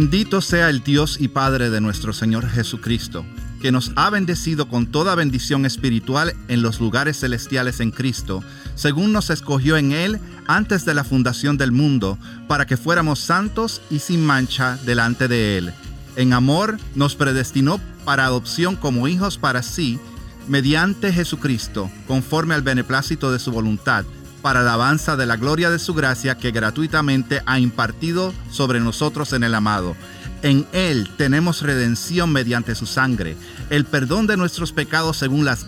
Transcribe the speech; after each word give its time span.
Bendito 0.00 0.40
sea 0.40 0.70
el 0.70 0.84
Dios 0.84 1.16
y 1.18 1.26
Padre 1.26 1.70
de 1.70 1.80
nuestro 1.80 2.12
Señor 2.12 2.48
Jesucristo, 2.48 3.26
que 3.60 3.72
nos 3.72 3.90
ha 3.96 4.10
bendecido 4.10 4.68
con 4.68 4.86
toda 4.86 5.16
bendición 5.16 5.66
espiritual 5.66 6.36
en 6.46 6.62
los 6.62 6.78
lugares 6.78 7.18
celestiales 7.18 7.80
en 7.80 7.90
Cristo, 7.90 8.44
según 8.76 9.12
nos 9.12 9.28
escogió 9.30 9.76
en 9.76 9.90
Él 9.90 10.20
antes 10.46 10.84
de 10.84 10.94
la 10.94 11.02
fundación 11.02 11.58
del 11.58 11.72
mundo, 11.72 12.16
para 12.46 12.64
que 12.64 12.76
fuéramos 12.76 13.18
santos 13.18 13.82
y 13.90 13.98
sin 13.98 14.24
mancha 14.24 14.78
delante 14.86 15.26
de 15.26 15.58
Él. 15.58 15.74
En 16.14 16.32
amor 16.32 16.78
nos 16.94 17.16
predestinó 17.16 17.80
para 18.04 18.24
adopción 18.24 18.76
como 18.76 19.08
hijos 19.08 19.36
para 19.36 19.64
sí, 19.64 19.98
mediante 20.46 21.12
Jesucristo, 21.12 21.90
conforme 22.06 22.54
al 22.54 22.62
beneplácito 22.62 23.32
de 23.32 23.40
su 23.40 23.50
voluntad 23.50 24.04
para 24.42 24.60
alabanza 24.60 25.16
de 25.16 25.26
la 25.26 25.36
gloria 25.36 25.70
de 25.70 25.78
su 25.78 25.94
gracia 25.94 26.36
que 26.36 26.50
gratuitamente 26.50 27.42
ha 27.46 27.58
impartido 27.58 28.34
sobre 28.50 28.80
nosotros 28.80 29.32
en 29.32 29.44
el 29.44 29.54
amado. 29.54 29.96
En 30.42 30.66
Él 30.72 31.10
tenemos 31.16 31.62
redención 31.62 32.32
mediante 32.32 32.74
su 32.74 32.86
sangre, 32.86 33.36
el 33.70 33.84
perdón 33.84 34.26
de 34.26 34.36
nuestros 34.36 34.72
pecados 34.72 35.16
según 35.16 35.44
las 35.44 35.66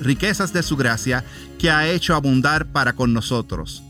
riquezas 0.00 0.52
de 0.52 0.62
su 0.62 0.76
gracia 0.76 1.24
que 1.58 1.70
ha 1.70 1.88
hecho 1.88 2.14
abundar 2.14 2.66
para 2.66 2.94
con 2.94 3.12
nosotros 3.12 3.83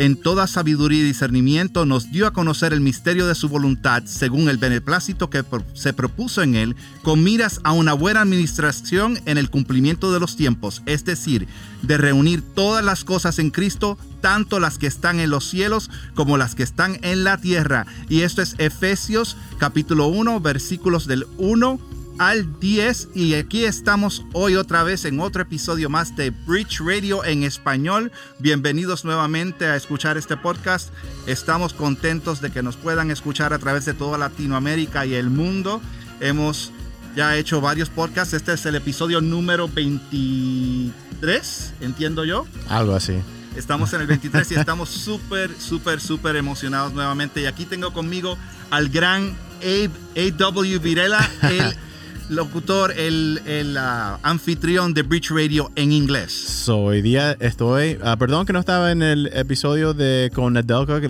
en 0.00 0.16
toda 0.16 0.46
sabiduría 0.46 1.00
y 1.00 1.04
discernimiento 1.04 1.84
nos 1.84 2.10
dio 2.10 2.26
a 2.26 2.32
conocer 2.32 2.72
el 2.72 2.80
misterio 2.80 3.26
de 3.26 3.34
su 3.34 3.50
voluntad 3.50 4.04
según 4.06 4.48
el 4.48 4.56
beneplácito 4.56 5.28
que 5.28 5.44
se 5.74 5.92
propuso 5.92 6.42
en 6.42 6.54
él, 6.54 6.74
con 7.02 7.22
miras 7.22 7.60
a 7.64 7.72
una 7.72 7.92
buena 7.92 8.22
administración 8.22 9.20
en 9.26 9.36
el 9.36 9.50
cumplimiento 9.50 10.10
de 10.10 10.18
los 10.18 10.36
tiempos, 10.36 10.80
es 10.86 11.04
decir, 11.04 11.48
de 11.82 11.98
reunir 11.98 12.40
todas 12.40 12.82
las 12.82 13.04
cosas 13.04 13.38
en 13.38 13.50
Cristo, 13.50 13.98
tanto 14.22 14.58
las 14.58 14.78
que 14.78 14.86
están 14.86 15.20
en 15.20 15.28
los 15.28 15.44
cielos 15.44 15.90
como 16.14 16.38
las 16.38 16.54
que 16.54 16.62
están 16.62 16.98
en 17.02 17.22
la 17.22 17.36
tierra. 17.36 17.84
Y 18.08 18.22
esto 18.22 18.40
es 18.40 18.54
Efesios 18.56 19.36
capítulo 19.58 20.06
1, 20.06 20.40
versículos 20.40 21.06
del 21.08 21.26
1 21.36 21.78
al 22.20 22.60
10 22.60 23.08
y 23.14 23.32
aquí 23.32 23.64
estamos 23.64 24.26
hoy 24.34 24.56
otra 24.56 24.82
vez 24.82 25.06
en 25.06 25.20
otro 25.20 25.40
episodio 25.40 25.88
más 25.88 26.14
de 26.16 26.28
Bridge 26.28 26.80
Radio 26.80 27.24
en 27.24 27.44
español. 27.44 28.12
Bienvenidos 28.38 29.06
nuevamente 29.06 29.64
a 29.64 29.74
escuchar 29.74 30.18
este 30.18 30.36
podcast. 30.36 30.90
Estamos 31.26 31.72
contentos 31.72 32.42
de 32.42 32.50
que 32.50 32.62
nos 32.62 32.76
puedan 32.76 33.10
escuchar 33.10 33.54
a 33.54 33.58
través 33.58 33.86
de 33.86 33.94
toda 33.94 34.18
Latinoamérica 34.18 35.06
y 35.06 35.14
el 35.14 35.30
mundo. 35.30 35.80
Hemos 36.20 36.72
ya 37.16 37.38
hecho 37.38 37.62
varios 37.62 37.88
podcasts. 37.88 38.34
Este 38.34 38.52
es 38.52 38.66
el 38.66 38.74
episodio 38.74 39.22
número 39.22 39.66
23, 39.66 41.72
entiendo 41.80 42.26
yo. 42.26 42.46
Algo 42.68 42.96
así. 42.96 43.14
Estamos 43.56 43.94
en 43.94 44.02
el 44.02 44.06
23 44.06 44.50
y 44.50 44.54
estamos 44.56 44.90
súper, 44.90 45.50
súper, 45.58 46.02
súper 46.02 46.36
emocionados 46.36 46.92
nuevamente. 46.92 47.40
Y 47.40 47.46
aquí 47.46 47.64
tengo 47.64 47.94
conmigo 47.94 48.36
al 48.68 48.90
gran 48.90 49.34
A.W. 49.62 50.78
Virela, 50.80 51.26
el 51.44 51.74
locutor, 52.30 52.92
el, 52.96 53.42
el 53.46 53.76
ah, 53.76 54.18
anfitrión 54.22 54.94
de 54.94 55.02
Bridge 55.02 55.30
Radio 55.30 55.70
en 55.76 55.92
inglés. 55.92 56.32
So, 56.32 56.78
hoy 56.78 57.02
día 57.02 57.36
estoy, 57.40 57.98
ah, 58.02 58.16
perdón 58.16 58.46
que 58.46 58.52
no 58.52 58.60
estaba 58.60 58.92
en 58.92 59.02
el 59.02 59.26
episodio 59.34 59.92
de 59.92 60.30
con 60.34 60.56
Adelka, 60.56 61.00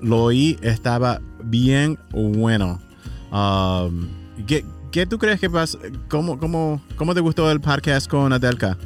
lo 0.00 0.24
oí, 0.24 0.58
estaba 0.62 1.20
bien 1.44 1.98
bueno. 2.12 2.80
Um, 3.30 4.08
¿qué, 4.46 4.64
¿qué, 4.90 5.06
tú 5.06 5.18
crees 5.18 5.38
que 5.38 5.50
pasa? 5.50 5.78
¿Cómo, 6.08 6.38
cómo, 6.38 6.82
¿Cómo 6.96 7.14
te 7.14 7.20
gustó 7.20 7.50
el 7.50 7.60
podcast 7.60 8.08
con 8.08 8.32
Adelka? 8.32 8.76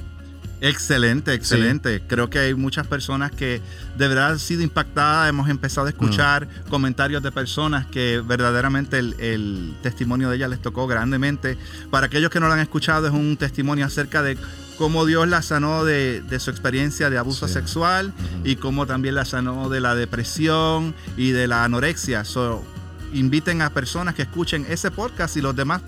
Excelente, 0.61 1.34
excelente. 1.34 2.02
Creo 2.06 2.30
que 2.30 2.39
hay 2.39 2.55
muchas 2.55 2.86
personas 2.86 3.30
que 3.30 3.61
de 3.96 4.08
verdad 4.08 4.30
han 4.30 4.39
sido 4.39 4.62
impactadas. 4.62 5.28
Hemos 5.28 5.50
empezado 5.50 5.86
a 5.86 5.90
escuchar 5.90 6.46
mm. 6.46 6.70
comentarios 6.70 7.22
de 7.22 7.30
personas 7.30 7.86
que 7.86 8.22
verdaderamente 8.27 8.98
el, 8.98 9.74
testimonio 9.83 10.30
de 10.30 10.36
ella 10.36 10.48
les 10.48 10.61
tocó 10.61 10.86
grandemente. 10.86 11.58
Para 11.90 12.06
aquellos 12.06 12.30
que 12.30 12.40
no 12.40 12.46
lo 12.48 12.55
han 12.55 12.61
escuchado, 12.61 13.06
es 13.06 13.12
un 13.12 13.36
testimonio 13.36 13.84
acerca 13.84 14.22
de 14.22 14.39
cómo 14.78 15.05
Dios 15.05 15.28
la 15.28 15.42
sanó 15.42 15.84
de, 15.84 16.22
su 16.39 16.50
experiencia 16.50 17.11
de 17.11 17.18
abuso 17.18 17.48
sexual 17.48 18.12
y 18.44 18.56
cómo 18.56 18.86
también 18.86 19.14
la 19.14 19.24
sanó 19.24 19.68
de 19.68 19.80
la 19.80 19.94
depresión 19.94 20.94
y 21.17 21.33
de 21.33 21.48
la 21.48 21.64
anorexia. 21.64 22.24
So, 22.24 22.64
inviten 23.12 23.62
a 23.62 23.70
personas 23.70 24.14
que 24.14 24.23
escuchen 24.23 24.67
ese 24.68 24.90
podcast 24.90 25.36
y 25.36 25.42
los 25.42 25.55
demás 25.55 25.83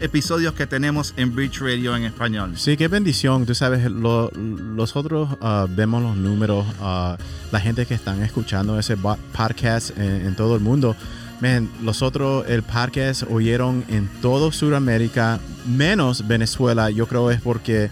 episodios 0.00 0.54
que 0.54 0.66
tenemos 0.66 1.14
en 1.16 1.34
Bridge 1.34 1.60
Radio 1.60 1.94
en 1.96 2.04
español. 2.04 2.52
Sí, 2.56 2.76
qué 2.76 2.88
bendición. 2.88 3.46
Tú 3.46 3.54
sabes, 3.54 3.90
nosotros 3.90 5.28
ah, 5.40 5.66
vemos 5.68 6.02
los 6.02 6.16
números, 6.16 6.66
uh, 6.80 7.16
la 7.52 7.60
gente 7.60 7.86
que 7.86 7.94
están 7.94 8.22
escuchando 8.22 8.78
ese 8.78 8.96
podcast 8.96 9.96
en, 9.98 10.34
todo 10.34 10.54
el 10.56 10.60
mundo. 10.60 10.96
Man, 11.40 11.70
los 11.82 12.02
otros, 12.02 12.46
el 12.48 12.62
podcast 12.62 13.24
oyeron 13.30 13.84
en 13.88 14.08
todo 14.20 14.52
Sudamérica, 14.52 15.40
menos 15.66 16.26
Venezuela. 16.26 16.90
Yo 16.90 17.06
creo 17.06 17.30
es 17.30 17.40
porque 17.40 17.90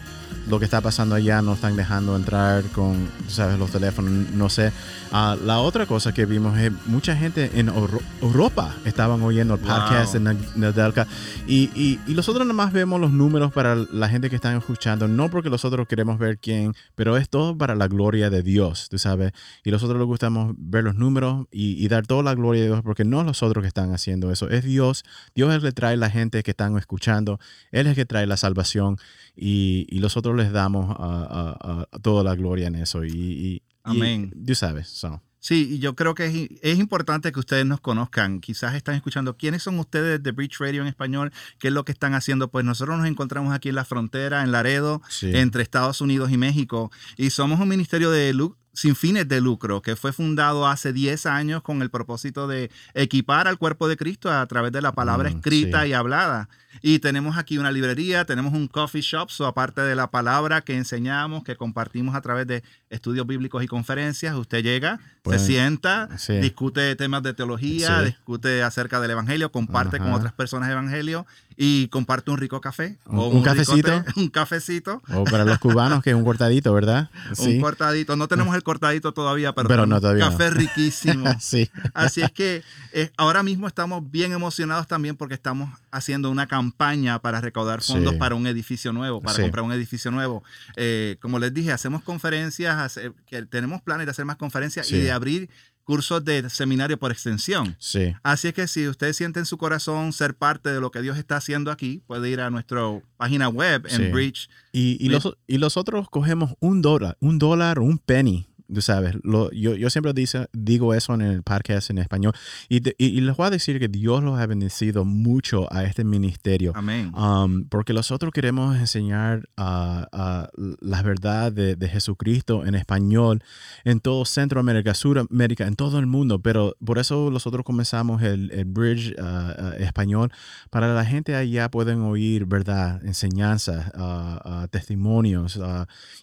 lo 0.48 0.58
que 0.58 0.64
está 0.64 0.80
pasando 0.80 1.14
allá 1.14 1.42
no 1.42 1.54
están 1.54 1.76
dejando 1.76 2.16
entrar 2.16 2.64
con, 2.74 3.08
sabes, 3.28 3.58
los 3.58 3.70
teléfonos, 3.70 4.30
no 4.32 4.48
sé. 4.48 4.72
Ah, 5.12 5.36
la 5.44 5.58
otra 5.58 5.86
cosa 5.86 6.12
que 6.12 6.26
vimos 6.26 6.58
es 6.58 6.72
mucha 6.86 7.16
gente 7.16 7.50
en 7.54 7.68
Europa 7.68 8.74
estaban 8.84 9.22
oyendo 9.22 9.54
el 9.54 9.60
podcast 9.60 10.14
en 10.14 10.24
Nadelka 10.56 11.06
y, 11.46 11.70
y, 11.74 12.00
y, 12.06 12.14
nosotros 12.14 12.46
nada 12.46 12.54
más 12.54 12.72
vemos 12.72 13.00
los 13.00 13.12
números 13.12 13.52
para 13.52 13.74
la 13.74 14.08
gente 14.08 14.30
que 14.30 14.36
están 14.36 14.56
escuchando, 14.56 15.08
no 15.08 15.30
porque 15.30 15.50
nosotros 15.50 15.86
queremos 15.86 16.18
ver 16.18 16.38
quién, 16.38 16.74
pero 16.94 17.16
es 17.16 17.28
todo 17.28 17.56
para 17.56 17.74
la 17.74 17.88
gloria 17.88 18.30
de 18.30 18.42
Dios, 18.42 18.88
tú 18.88 18.98
sabes. 18.98 19.32
Y 19.64 19.70
nosotros 19.70 19.98
nos 19.98 20.06
gustamos 20.06 20.54
ver 20.58 20.84
los 20.84 20.94
números 20.94 21.46
y, 21.50 21.82
y 21.82 21.88
dar 21.88 22.06
toda 22.06 22.22
la 22.22 22.34
gloria 22.34 22.62
de 22.62 22.68
Dios 22.68 22.82
porque 22.82 23.04
no 23.04 23.22
nosotros 23.22 23.62
que 23.62 23.68
están 23.68 23.92
haciendo 23.92 24.30
eso, 24.30 24.48
es 24.48 24.64
Dios. 24.64 25.04
Dios 25.34 25.50
es 25.50 25.56
el 25.56 25.62
que 25.62 25.72
trae 25.72 25.96
la 25.96 26.10
gente 26.10 26.42
que 26.42 26.50
están 26.50 26.76
escuchando, 26.78 27.38
Él 27.70 27.86
es 27.86 27.90
el 27.90 27.96
que 27.96 28.06
trae 28.06 28.26
la 28.26 28.36
salvación 28.36 28.98
y, 29.36 29.86
y 29.90 30.00
nosotros 30.00 30.37
les 30.38 30.52
damos 30.52 30.94
a, 30.98 31.86
toda 32.02 32.24
la 32.24 32.34
gloria 32.34 32.68
en 32.68 32.76
eso. 32.76 33.04
Y, 33.04 33.62
Amén. 33.82 34.32
tú 34.46 34.54
sabes. 34.54 35.04
Sí, 35.40 35.68
y 35.74 35.78
yo 35.78 35.94
creo 35.94 36.14
que 36.14 36.26
es, 36.26 36.48
es, 36.62 36.78
importante 36.78 37.30
que 37.30 37.38
ustedes 37.38 37.64
nos 37.64 37.80
conozcan. 37.80 38.40
Quizás 38.40 38.74
están 38.74 38.96
escuchando 38.96 39.36
quiénes 39.36 39.62
son 39.62 39.78
ustedes 39.78 40.22
de 40.22 40.32
Bridge 40.32 40.58
Radio 40.58 40.82
en 40.82 40.88
español, 40.88 41.32
qué 41.58 41.68
es 41.68 41.74
lo 41.74 41.84
que 41.84 41.92
están 41.92 42.14
haciendo. 42.14 42.48
Pues 42.48 42.64
nosotros 42.64 42.98
nos 42.98 43.06
encontramos 43.06 43.54
aquí 43.54 43.68
en 43.68 43.76
la 43.76 43.84
frontera, 43.84 44.42
en 44.42 44.50
Laredo, 44.52 45.00
entre 45.22 45.62
Estados 45.62 46.00
Unidos 46.00 46.32
y 46.32 46.38
México, 46.38 46.90
y 47.16 47.30
somos 47.30 47.60
un 47.60 47.68
ministerio 47.68 48.10
de, 48.10 48.32
sin 48.78 48.94
fines 48.94 49.26
de 49.26 49.40
lucro, 49.40 49.82
que 49.82 49.96
fue 49.96 50.12
fundado 50.12 50.68
hace 50.68 50.92
10 50.92 51.26
años 51.26 51.62
con 51.62 51.82
el 51.82 51.90
propósito 51.90 52.46
de 52.46 52.70
equipar 52.94 53.48
al 53.48 53.58
cuerpo 53.58 53.88
de 53.88 53.96
Cristo 53.96 54.30
a 54.30 54.46
través 54.46 54.70
de 54.70 54.80
la 54.80 54.92
palabra 54.92 55.28
mm, 55.28 55.36
escrita 55.36 55.84
y 55.88 55.94
hablada. 55.94 56.48
Y 56.80 57.00
tenemos 57.00 57.36
aquí 57.36 57.58
una 57.58 57.72
librería, 57.72 58.24
tenemos 58.24 58.52
un 58.54 58.68
coffee 58.68 59.00
shop, 59.00 59.30
so 59.30 59.46
aparte 59.46 59.80
de 59.80 59.96
la 59.96 60.12
palabra 60.12 60.60
que 60.60 60.76
enseñamos, 60.76 61.42
que 61.42 61.56
compartimos 61.56 62.14
a 62.14 62.20
través 62.20 62.46
de 62.46 62.62
estudios 62.88 63.26
bíblicos 63.26 63.64
y 63.64 63.66
conferencias, 63.66 64.36
usted 64.36 64.62
llega, 64.62 64.98
se 64.98 65.04
pues, 65.22 65.44
sienta, 65.44 66.08
discute 66.40 66.94
temas 66.94 67.24
de 67.24 67.34
teología, 67.34 68.02
discute 68.02 68.62
acerca 68.62 69.00
del 69.00 69.10
evangelio, 69.10 69.50
comparte 69.50 69.98
con 69.98 70.12
otras 70.12 70.34
personas 70.34 70.68
el 70.68 70.74
evangelio 70.74 71.26
y 71.60 71.88
comparte 71.88 72.30
un 72.30 72.38
rico 72.38 72.60
café. 72.60 72.98
O 73.06 73.26
un, 73.26 73.42
cafecito. 73.42 74.04
un 74.16 74.28
cafecito. 74.28 75.02
O 75.12 75.24
para 75.24 75.44
los 75.44 75.58
cubanos, 75.58 76.04
que 76.04 76.10
es 76.10 76.16
un 76.16 76.22
cortadito, 76.24 76.72
¿verdad? 76.72 77.10
Un 77.38 77.60
cortadito. 77.60 78.14
No 78.14 78.28
tenemos 78.28 78.54
el 78.54 78.62
cortadito 78.62 79.12
todavía, 79.12 79.52
pero, 79.52 79.84
no, 79.84 80.00
todavía 80.00 80.30
café 80.30 80.50
riquísimo. 80.52 81.28
sí. 81.40 81.68
Así 81.94 82.22
es 82.22 82.30
que 82.30 82.62
eh, 82.92 83.10
ahora 83.16 83.42
mismo 83.42 83.66
estamos 83.66 84.08
bien 84.08 84.30
emocionados 84.30 84.86
también 84.86 85.16
porque 85.16 85.34
estamos 85.34 85.68
haciendo 85.90 86.30
una 86.30 86.46
campaña 86.46 87.18
para 87.18 87.40
recaudar 87.40 87.82
fondos 87.82 88.14
para 88.14 88.36
un 88.36 88.46
edificio 88.46 88.92
nuevo, 88.92 89.20
para 89.20 89.42
comprar 89.42 89.64
un 89.64 89.72
edificio 89.72 90.12
nuevo. 90.12 90.44
Eh, 90.76 91.16
como 91.20 91.40
les 91.40 91.52
dije, 91.52 91.72
hacemos 91.72 92.04
conferencias, 92.04 93.00
que 93.26 93.42
tenemos 93.46 93.82
planes 93.82 94.06
de 94.06 94.12
hacer 94.12 94.24
más 94.24 94.36
conferencias 94.36 94.92
y 94.92 94.98
de 95.00 95.10
abrir 95.10 95.50
cursos 95.88 96.22
de 96.22 96.50
seminario 96.50 96.98
por 96.98 97.10
extensión. 97.10 97.74
Sí. 97.78 98.14
Así 98.22 98.48
es 98.48 98.52
que 98.52 98.68
si 98.68 98.86
usted 98.86 99.14
siente 99.14 99.40
en 99.40 99.46
su 99.46 99.56
corazón 99.56 100.12
ser 100.12 100.34
parte 100.34 100.68
de 100.68 100.82
lo 100.82 100.90
que 100.90 101.00
Dios 101.00 101.16
está 101.16 101.38
haciendo 101.38 101.70
aquí, 101.70 102.02
puede 102.06 102.28
ir 102.28 102.42
a 102.42 102.50
nuestra 102.50 102.82
página 103.16 103.48
web 103.48 103.86
en 103.88 104.12
Bridge. 104.12 104.50
Y, 104.70 104.98
y, 105.00 105.08
los, 105.08 105.34
y 105.46 105.56
nosotros 105.56 106.10
cogemos 106.10 106.52
un 106.60 106.82
dólar, 106.82 107.16
un 107.20 107.38
dólar, 107.38 107.78
un 107.78 107.96
penny 107.96 108.47
tú 108.72 108.82
sabes, 108.82 109.16
lo, 109.22 109.50
yo, 109.52 109.74
yo, 109.74 109.90
siempre 109.90 110.12
dice, 110.12 110.48
digo 110.52 110.94
eso 110.94 111.14
en 111.14 111.22
el 111.22 111.42
podcast 111.42 111.90
en 111.90 111.98
español 111.98 112.34
y, 112.68 112.82
y, 112.98 113.20
les 113.20 113.36
voy 113.36 113.46
a 113.46 113.50
decir 113.50 113.78
que 113.78 113.88
Dios 113.88 114.22
los 114.22 114.38
ha 114.38 114.46
bendecido 114.46 115.04
mucho 115.04 115.66
a 115.72 115.84
este 115.84 116.04
ministerio. 116.04 116.72
Amén. 116.74 117.12
Um, 117.14 117.64
porque 117.68 117.92
nosotros 117.92 118.32
queremos 118.32 118.76
enseñar 118.76 119.48
a 119.56 120.48
la 120.80 121.02
verdad 121.02 121.52
de, 121.52 121.76
de, 121.76 121.88
Jesucristo 121.88 122.66
en 122.66 122.74
español 122.74 123.42
en 123.84 124.00
todo 124.00 124.24
Centroamérica, 124.24 124.94
Suramérica, 124.94 125.66
en 125.66 125.76
todo 125.76 125.98
el 125.98 126.06
mundo, 126.06 126.40
pero 126.40 126.76
por 126.84 126.98
eso 126.98 127.30
nosotros 127.30 127.64
comenzamos 127.64 128.22
el, 128.22 128.50
el 128.52 128.64
Bridge 128.64 129.14
uh, 129.18 129.22
uh, 129.22 129.82
español 129.82 130.30
para 130.70 130.94
la 130.94 131.04
gente 131.04 131.34
allá 131.34 131.70
pueden 131.70 132.00
oír 132.00 132.46
verdad, 132.46 133.04
enseñanzas, 133.04 133.90
uh, 133.96 134.66
testimonios 134.68 135.58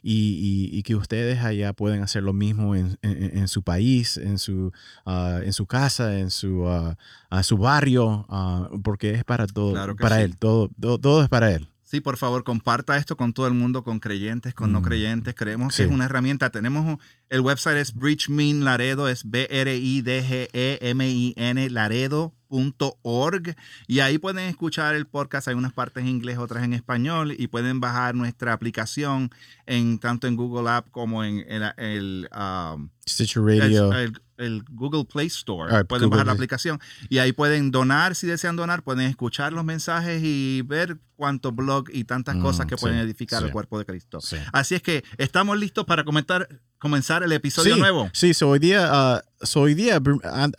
y, 0.02 0.70
y, 0.72 0.78
y, 0.78 0.84
que 0.84 0.96
ustedes 0.96 1.44
allá 1.44 1.74
pueden 1.74 2.04
hacer 2.04 2.24
lo 2.24 2.34
mismo 2.36 2.76
en, 2.76 2.98
en, 3.02 3.48
su 3.48 3.64
país, 3.64 4.18
en 4.18 4.38
su, 4.38 4.74
ah, 5.06 5.40
en 5.44 5.54
su 5.54 5.66
casa, 5.66 6.20
en 6.20 6.30
su, 6.30 6.64
uh, 6.64 7.44
su 7.44 7.58
barrio, 7.58 8.28
porque 8.84 9.12
es 9.12 9.24
para 9.24 9.48
todo, 9.48 9.96
para 9.96 10.22
él, 10.22 10.38
todo, 10.38 10.70
todo, 10.78 11.24
es 11.24 11.30
para 11.30 11.52
él. 11.52 11.70
Sí, 11.84 12.02
por 12.02 12.18
favor, 12.18 12.44
comparta 12.44 12.98
esto 12.98 13.16
con 13.16 13.32
todo 13.32 13.48
el 13.48 13.54
mundo, 13.54 13.84
con 13.84 14.00
creyentes, 14.00 14.56
con 14.56 14.72
no 14.72 14.82
mm. 14.82 14.84
creyentes. 14.84 15.36
Creemos 15.36 15.78
que 15.78 15.84
es 15.84 15.92
una 15.92 16.06
herramienta. 16.06 16.50
Tenemos 16.50 16.98
el 17.30 17.42
website 17.42 17.78
es 17.78 17.94
Bridge 17.94 18.28
Laredo, 18.30 19.08
es 19.08 19.30
B-R-I-D-G-E-M-I-N 19.30 21.70
Laredo.org 22.56 23.56
y 23.88 24.00
ahí 24.00 24.18
pueden 24.18 24.48
escuchar 24.50 24.96
el 24.96 25.06
podcast. 25.06 25.48
Hay 25.48 25.56
unas 25.56 25.74
partes 25.74 26.04
en 26.04 26.10
inglés, 26.10 26.38
otras 26.38 26.64
en 26.64 26.74
español 26.74 27.34
y 27.38 27.48
pueden 27.48 27.80
bajar 27.80 28.16
nuestra 28.16 28.54
aplicación 28.54 29.30
en 29.66 30.00
tanto 30.00 30.28
en 30.28 30.36
Google 30.36 30.70
App 30.70 30.90
como 30.92 31.24
en 31.24 31.46
el, 31.48 31.74
el 31.78 32.30
um, 32.36 32.90
Stitcher 33.08 33.44
Radio. 33.44 33.92
El, 34.38 34.64
Google 34.70 35.06
Play 35.06 35.28
Store. 35.28 35.74
Ah, 35.74 35.86
pueden 35.86 36.10
bajar 36.10 36.26
la 36.26 36.34
aplicación 36.34 36.82
y 37.08 37.20
ahí 37.20 37.32
pueden 37.32 37.72
donar 37.72 38.16
si 38.16 38.28
desean 38.28 38.58
donar, 38.58 38.84
pueden 38.84 39.08
escuchar 39.08 39.54
los 39.54 39.64
mensajes 39.64 40.22
y 40.22 40.62
ver 40.64 40.98
cuántos 41.16 41.56
blogs 41.56 41.94
y 41.94 42.04
tantas 42.04 42.36
cosas 42.38 42.66
mm, 42.66 42.70
que 42.70 42.78
pueden 42.78 42.98
edificar 42.98 43.44
el 43.44 43.52
cuerpo 43.52 43.80
de 43.80 43.86
Cristo. 43.86 44.20
Así 44.52 44.76
es 44.76 44.82
que 44.82 45.04
estamos 45.18 45.58
listos 45.58 45.86
para 45.86 46.04
comentar 46.04 46.48
comenzar 46.86 47.24
el 47.24 47.32
episodio 47.32 47.78
nuevo. 47.78 48.10
Sí, 48.14 48.32
hoy 48.44 48.60
día, 48.60 49.22
uh, 49.24 49.60
hoy 49.60 49.74
día 49.74 50.00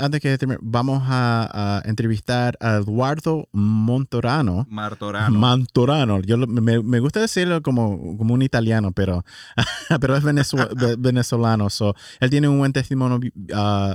antes 0.00 0.20
que 0.20 0.36
termine, 0.36 0.58
vamos 0.60 1.02
a, 1.06 1.82
entrevistar 1.84 2.56
a 2.60 2.78
Eduardo 2.78 3.48
Montorano. 3.52 4.66
Martorano. 4.68 5.38
Montorano. 5.38 6.20
Yo 6.22 6.36
me, 6.38 6.82
me, 6.82 6.98
gusta 6.98 7.20
decirlo 7.20 7.62
como, 7.62 8.16
como 8.18 8.34
un 8.34 8.42
italiano, 8.42 8.90
pero, 8.90 9.24
pero 10.00 10.16
es 10.16 10.24
venezolano. 10.98 11.70
So, 11.70 11.94
él 12.18 12.30
tiene 12.30 12.48
un 12.48 12.58
buen 12.58 12.72
testimonio. 12.72 13.20
Uh, 13.54 13.94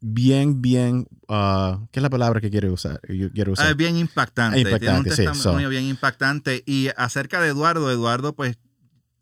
bien, 0.00 0.62
bien, 0.62 1.06
uh, 1.28 1.86
¿qué 1.90 2.00
es 2.00 2.02
la 2.02 2.10
palabra 2.10 2.40
que 2.40 2.50
quiere 2.50 2.70
usar? 2.70 3.00
Yo 3.08 3.30
quiero 3.32 3.52
usar? 3.52 3.74
bien 3.74 3.96
impactante. 3.96 4.60
impactante. 4.60 5.10
Tiene 5.10 5.28
un 5.28 5.34
testimonio 5.34 5.68
bien 5.68 5.84
impactante. 5.84 6.62
Y 6.66 6.88
acerca 6.96 7.40
de 7.40 7.48
Eduardo, 7.48 7.90
Eduardo, 7.90 8.34
pues 8.34 8.58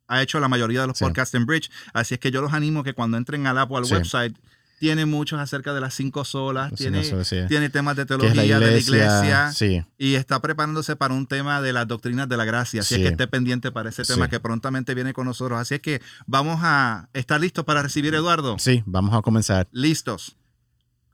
ha 0.07 0.23
hecho 0.23 0.41
la 0.41 0.49
mayoría 0.49 0.81
de 0.81 0.87
los 0.87 0.99
podcasts 0.99 1.35
en 1.35 1.47
Bridge. 1.47 1.71
Así 1.93 2.15
es 2.15 2.21
que 2.21 2.31
yo 2.31 2.41
los 2.41 2.53
animo 2.53 2.83
que 2.83 2.95
cuando 2.95 3.17
entren 3.17 3.47
al 3.47 3.59
app 3.59 3.71
o 3.71 3.77
al 3.77 3.85
website, 3.85 4.37
tiene 4.79 5.07
muchos 5.07 5.41
acerca 5.41 5.75
de 5.75 5.81
las 5.81 5.95
cinco 5.95 6.25
solas, 6.25 6.73
tiene, 6.75 7.03
tiene 7.49 7.69
temas 7.69 7.97
de 7.97 8.07
teología 8.07 8.59
de 8.61 8.71
la 8.71 8.79
iglesia 8.79 9.53
y 9.99 10.15
está 10.15 10.41
preparándose 10.41 10.97
para 10.97 11.15
un 11.15 11.27
tema 11.27 11.61
de 11.61 11.73
las 11.73 11.89
doctrinas 11.89 12.29
de 12.29 12.37
la 12.37 12.45
gracia. 12.45 12.81
Así 12.81 12.95
es 12.95 13.01
que 13.01 13.09
esté 13.09 13.27
pendiente 13.27 13.73
para 13.73 13.91
ese 13.91 14.05
tema 14.05 14.29
que 14.29 14.41
prontamente 14.41 14.95
viene 14.95 15.13
con 15.13 15.27
nosotros. 15.27 15.59
Así 15.59 15.75
es 15.75 15.81
que 15.81 16.01
vamos 16.27 16.61
a 16.63 17.09
estar 17.13 17.41
listos 17.41 17.65
para 17.65 17.83
recibir 17.83 18.15
a 18.15 18.19
Eduardo. 18.19 18.57
Sí, 18.59 18.83
vamos 18.87 19.15
a 19.15 19.23
comenzar. 19.23 19.69
Listos. 19.73 20.38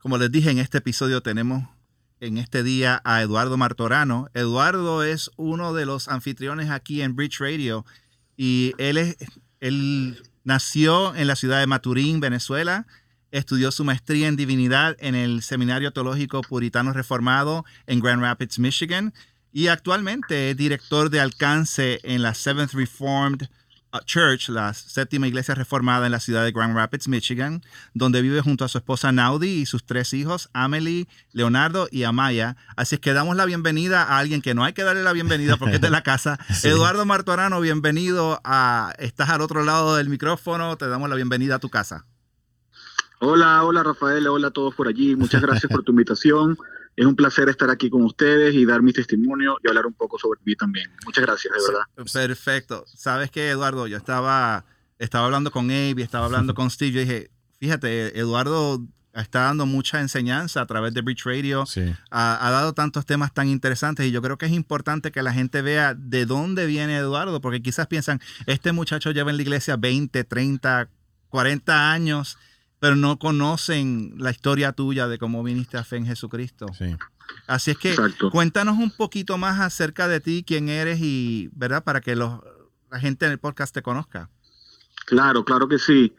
Como 0.05 0.19
les 0.19 0.31
dije, 0.31 0.51
en 0.51 0.59
este 0.59 0.77
episodio 0.77 1.21
tenemos 1.21 1.63
en 2.19 2.37
este 2.37 2.61
día 2.61 3.01
a 3.05 3.23
Eduardo 3.23 3.57
Martorano. 3.57 4.29
Eduardo 4.35 5.01
es 5.01 5.31
uno 5.35 5.73
de 5.73 5.87
los 5.87 6.09
anfitriones 6.09 6.69
aquí 6.69 7.01
en 7.01 7.15
Bridge 7.15 7.39
Radio 7.39 7.87
y 8.37 8.73
él, 8.77 8.99
es, 8.99 9.17
él 9.61 10.21
nació 10.43 11.15
en 11.15 11.25
la 11.25 11.35
ciudad 11.35 11.59
de 11.59 11.65
Maturín, 11.65 12.19
Venezuela. 12.19 12.85
Estudió 13.31 13.71
su 13.71 13.83
maestría 13.83 14.27
en 14.27 14.35
divinidad 14.35 14.95
en 14.99 15.15
el 15.15 15.41
Seminario 15.41 15.91
Teológico 15.91 16.41
Puritano 16.41 16.93
Reformado 16.93 17.65
en 17.87 17.99
Grand 17.99 18.21
Rapids, 18.21 18.59
Michigan. 18.59 19.11
Y 19.51 19.69
actualmente 19.69 20.51
es 20.51 20.55
director 20.55 21.09
de 21.09 21.19
alcance 21.19 21.99
en 22.03 22.21
la 22.21 22.35
Seventh 22.35 22.73
Reformed 22.73 23.47
Church, 24.05 24.49
la 24.49 24.73
séptima 24.73 25.27
iglesia 25.27 25.55
reformada 25.55 26.05
en 26.05 26.11
la 26.11 26.19
ciudad 26.19 26.43
de 26.43 26.51
Grand 26.51 26.75
Rapids, 26.75 27.07
Michigan, 27.07 27.63
donde 27.93 28.21
vive 28.21 28.41
junto 28.41 28.65
a 28.65 28.67
su 28.67 28.77
esposa 28.77 29.11
Naudi 29.11 29.49
y 29.49 29.65
sus 29.65 29.85
tres 29.85 30.13
hijos, 30.13 30.49
Amelie, 30.53 31.07
Leonardo 31.31 31.87
y 31.91 32.03
Amaya. 32.03 32.57
Así 32.75 32.95
es 32.95 33.01
que 33.01 33.13
damos 33.13 33.35
la 33.35 33.45
bienvenida 33.45 34.03
a 34.03 34.19
alguien 34.19 34.41
que 34.41 34.53
no 34.53 34.63
hay 34.63 34.73
que 34.73 34.83
darle 34.83 35.03
la 35.03 35.13
bienvenida 35.13 35.57
porque 35.57 35.75
es 35.75 35.81
de 35.81 35.89
la 35.89 36.03
casa. 36.03 36.39
Eduardo 36.63 37.05
Martorano, 37.05 37.61
bienvenido 37.61 38.41
a... 38.43 38.93
Estás 38.97 39.29
al 39.29 39.41
otro 39.41 39.63
lado 39.63 39.95
del 39.95 40.09
micrófono, 40.09 40.77
te 40.77 40.87
damos 40.87 41.09
la 41.09 41.15
bienvenida 41.15 41.55
a 41.55 41.59
tu 41.59 41.69
casa. 41.69 42.05
Hola, 43.19 43.63
hola 43.63 43.83
Rafael, 43.83 44.27
hola 44.27 44.47
a 44.47 44.51
todos 44.51 44.75
por 44.75 44.87
allí. 44.87 45.15
Muchas 45.15 45.41
gracias 45.41 45.71
por 45.71 45.83
tu 45.83 45.91
invitación. 45.91 46.57
Es 46.95 47.05
un 47.05 47.15
placer 47.15 47.49
estar 47.49 47.69
aquí 47.69 47.89
con 47.89 48.03
ustedes 48.03 48.55
y 48.55 48.65
dar 48.65 48.81
mi 48.81 48.93
testimonio 48.93 49.57
y 49.63 49.67
hablar 49.67 49.85
un 49.85 49.93
poco 49.93 50.17
sobre 50.17 50.39
mí 50.45 50.55
también. 50.55 50.89
Muchas 51.05 51.25
gracias, 51.25 51.53
de 51.53 51.73
verdad. 51.73 52.27
Perfecto. 52.27 52.85
¿Sabes 52.87 53.31
qué, 53.31 53.49
Eduardo? 53.49 53.87
Yo 53.87 53.97
estaba, 53.97 54.65
estaba 54.97 55.25
hablando 55.25 55.51
con 55.51 55.65
Abe 55.65 55.95
y 55.97 56.01
estaba 56.01 56.25
hablando 56.25 56.53
con 56.55 56.69
Steve. 56.69 56.91
Yo 56.91 56.99
dije, 57.01 57.31
fíjate, 57.59 58.17
Eduardo 58.17 58.81
está 59.13 59.41
dando 59.41 59.65
mucha 59.65 59.99
enseñanza 59.99 60.61
a 60.61 60.65
través 60.65 60.93
de 60.93 61.01
Bridge 61.01 61.25
Radio. 61.25 61.65
Ha, 62.11 62.49
dado 62.49 62.73
tantos 62.73 63.05
temas 63.05 63.33
tan 63.33 63.49
interesantes 63.49 64.05
y 64.05 64.11
yo 64.11 64.21
creo 64.21 64.37
que 64.37 64.45
es 64.45 64.51
importante 64.51 65.11
que 65.11 65.23
la 65.23 65.33
gente 65.33 65.61
vea 65.61 65.95
de 65.95 66.25
dónde 66.25 66.65
viene 66.65 66.97
Eduardo, 66.97 67.41
porque 67.41 67.61
quizás 67.61 67.87
piensan, 67.87 68.21
este 68.45 68.71
muchacho 68.71 69.11
lleva 69.11 69.31
en 69.31 69.37
la 69.37 69.43
iglesia 69.43 69.77
20, 69.77 70.23
30, 70.23 70.89
40 71.29 71.91
años 71.91 72.37
pero 72.79 72.95
no 72.95 73.17
conocen 73.17 74.13
la 74.17 74.31
historia 74.31 74.73
tuya 74.73 75.07
de 75.07 75.17
cómo 75.17 75.43
viniste 75.43 75.77
a 75.77 75.83
fe 75.83 75.97
en 75.97 76.05
Jesucristo. 76.05 76.67
Sí. 76.77 76.95
Así 77.47 77.71
es 77.71 77.77
que 77.77 77.95
cuéntanos 78.31 78.77
un 78.77 78.91
poquito 78.91 79.37
más 79.37 79.59
acerca 79.59 80.07
de 80.07 80.19
ti, 80.19 80.43
quién 80.45 80.69
eres 80.69 80.99
y, 81.01 81.49
¿verdad? 81.53 81.83
Para 81.83 82.01
que 82.01 82.15
los, 82.15 82.39
la 82.91 82.99
gente 82.99 83.25
en 83.25 83.31
el 83.31 83.39
podcast 83.39 83.73
te 83.73 83.81
conozca. 83.81 84.29
Claro, 85.05 85.43
claro 85.45 85.67
que 85.67 85.79
sí. 85.79 86.13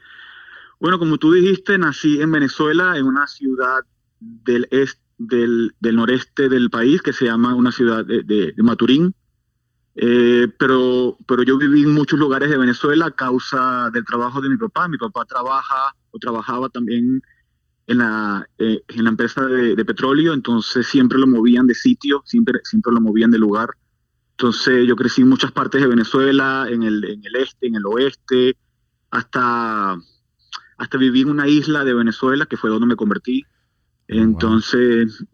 Bueno, 0.79 0.99
como 0.99 1.19
tú 1.19 1.33
dijiste, 1.33 1.79
nací 1.79 2.21
en 2.21 2.33
Venezuela, 2.33 2.97
en 2.97 3.07
una 3.07 3.27
ciudad 3.27 3.81
del, 4.21 4.69
este, 4.71 5.07
del, 5.19 5.75
noreste 5.81 6.49
del 6.49 6.71
país 6.71 7.03
que 7.03 7.13
se 7.13 7.27
llama 7.27 7.55
una 7.55 7.73
ciudad 7.73 8.05
de, 8.05 8.55
Maturín. 8.59 9.15
Eh, 9.99 10.49
pero, 10.59 11.17
pero 11.27 11.43
yo 11.43 11.57
viví 11.57 11.83
en 11.83 11.95
muchos 11.95 12.19
lugares 12.19 12.51
de 12.51 12.59
Venezuela 12.59 13.07
a 13.07 13.11
causa 13.11 13.91
del 13.91 14.05
trabajo 14.05 14.41
de 14.41 14.51
mi 14.51 14.57
papá. 14.57 14.89
Mi 14.89 14.99
papá 14.99 15.25
trabaja 15.25 15.95
trabajaba 16.19 16.69
también 16.69 17.23
en 17.87 17.99
la, 17.99 18.49
eh, 18.59 18.83
en 18.89 19.05
la 19.05 19.11
empresa 19.11 19.45
de, 19.47 19.85
petróleo, 19.85 20.35
entonces 20.35 20.87
siempre 20.87 21.19
lo 21.19 21.27
movían 21.27 21.67
de 21.67 21.75
sitio, 21.75 22.23
siempre, 22.25 22.61
siempre 22.65 22.93
lo 22.93 23.01
movían 23.01 23.31
de 23.31 23.39
lugar. 23.39 23.71
Entonces 24.33 24.87
yo 24.87 24.97
crecí 24.97 25.23
en 25.23 25.29
muchas 25.29 25.53
partes 25.53 25.81
de 25.81 25.87
Venezuela, 25.87 26.67
en 26.69 26.83
el, 26.83 27.05
en 27.05 27.25
el 27.25 27.37
este, 27.37 27.69
en 27.69 27.77
el 27.77 27.87
oeste, 27.87 28.57
hasta, 29.11 29.97
hasta 30.79 30.99
viví 30.99 31.23
en 31.23 31.31
una 31.31 31.49
isla 31.49 31.85
de 31.85 31.95
Venezuela, 31.95 32.47
que 32.47 32.57
fue 32.57 32.71
donde 32.71 32.87
me 32.87 32.97
convertí. 32.97 33.45
Oh, 33.45 34.15
entonces... 34.15 35.25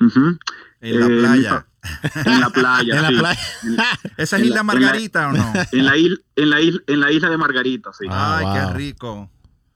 En 0.80 1.00
la 1.00 1.06
playa. 1.06 1.66
En 2.24 2.40
la 2.40 2.50
playa. 2.50 2.96
¿En 2.96 3.02
la 3.02 3.20
playa? 3.20 3.40
¿Esa 4.16 4.36
es 4.36 4.44
Isla 4.44 4.62
Margarita 4.62 5.28
o 5.28 5.32
no? 5.32 5.52
En 5.72 5.84
la, 5.84 5.96
isla, 5.96 6.16
en, 6.36 6.50
la 6.50 6.60
isla, 6.60 6.82
en 6.86 7.00
la 7.00 7.12
isla 7.12 7.30
de 7.30 7.36
Margarita, 7.36 7.92
sí. 7.92 8.06
Ay, 8.10 8.46
qué 8.54 8.72
rico. 8.74 9.30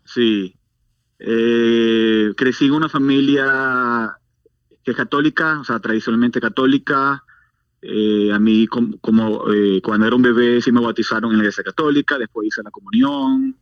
Sí. 0.05 0.55
Eh, 1.19 2.33
crecí 2.37 2.67
en 2.67 2.73
una 2.73 2.89
familia 2.89 4.17
que 4.85 4.93
es 4.93 4.97
católica, 4.97 5.61
o 5.61 5.65
sea, 5.65 5.81
tradicionalmente 5.81 6.41
católica. 6.41 7.25
Eh, 7.83 8.33
a 8.33 8.39
mí, 8.39 8.67
como, 8.67 9.53
eh, 9.53 9.81
cuando 9.83 10.07
era 10.07 10.17
un 10.17 10.23
bebé, 10.23 10.61
sí 10.63 10.73
me 10.73 10.81
bautizaron 10.81 11.31
en 11.31 11.39
la 11.39 11.45
iglesia 11.45 11.65
católica, 11.65 12.19
después 12.19 12.49
hice 12.49 12.63
la 12.63 12.71
comunión. 12.71 13.57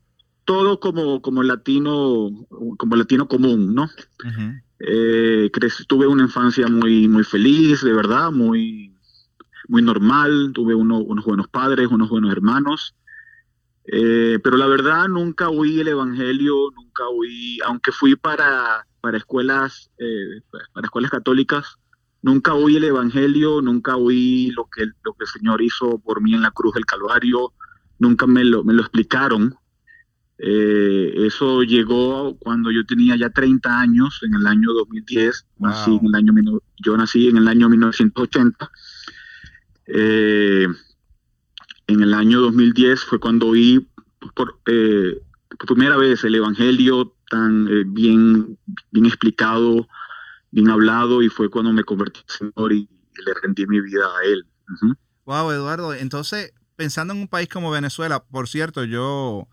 Todo 0.45 0.79
como, 0.79 1.23
como 1.23 1.43
latino, 1.43 2.47
como 2.77 2.97
latino 2.97 3.27
común, 3.27 3.75
¿no? 3.75 3.89
Tuve 5.87 6.07
una 6.07 6.25
infancia 6.25 6.67
muy, 6.69 7.09
muy 7.09 7.25
feliz, 7.25 7.83
de 7.83 7.93
verdad, 7.93 8.31
muy, 8.31 8.95
muy 9.69 9.83
normal. 9.83 10.53
Tuve 10.55 10.75
unos 10.75 11.25
buenos 11.25 11.49
padres, 11.49 11.89
unos 11.89 12.09
buenos 12.09 12.33
hermanos. 12.33 12.95
Eh, 13.87 14.39
pero 14.43 14.57
la 14.57 14.67
verdad 14.67 15.09
nunca 15.09 15.51
oí 15.51 15.81
el 15.81 15.89
Evangelio, 15.89 16.71
nunca 16.75 17.07
oí, 17.09 17.59
aunque 17.67 17.93
fui 17.93 18.17
para, 18.17 18.87
para 19.01 19.19
escuelas, 19.19 19.91
eh, 19.99 20.41
para 20.73 20.87
escuelas 20.87 21.11
católicas, 21.11 21.77
nunca 22.23 22.55
oí 22.55 22.77
el 22.77 22.85
Evangelio, 22.85 23.61
nunca 23.61 23.97
oí 23.97 24.51
lo 24.53 24.67
que, 24.75 24.87
lo 24.87 25.13
que 25.13 25.25
el 25.25 25.29
Señor 25.29 25.61
hizo 25.61 25.99
por 25.99 26.23
mí 26.23 26.35
en 26.35 26.41
la 26.41 26.51
cruz 26.51 26.75
del 26.75 26.87
Calvario, 26.87 27.53
nunca 27.99 28.27
me 28.27 28.45
lo, 28.45 28.65
me 28.65 28.73
lo 28.73 28.81
explicaron. 28.81 29.55
Eh, 30.39 31.27
eso 31.27 31.63
llegó 31.63 32.37
cuando 32.39 32.71
yo 32.71 32.85
tenía 32.85 33.17
ya 33.17 33.31
30 33.31 33.81
años, 33.81 34.21
en 34.23 34.35
el 34.35 34.47
año 34.47 34.73
2010, 34.73 35.47
nací 35.59 35.97
en 35.97 36.07
el 36.07 36.15
año, 36.15 36.61
yo 36.85 36.97
nací 36.97 37.29
en 37.29 37.37
el 37.37 37.49
año 37.49 37.69
1980. 37.69 38.71
Eh, 39.87 40.67
en 41.87 42.03
el 42.03 42.15
año 42.15 42.41
2010 42.41 43.05
fue 43.05 43.21
cuando 43.21 43.49
oí 43.49 43.87
por, 44.35 44.59
eh, 44.67 45.21
por 45.59 45.67
primera 45.67 45.97
vez 45.97 46.25
el 46.25 46.35
Evangelio 46.35 47.15
tan 47.29 47.69
eh, 47.69 47.85
bien, 47.87 48.59
bien 48.91 49.07
explicado, 49.07 49.89
bien 50.51 50.71
hablado, 50.71 51.23
y 51.23 51.29
fue 51.29 51.51
cuando 51.51 51.73
me 51.73 51.85
convertí 51.85 52.21
en 52.21 52.53
Señor 52.53 52.73
y, 52.73 52.89
le 53.25 53.33
rendí 53.43 53.65
mi 53.67 53.81
vida 53.81 54.05
a 54.05 54.25
Él. 54.25 54.45
Wow, 55.25 55.53
Eduardo. 55.53 55.95
Entonces, 55.95 56.53
pensando 56.75 57.15
en 57.15 57.21
un 57.21 57.29
país 57.29 57.49
como 57.49 57.71
Venezuela, 57.71 58.25
por 58.25 58.49
cierto, 58.49 58.83
yo 58.85 59.47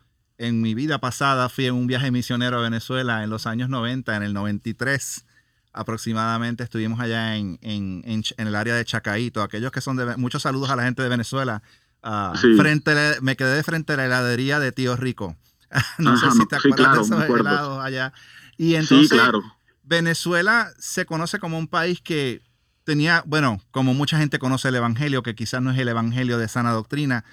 en 0.48 0.62
mi 0.62 0.74
vida 0.74 1.00
pasada 1.00 1.50
fui 1.50 1.65
en 1.65 1.75
un 1.75 1.88
viaje 1.88 2.12
misionero 2.12 2.60
a 2.60 2.62
Venezuela 2.62 3.24
en 3.24 3.29
los 3.29 3.48
años 3.48 3.69
90, 3.69 4.15
en 4.15 4.24
el 4.24 4.33
93 4.33 5.25
aproximadamente 5.74 6.63
estuvimos 6.63 7.00
allá 7.00 7.36
en, 7.38 7.57
en, 7.62 8.03
en, 8.05 8.48
el 8.48 8.55
área 8.55 8.75
de 8.75 8.86
Chacaito. 8.86 9.41
Aquellos 9.41 9.71
que 9.71 9.81
son 9.81 9.95
de... 9.95 10.17
Muchos 10.17 10.41
saludos 10.43 10.69
a 10.69 10.75
la 10.75 10.83
gente 10.83 11.01
de 11.01 11.10
Venezuela. 11.10 11.62
Uh, 12.03 12.36
frente, 12.57 12.93
me 13.21 13.36
quedé 13.36 13.63
frente 13.63 13.93
a 13.93 13.98
la 13.98 14.05
heladería 14.05 14.60
de 14.60 14.71
Tío 14.71 14.95
Rico. 14.95 15.36
no 15.98 16.17
sé 16.17 16.31
si 16.31 16.45
te 16.45 16.55
acuerdas 16.55 17.10
de 17.10 17.15
esos 17.15 17.39
helados 17.39 17.83
allá. 17.83 18.13
Y 18.57 18.75
entonces, 18.75 19.10
sí, 19.10 19.15
claro. 19.15 19.41
Venezuela 19.83 20.71
se 20.77 21.05
conoce 21.05 21.39
como 21.39 21.57
un 21.57 21.67
país 21.67 22.01
que 22.01 22.41
tenía, 22.83 23.24
bueno, 23.25 23.62
como 23.71 23.93
mucha 23.93 24.17
gente 24.17 24.39
conoce 24.39 24.69
el 24.69 24.75
Evangelio, 24.75 25.24
que 25.24 25.36
quizás 25.36 25.62
no 25.62 25.71
es 25.71 25.77
el 25.77 25.88
Evangelio 25.88 26.38
de 26.38 26.48
sana 26.48 26.71
doctrina, 26.71 27.24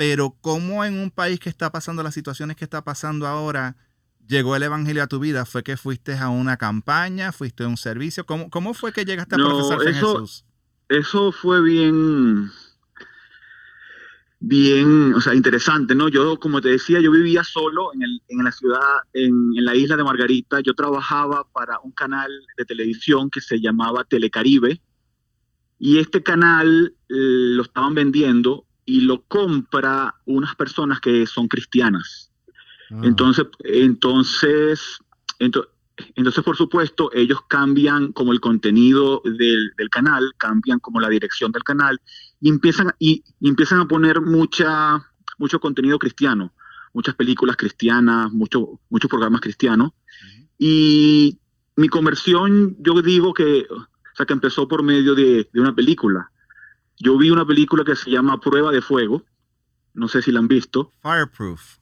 pero 0.00 0.34
como 0.40 0.82
en 0.86 0.94
un 0.94 1.10
país 1.10 1.38
que 1.38 1.50
está 1.50 1.70
pasando 1.70 2.02
las 2.02 2.14
situaciones 2.14 2.56
que 2.56 2.64
está 2.64 2.82
pasando 2.82 3.26
ahora, 3.26 3.76
llegó 4.26 4.56
el 4.56 4.62
Evangelio 4.62 5.02
a 5.02 5.08
tu 5.08 5.20
vida? 5.20 5.44
¿Fue 5.44 5.62
que 5.62 5.76
fuiste 5.76 6.16
a 6.16 6.30
una 6.30 6.56
campaña? 6.56 7.32
¿Fuiste 7.32 7.64
a 7.64 7.68
un 7.68 7.76
servicio? 7.76 8.24
¿Cómo, 8.24 8.48
cómo 8.48 8.72
fue 8.72 8.94
que 8.94 9.04
llegaste 9.04 9.34
a 9.34 9.38
profesar 9.38 9.86
en 9.86 9.94
Jesús? 9.94 10.46
Eso 10.88 11.32
fue 11.32 11.62
bien, 11.62 12.50
bien, 14.38 15.12
o 15.12 15.20
sea, 15.20 15.34
interesante, 15.34 15.94
¿no? 15.94 16.08
Yo, 16.08 16.40
como 16.40 16.62
te 16.62 16.70
decía, 16.70 16.98
yo 17.00 17.10
vivía 17.10 17.44
solo 17.44 17.92
en, 17.92 18.02
el, 18.02 18.22
en 18.28 18.42
la 18.42 18.52
ciudad, 18.52 19.00
en, 19.12 19.52
en, 19.54 19.64
la 19.66 19.74
isla 19.76 19.98
de 19.98 20.04
Margarita. 20.04 20.60
Yo 20.60 20.72
trabajaba 20.72 21.46
para 21.52 21.78
un 21.80 21.92
canal 21.92 22.30
de 22.56 22.64
televisión 22.64 23.28
que 23.28 23.42
se 23.42 23.60
llamaba 23.60 24.04
Telecaribe. 24.04 24.80
Y 25.78 25.98
este 25.98 26.22
canal 26.22 26.94
eh, 27.10 27.14
lo 27.54 27.64
estaban 27.64 27.94
vendiendo 27.94 28.64
y 28.90 29.02
lo 29.02 29.22
compra 29.22 30.16
unas 30.26 30.56
personas 30.56 30.98
que 30.98 31.24
son 31.24 31.46
cristianas. 31.46 32.32
Ah. 32.90 33.02
Entonces, 33.04 33.46
entonces, 33.60 34.98
entonces, 35.38 36.42
por 36.42 36.56
supuesto, 36.56 37.08
ellos 37.14 37.38
cambian 37.46 38.10
como 38.10 38.32
el 38.32 38.40
contenido 38.40 39.22
del, 39.24 39.90
canal, 39.92 40.34
cambian 40.36 40.80
como 40.80 40.98
la 41.00 41.08
dirección 41.08 41.52
del 41.52 41.62
canal 41.62 42.00
y 42.40 42.48
empiezan, 42.48 42.92
y, 42.98 43.22
empiezan 43.40 43.80
a 43.80 43.86
poner 43.86 44.20
mucha, 44.20 45.06
mucho 45.38 45.60
contenido 45.60 45.96
cristiano, 46.00 46.52
muchas 46.92 47.14
películas 47.14 47.56
cristianas, 47.56 48.32
mucho, 48.32 48.80
muchos 48.88 49.08
programas 49.08 49.40
cristianos. 49.40 49.92
Y 50.58 51.38
mi 51.76 51.88
conversión, 51.88 52.76
yo 52.80 53.00
digo 53.02 53.34
que, 53.34 53.68
o 53.70 54.16
sea, 54.16 54.26
que 54.26 54.32
empezó 54.32 54.66
por 54.66 54.82
medio 54.82 55.14
de, 55.14 55.48
de 55.52 55.60
una 55.60 55.76
película. 55.76 56.32
Yo 57.00 57.18
vi 57.18 57.30
una 57.30 57.44
película 57.44 57.82
que 57.82 57.96
se 57.96 58.10
llama 58.10 58.40
Prueba 58.40 58.70
de 58.70 58.80
Fuego. 58.80 59.24
No 59.94 60.06
sé 60.06 60.22
si 60.22 60.30
la 60.30 60.38
han 60.38 60.48
visto. 60.48 60.92
Fireproof. 61.02 61.78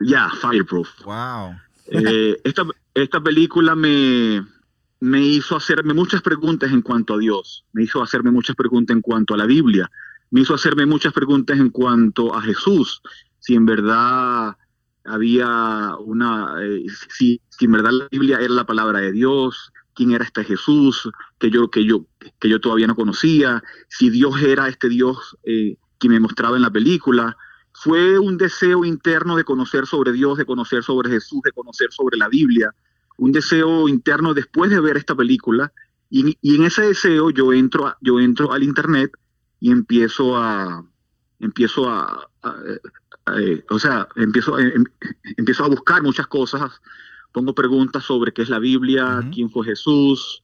Ya, 0.00 0.30
Fireproof. 0.30 0.88
Wow. 1.04 1.56
Eh, 1.88 2.40
esta, 2.44 2.64
esta 2.94 3.20
película 3.20 3.74
me, 3.74 4.42
me 5.00 5.20
hizo 5.20 5.56
hacerme 5.56 5.94
muchas 5.94 6.22
preguntas 6.22 6.70
en 6.70 6.82
cuanto 6.82 7.14
a 7.14 7.18
Dios, 7.18 7.64
me 7.72 7.82
hizo 7.82 8.02
hacerme 8.02 8.30
muchas 8.30 8.54
preguntas 8.54 8.94
en 8.94 9.02
cuanto 9.02 9.34
a 9.34 9.38
la 9.38 9.46
Biblia, 9.46 9.90
me 10.30 10.42
hizo 10.42 10.54
hacerme 10.54 10.86
muchas 10.86 11.12
preguntas 11.12 11.58
en 11.58 11.70
cuanto 11.70 12.34
a 12.34 12.42
Jesús, 12.42 13.02
si 13.38 13.54
en 13.54 13.66
verdad 13.66 14.56
había 15.04 15.96
una, 15.98 16.54
eh, 16.62 16.84
si, 17.08 17.40
si, 17.48 17.64
en 17.64 17.72
verdad 17.72 17.92
la 17.92 18.08
Biblia 18.10 18.38
era 18.38 18.52
la 18.52 18.66
palabra 18.66 19.00
de 19.00 19.12
Dios, 19.12 19.72
quién 19.94 20.12
era 20.12 20.24
este 20.24 20.44
Jesús 20.44 21.10
que 21.38 21.50
yo, 21.50 21.70
que 21.70 21.84
yo, 21.84 22.06
que 22.38 22.48
yo 22.48 22.60
todavía 22.60 22.86
no 22.86 22.94
conocía, 22.94 23.62
si 23.88 24.10
Dios 24.10 24.40
era 24.42 24.68
este 24.68 24.88
Dios 24.88 25.36
eh, 25.44 25.76
que 25.98 26.08
me 26.08 26.20
mostraba 26.20 26.56
en 26.56 26.62
la 26.62 26.70
película, 26.70 27.36
fue 27.72 28.18
un 28.18 28.36
deseo 28.36 28.84
interno 28.84 29.36
de 29.36 29.44
conocer 29.44 29.86
sobre 29.86 30.12
Dios, 30.12 30.38
de 30.38 30.44
conocer 30.44 30.82
sobre 30.82 31.10
Jesús, 31.10 31.40
de 31.42 31.52
conocer 31.52 31.92
sobre 31.92 32.16
la 32.16 32.28
Biblia, 32.28 32.74
un 33.16 33.32
deseo 33.32 33.88
interno 33.88 34.34
después 34.34 34.70
de 34.70 34.80
ver 34.80 34.96
esta 34.96 35.14
película. 35.14 35.72
Y, 36.08 36.36
en 36.42 36.64
ese 36.64 36.82
deseo 36.82 37.30
yo 37.30 37.52
entro, 37.52 37.94
yo 38.00 38.18
entro 38.18 38.52
al 38.52 38.62
internet 38.62 39.12
y 39.60 39.70
empiezo 39.70 40.36
a, 40.36 40.84
empiezo 41.38 41.88
a, 41.88 42.28
eh, 43.38 43.64
o 43.70 43.78
sea, 43.78 44.08
empiezo, 44.16 44.58
em, 44.58 44.84
empiezo 45.36 45.64
a 45.64 45.68
buscar 45.68 46.02
muchas 46.02 46.26
cosas, 46.26 46.80
pongo 47.32 47.54
preguntas 47.54 48.04
sobre 48.04 48.32
qué 48.32 48.42
es 48.42 48.48
la 48.48 48.58
Biblia, 48.58 49.28
quién 49.32 49.50
fue 49.50 49.66
Jesús, 49.66 50.42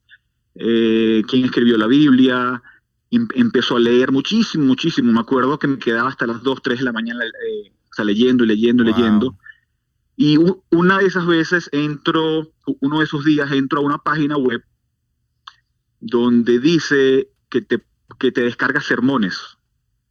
eh, 0.54 1.22
quién 1.28 1.44
escribió 1.44 1.76
la 1.76 1.86
Biblia, 1.86 2.62
empezó 3.10 3.76
a 3.76 3.80
leer 3.80 4.12
muchísimo, 4.12 4.64
muchísimo. 4.64 5.12
Me 5.12 5.20
acuerdo 5.20 5.58
que 5.58 5.68
me 5.68 5.78
quedaba 5.78 6.08
hasta 6.08 6.26
las 6.26 6.42
2, 6.42 6.62
3 6.62 6.78
de 6.78 6.84
la 6.84 6.92
mañana 6.92 7.24
eh, 7.24 7.72
leyendo 8.04 8.44
y 8.44 8.46
leyendo 8.48 8.82
y 8.82 8.86
leyendo. 8.86 9.36
Y 10.16 10.38
una 10.70 10.98
de 10.98 11.06
esas 11.06 11.26
veces 11.26 11.68
entro, 11.72 12.50
uno 12.80 12.98
de 12.98 13.04
esos 13.04 13.24
días 13.24 13.50
entro 13.52 13.80
a 13.80 13.84
una 13.84 13.98
página 13.98 14.36
web 14.36 14.62
donde 16.00 16.58
dice 16.58 17.28
que 17.50 17.60
te, 17.60 17.82
que 18.18 18.32
te 18.32 18.42
descarga 18.42 18.80
sermones. 18.80 19.58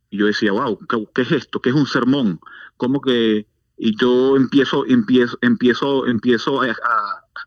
Y 0.10 0.18
yo 0.18 0.28
decía, 0.28 0.52
wow, 0.52 0.80
¿qué, 1.14 1.22
es 1.24 1.32
esto? 1.32 1.62
¿Qué 1.62 1.70
es 1.70 1.76
un 1.76 1.88
sermón? 1.88 2.40
¿Cómo 2.78 3.02
que...? 3.02 3.48
Y 3.78 3.98
yo 4.00 4.38
empiezo, 4.38 4.86
empiezo, 4.86 5.38
empiezo, 5.42 6.08
empiezo 6.08 6.62
a, 6.62 6.76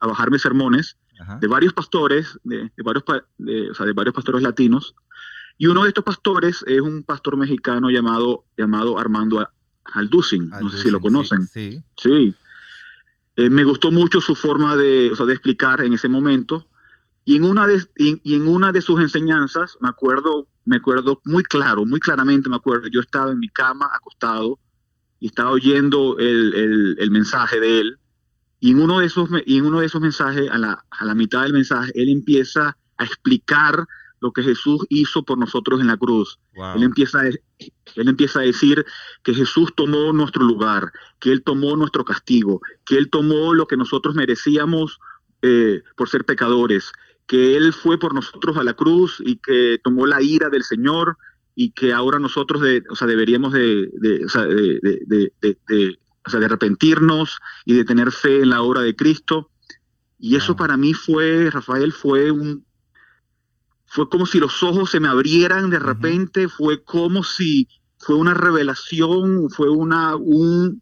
a, 0.01 0.07
bajarme 0.07 0.39
sermones 0.39 0.97
de 1.41 1.49
varios 1.49 1.73
pastores, 1.73 2.39
de, 2.45 2.71
varios, 2.85 3.05
de, 3.39 3.71
o 3.71 3.75
sea, 3.75 3.87
de 3.87 3.93
varios 3.93 4.15
pastores 4.15 4.43
latinos, 4.43 4.95
y 5.59 5.67
uno 5.67 5.83
de 5.83 5.89
estos 5.89 6.05
pastores 6.05 6.65
es 6.67 6.81
un 6.81 7.03
pastor 7.03 7.37
mexicano 7.37 7.91
llamado, 7.91 8.45
llamado 8.57 8.99
Armando 8.99 9.45
Alducin. 9.85 10.49
No 10.49 10.71
sé 10.71 10.79
si 10.79 10.91
lo 10.91 11.01
conocen. 11.01 11.47
Sí. 11.49 11.83
Sí. 11.97 12.35
Eh, 13.37 13.51
me 13.51 13.65
gustó 13.65 13.91
mucho 13.91 14.21
su 14.21 14.37
forma 14.37 14.77
de, 14.77 15.11
de, 15.11 15.33
explicar 15.33 15.81
en 15.81 15.93
ese 15.93 16.09
momento. 16.09 16.69
Y 17.25 17.37
en, 17.37 17.45
una 17.45 17.67
de, 17.67 17.85
y, 17.97 18.35
en 18.35 18.47
una 18.47 18.71
de 18.71 18.81
sus 18.81 19.01
enseñanzas, 19.01 19.77
me 19.81 19.89
acuerdo, 19.89 20.47
me 20.65 20.77
acuerdo 20.77 21.21
muy 21.25 21.43
claro, 21.43 21.85
muy 21.85 22.01
claramente 22.01 22.49
me 22.49 22.57
acuerdo, 22.57 22.89
yo 22.89 23.01
estaba 23.01 23.33
en 23.33 23.39
mi 23.39 23.49
cama 23.49 23.91
acostado 23.93 24.59
y 25.21 25.27
estaba 25.27 25.51
oyendo 25.51 26.19
el, 26.19 26.55
el, 26.55 26.97
el 26.99 27.11
mensaje 27.11 27.61
de 27.61 27.81
él. 27.81 27.99
Y 28.61 28.73
en 28.73 28.81
uno 28.81 29.01
de 29.01 29.07
esos, 29.07 29.29
y 29.47 29.59
en 29.59 29.67
uno 29.67 29.81
de 29.81 29.87
esos 29.87 30.01
mensajes, 30.01 30.51
a 30.51 30.59
la, 30.59 30.85
a 30.91 31.05
la 31.05 31.15
mitad 31.15 31.43
del 31.43 31.53
mensaje, 31.53 31.93
él 31.95 32.09
empieza 32.09 32.77
a 32.97 33.05
explicar 33.05 33.87
lo 34.21 34.33
que 34.33 34.43
Jesús 34.43 34.85
hizo 34.89 35.23
por 35.23 35.39
nosotros 35.39 35.81
en 35.81 35.87
la 35.87 35.97
cruz. 35.97 36.39
Él, 36.75 36.83
empieza 36.83 37.21
a, 37.21 37.27
él 37.29 37.41
empieza 37.97 38.41
a 38.41 38.43
decir 38.43 38.85
que 39.23 39.35
Jesús 39.35 39.73
tomó 39.77 40.13
nuestro 40.13 40.45
lugar, 40.45 40.93
que 41.21 41.31
Él 41.31 41.43
tomó 41.43 41.77
nuestro 41.77 42.05
castigo, 42.05 42.61
que 42.85 42.97
Él 42.97 43.11
tomó 43.11 43.55
lo 43.55 43.67
que 43.67 43.77
nosotros 43.77 44.15
merecíamos 44.15 44.99
eh, 45.43 45.83
por 45.97 46.09
ser 46.09 46.25
pecadores, 46.25 46.93
que 47.27 47.57
Él 47.57 47.73
fue 47.73 47.99
por 47.99 48.15
nosotros 48.15 48.57
a 48.57 48.65
la 48.65 48.75
cruz 48.75 49.23
y 49.25 49.37
que 49.37 49.79
tomó 49.85 50.07
la 50.07 50.21
ira 50.21 50.49
del 50.49 50.65
Señor 50.65 51.17
y 51.61 51.73
que 51.73 51.93
ahora 51.93 52.21
nosotros 52.21 52.63
de, 52.63 52.85
o 52.89 52.95
sea, 52.95 53.09
deberíamos 53.09 53.53
de, 53.53 53.91
de, 53.95 54.25
o 54.25 54.29
sea, 54.29 54.45
de, 54.45 55.99
o 56.25 56.31
sea, 56.31 56.39
de 56.39 56.47
arrepentirnos 56.47 57.41
y 57.65 57.75
de 57.75 57.85
tener 57.85 58.13
fe 58.13 58.43
en 58.43 58.51
la 58.51 58.63
obra 58.63 58.83
de 58.83 58.95
Cristo. 58.95 59.51
Y 60.21 60.37
eso 60.37 60.55
para 60.55 60.77
mí 60.77 60.95
fue, 60.95 61.51
Rafael, 61.51 61.93
fue 61.93 62.31
un, 62.31 62.65
fue 63.87 64.09
como 64.09 64.25
si 64.25 64.39
los 64.39 64.63
ojos 64.63 64.91
se 64.91 65.01
me 65.01 65.09
abrieran 65.09 65.69
de 65.69 65.81
repente, 65.81 66.49
fue 66.49 66.85
como 66.85 67.25
si 67.25 67.67
fue 67.99 68.15
una 68.15 68.35
revelación, 68.35 69.51
fue 69.51 69.69
una, 69.69 70.15
un, 70.15 70.81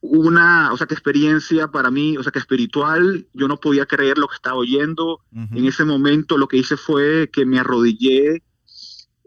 una, 0.00 0.72
o 0.72 0.78
sea, 0.78 0.86
que 0.86 0.94
experiencia 0.94 1.68
para 1.68 1.90
mí, 1.90 2.16
o 2.16 2.22
sea, 2.22 2.32
que 2.32 2.38
espiritual, 2.38 3.26
yo 3.34 3.48
no 3.48 3.60
podía 3.60 3.84
creer 3.84 4.16
lo 4.16 4.28
que 4.28 4.36
estaba 4.36 4.56
oyendo. 4.56 5.20
En 5.30 5.66
ese 5.66 5.84
momento 5.84 6.38
lo 6.38 6.48
que 6.48 6.56
hice 6.56 6.78
fue 6.78 7.28
que 7.30 7.44
me 7.44 7.58
arrodillé 7.58 8.42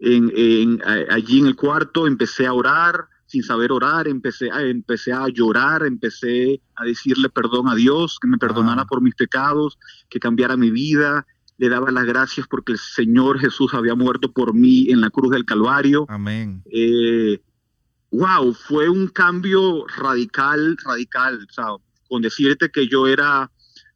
en, 0.03 0.81
allí 1.09 1.39
en 1.39 1.47
el 1.47 1.55
cuarto, 1.55 2.07
empecé 2.07 2.45
a 2.45 2.53
orar 2.53 3.07
sin 3.33 3.41
saber 3.41 3.71
orar, 3.71 4.07
empecé 4.07 4.51
a, 4.51 4.61
empecé 4.61 5.11
a 5.11 5.27
llorar, 5.27 5.87
empecé 5.87 6.61
a 6.75 6.83
decirle 6.85 7.29
perdón 7.29 7.67
a 7.67 7.73
Dios, 7.73 8.19
que 8.21 8.27
me 8.27 8.37
perdonara 8.37 8.85
por 8.85 9.01
mis 9.01 9.15
pecados, 9.15 9.79
que 10.07 10.19
cambiara 10.19 10.55
mi 10.55 10.69
vida, 10.69 11.25
le 11.57 11.67
daba 11.67 11.89
las 11.89 12.05
gracias 12.05 12.45
porque 12.47 12.73
el 12.73 12.77
Señor 12.77 13.39
Jesús 13.39 13.73
había 13.73 13.95
muerto 13.95 14.31
por 14.31 14.53
mí 14.53 14.91
en 14.91 15.01
la 15.01 15.09
cruz 15.09 15.31
del 15.31 15.45
Calvario. 15.45 16.05
Amén. 16.09 16.61
wow, 18.11 18.51
eh, 18.51 18.55
fue 18.67 18.87
un 18.87 19.07
cambio 19.07 19.87
radical, 19.87 20.77
radical. 20.85 21.47
O 21.49 21.53
sea, 21.53 21.65
con 22.07 22.21
decirte 22.21 22.69
que 22.69 22.87
yo 22.87 23.07
era 23.07 23.49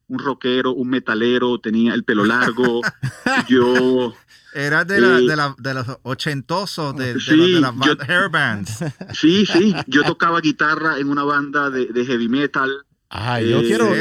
un 0.07 0.17
rockero, 0.17 0.73
un 0.73 0.89
metalero, 0.89 1.59
tenía 1.59 1.93
el 1.93 2.03
pelo 2.03 2.25
largo, 2.25 2.81
yo... 3.47 4.15
Era 4.57 4.83
de, 4.83 4.99
la, 4.99 5.19
eh, 5.19 5.21
de, 5.21 5.35
la, 5.35 5.55
de, 5.55 5.73
los 5.75 5.85
ochentosos, 6.01 6.95
de, 6.95 7.13
de, 7.13 7.61
las 7.61 7.73
hair 8.09 8.27
bands. 8.31 8.79
Sí, 9.13 9.45
sí, 9.45 9.75
yo 9.85 10.03
tocaba 10.03 10.41
guitarra 10.41 10.97
en 10.97 11.09
una 11.09 11.23
banda 11.23 11.69
de, 11.69 12.05
heavy 12.05 12.27
metal. 12.27 12.71
Ay, 13.09 13.49
yo, 13.49 13.61
quiero, 13.61 13.93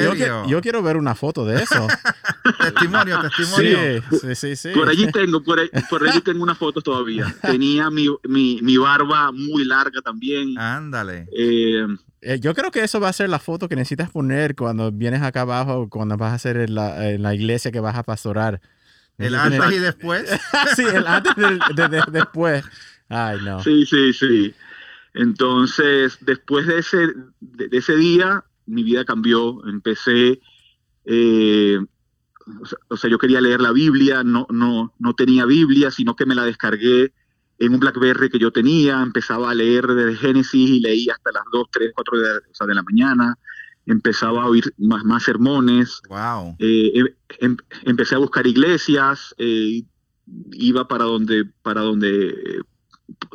yo, 0.47 0.61
quiero 0.63 0.83
ver 0.83 0.97
una 0.97 1.15
foto 1.15 1.45
de 1.45 1.63
eso. 1.63 1.87
testimonio, 2.59 3.21
testimonio. 3.21 4.03
Sí, 4.11 4.35
sí, 4.35 4.57
sí, 4.57 4.71
Por 4.71 4.89
allí 4.89 5.13
tengo, 5.13 5.43
por, 5.43 5.61
allí 5.61 6.21
tengo 6.23 6.43
unas 6.43 6.57
fotos 6.59 6.83
todavía. 6.83 7.33
Tenía 7.43 7.91
mi, 7.91 8.09
mi, 8.25 8.61
mi, 8.63 8.77
barba 8.79 9.31
muy 9.33 9.65
larga 9.65 10.01
también. 10.01 10.59
Ándale. 10.59 11.29
Eh, 11.37 11.87
Eh, 12.23 12.41
yo 12.41 12.55
creo 12.55 12.73
que 12.73 12.83
eso 12.83 12.99
va 12.99 13.09
a 13.09 13.13
ser 13.13 13.29
la 13.29 13.39
foto 13.39 13.69
que 13.69 13.77
necesitas 13.77 14.11
poner 14.11 14.57
cuando 14.57 14.91
vienes 14.91 15.23
acá 15.23 15.43
abajo, 15.43 15.89
cuando 15.89 16.17
vas 16.17 16.33
a 16.33 16.35
hacer 16.35 16.57
en 16.57 16.75
la, 16.75 17.11
en 17.11 17.23
la 17.23 17.33
iglesia 17.35 17.71
que 17.71 17.79
vas 17.79 17.97
a 17.97 18.03
pastorar. 18.03 18.61
El 19.27 19.35
antes 19.35 19.73
y 19.73 19.79
después. 19.79 20.29
sí, 20.77 20.83
el 20.83 21.07
antes 21.07 21.35
del 21.37 21.59
de- 21.75 21.89
de- 21.89 22.03
después. 22.13 22.65
Ay, 23.09 23.39
no. 23.43 23.63
Sí, 23.63 23.87
sí, 23.87 24.13
sí. 24.13 24.55
Entonces, 25.15 26.19
después 26.21 26.67
de 26.67 26.79
ese, 26.79 27.09
de, 27.41 27.69
de 27.69 27.77
ese 27.79 27.97
día, 27.97 28.45
mi 28.67 28.83
vida 28.83 29.05
cambió. 29.05 29.67
Empecé, 29.67 30.41
eh, 31.07 31.79
o, 32.61 32.67
sea, 32.67 32.79
o 32.89 32.97
sea, 32.97 33.11
yo 33.11 33.19
quería 33.19 33.41
leer 33.41 33.61
la 33.61 33.73
Biblia, 33.73 34.23
no, 34.23 34.47
no, 34.51 34.95
no 34.99 35.15
tenía 35.15 35.47
Biblia, 35.47 35.91
sino 35.91 36.15
que 36.17 36.27
me 36.27 36.35
la 36.35 36.45
descargué 36.45 37.15
en 37.59 37.73
un 37.73 37.81
Blackberry 37.81 38.29
que 38.29 38.39
yo 38.39 38.51
tenía. 38.53 39.01
Empezaba 39.01 39.51
a 39.51 39.55
leer 39.55 39.87
desde 39.87 40.17
Génesis 40.17 40.71
y 40.71 40.81
leía 40.81 41.15
hasta 41.15 41.33
las 41.33 41.45
2, 41.51 41.69
3, 41.73 41.93
4 41.95 42.19
de, 42.19 42.37
o 42.39 42.55
sea, 42.55 42.67
de 42.67 42.75
la 42.75 42.83
mañana. 42.83 43.39
Empezaba 43.87 44.43
a 44.43 44.47
oír 44.49 44.75
más, 44.79 45.05
más 45.05 45.23
sermones. 45.23 46.01
Wow. 46.09 46.57
Eh, 46.59 46.93
em- 46.95 47.15
em- 47.41 47.57
empecé 47.85 48.15
a 48.17 48.19
buscar 48.19 48.47
iglesias, 48.47 49.35
eh, 49.39 49.85
iba 50.53 50.89
para 50.89 51.05
donde, 51.05 51.45
para 51.63 51.83
donde, 51.83 52.63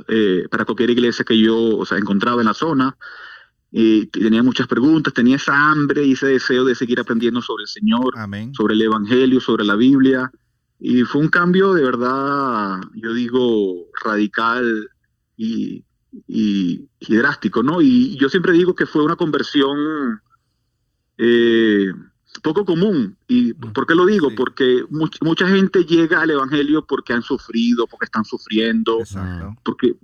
eh, 0.10 0.46
para 0.51 0.65
cualquier 0.65 0.89
iglesia 0.89 1.24
que 1.24 1.39
yo, 1.39 1.77
o 1.77 1.86
sea, 1.86 1.98
encontraba 1.98 2.41
en 2.41 2.48
la 2.48 2.53
zona. 2.53 2.98
Eh, 3.72 4.10
tenía 4.12 4.43
muchas 4.43 4.67
preguntas, 4.67 5.13
tenía 5.13 5.38
esa 5.38 5.72
hambre 5.72 6.03
y 6.05 6.12
ese 6.12 6.27
deseo 6.27 6.65
de 6.65 6.75
seguir 6.75 7.00
aprendiendo 7.00 7.41
sobre 7.41 7.62
el 7.63 7.67
Señor, 7.70 8.13
Amén. 8.17 8.53
sobre 8.53 8.74
el 8.74 8.81
Evangelio, 8.81 9.39
sobre 9.39 9.63
la 9.63 9.75
Biblia. 9.77 10.29
Y 10.77 11.03
fue 11.03 11.22
un 11.22 11.29
cambio 11.29 11.74
de 11.74 11.84
verdad, 11.84 12.81
yo 12.96 13.13
digo, 13.13 13.86
radical 14.03 14.89
y, 15.38 15.86
y- 16.27 16.89
y 17.00 17.15
drástico, 17.15 17.63
¿no? 17.63 17.81
Y 17.81 18.17
yo 18.17 18.27
siempre 18.27 18.51
digo 18.51 18.75
que 18.75 18.86
fue 18.86 19.03
una 19.05 19.15
conversión 19.15 20.20
eh, 21.24 21.92
poco 22.42 22.66
común. 22.66 23.16
¿Y 23.28 23.54
por 23.54 23.86
qué 23.86 23.94
lo 23.94 24.06
digo? 24.06 24.30
Sí. 24.30 24.36
Porque 24.36 24.84
much- 24.90 25.18
mucha 25.22 25.48
gente 25.48 25.86
llega 25.86 26.22
al 26.22 26.32
Evangelio 26.32 26.84
porque 26.88 27.13
han 27.13 27.22
sufrido, 27.22 27.86
porque 27.86 28.06
están 28.06 28.25
sufriendo, 28.25 29.00
Exacto. 29.01 29.56
porque, 29.63 29.96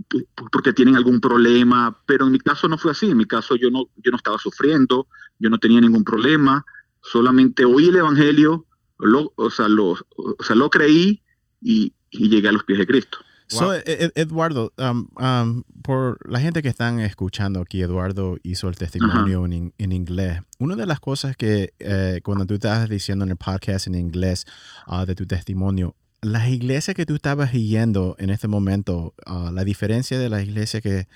porque 0.51 0.73
tienen 0.73 0.95
algún 0.95 1.19
problema, 1.19 1.97
pero 2.05 2.25
en 2.27 2.33
mi 2.33 2.39
caso 2.39 2.67
no 2.67 2.77
fue 2.77 2.91
así, 2.91 3.09
en 3.09 3.17
mi 3.17 3.25
caso 3.25 3.55
yo 3.55 3.71
no, 3.71 3.85
yo 4.03 4.11
no 4.11 4.17
estaba 4.17 4.37
sufriendo, 4.37 5.07
yo 5.39 5.49
no 5.49 5.57
tenía 5.57 5.81
ningún 5.81 6.03
problema, 6.03 6.63
solamente 7.01 7.65
oí 7.65 7.87
el 7.87 7.95
Evangelio, 7.95 8.65
lo, 8.99 9.31
o, 9.35 9.49
sea, 9.49 9.67
lo, 9.67 9.97
o 10.17 10.43
sea, 10.43 10.55
lo 10.55 10.69
creí 10.69 11.21
y, 11.61 11.93
y 12.11 12.29
llegué 12.29 12.49
a 12.49 12.51
los 12.51 12.63
pies 12.65 12.79
de 12.79 12.87
Cristo. 12.87 13.17
So. 13.49 13.73
Ed- 13.73 13.83
Ed- 13.87 14.11
Eduardo, 14.15 14.73
um, 14.77 15.07
um, 15.19 15.63
por 15.81 16.17
la 16.29 16.39
gente 16.41 16.61
que 16.61 16.67
están 16.69 16.99
escuchando 16.99 17.61
aquí, 17.61 17.81
Eduardo 17.81 18.37
hizo 18.43 18.67
el 18.67 18.75
testimonio 18.75 19.45
en, 19.45 19.53
in- 19.53 19.73
en 19.77 19.91
inglés. 19.93 20.41
Una 20.59 20.75
de 20.75 20.85
las 20.85 20.99
cosas 20.99 21.37
que 21.37 21.73
eh, 21.79 22.19
cuando 22.23 22.45
tú 22.45 22.55
estabas 22.55 22.89
diciendo 22.89 23.23
en 23.23 23.31
el 23.31 23.37
podcast 23.37 23.87
en 23.87 23.95
inglés 23.95 24.45
ah, 24.85 25.05
de 25.05 25.15
tu 25.15 25.25
testimonio, 25.25 25.95
las 26.21 26.49
iglesias 26.49 26.95
que 26.95 27.05
tú 27.05 27.15
estabas 27.15 27.51
yendo 27.53 28.15
en 28.19 28.31
este 28.31 28.47
momento, 28.49 29.13
ah, 29.25 29.49
la 29.53 29.63
diferencia 29.63 30.19
de 30.19 30.27
las 30.29 30.43
iglesias 30.43 30.81
que 30.83 31.07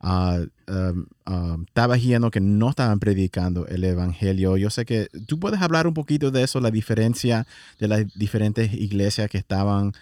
ah, 0.00 0.38
um, 0.68 1.06
um, 1.26 1.62
estabas 1.64 2.00
yendo 2.02 2.30
que 2.30 2.40
no 2.40 2.70
estaban 2.70 3.00
predicando 3.00 3.66
el 3.66 3.82
evangelio, 3.82 4.56
yo 4.56 4.70
sé 4.70 4.84
que 4.84 5.08
tú 5.26 5.40
puedes 5.40 5.60
hablar 5.60 5.86
un 5.88 5.94
poquito 5.94 6.30
de 6.30 6.44
eso, 6.44 6.60
la 6.60 6.70
diferencia 6.70 7.46
de 7.80 7.88
las 7.88 8.06
diferentes 8.14 8.72
iglesias 8.72 9.28
que 9.30 9.38
estaban 9.38 9.92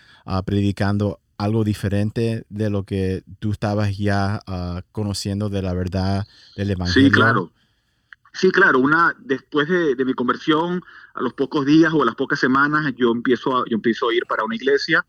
predicando 0.45 1.21
algo 1.41 1.65
diferente 1.65 2.45
de 2.51 2.69
lo 2.69 2.85
que 2.85 3.25
tú 3.39 3.51
estabas 3.51 3.97
ya 3.97 4.43
ah, 4.47 4.83
conociendo 4.93 5.49
de 5.49 5.63
la 5.63 5.73
verdad 5.73 6.27
del 6.55 6.71
evangelio. 6.73 7.09
Sí, 7.09 7.13
claro. 7.13 7.51
Sí, 8.33 8.51
claro. 8.51 8.79
Una, 8.79 9.17
después 9.19 9.67
de, 9.69 9.95
de 9.95 10.05
mi 10.05 10.13
conversión, 10.13 10.83
a 11.15 11.23
los 11.23 11.33
pocos 11.33 11.65
días 11.65 11.93
o 11.95 12.03
a 12.03 12.05
las 12.05 12.15
pocas 12.15 12.39
semanas, 12.39 12.93
yo 12.95 13.11
empiezo 13.11 13.57
a, 13.57 13.65
yo 13.69 13.77
empiezo 13.77 14.11
a 14.11 14.15
ir 14.15 14.25
para 14.29 14.45
una 14.45 14.55
iglesia. 14.55 15.05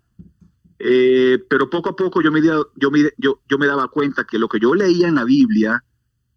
Eh, 0.80 1.38
pero 1.50 1.70
poco 1.70 1.90
a 1.90 1.96
poco 1.96 2.22
yo 2.22 2.32
me, 2.32 2.42
yo, 2.42 2.92
me, 2.92 3.12
yo, 3.18 3.42
yo 3.48 3.58
me 3.58 3.68
daba 3.68 3.90
cuenta 3.90 4.24
que 4.24 4.40
lo 4.40 4.48
que 4.48 4.60
yo 4.60 4.74
leía 4.74 5.10
en 5.10 5.16
la 5.16 5.26
Biblia 5.26 5.84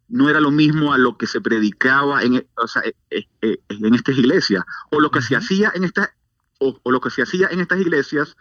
no 0.09 0.29
era 0.29 0.41
lo 0.41 0.51
mismo 0.51 0.93
a 0.93 0.99
lo 0.99 1.17
que 1.17 1.27
se 1.29 1.41
predicaba 1.41 2.23
en, 2.23 2.47
o 2.57 2.67
sea, 2.67 2.83
eh, 2.83 2.95
eh, 3.11 3.27
eh, 3.43 3.59
en 3.69 3.95
estas 3.95 4.19
iglesias. 4.19 4.65
O 4.91 5.01
lo 5.01 5.13
que 5.13 5.23
se 5.23 5.37
hacía 5.37 5.71
en 5.75 5.85
esta, 5.85 6.15
o, 6.59 6.79
o 6.83 6.91
lo 6.91 7.01
que 7.01 7.11
se 7.11 7.23
hacía 7.23 7.47
en 7.53 7.61
estas 7.61 7.81
iglesias 7.81 8.37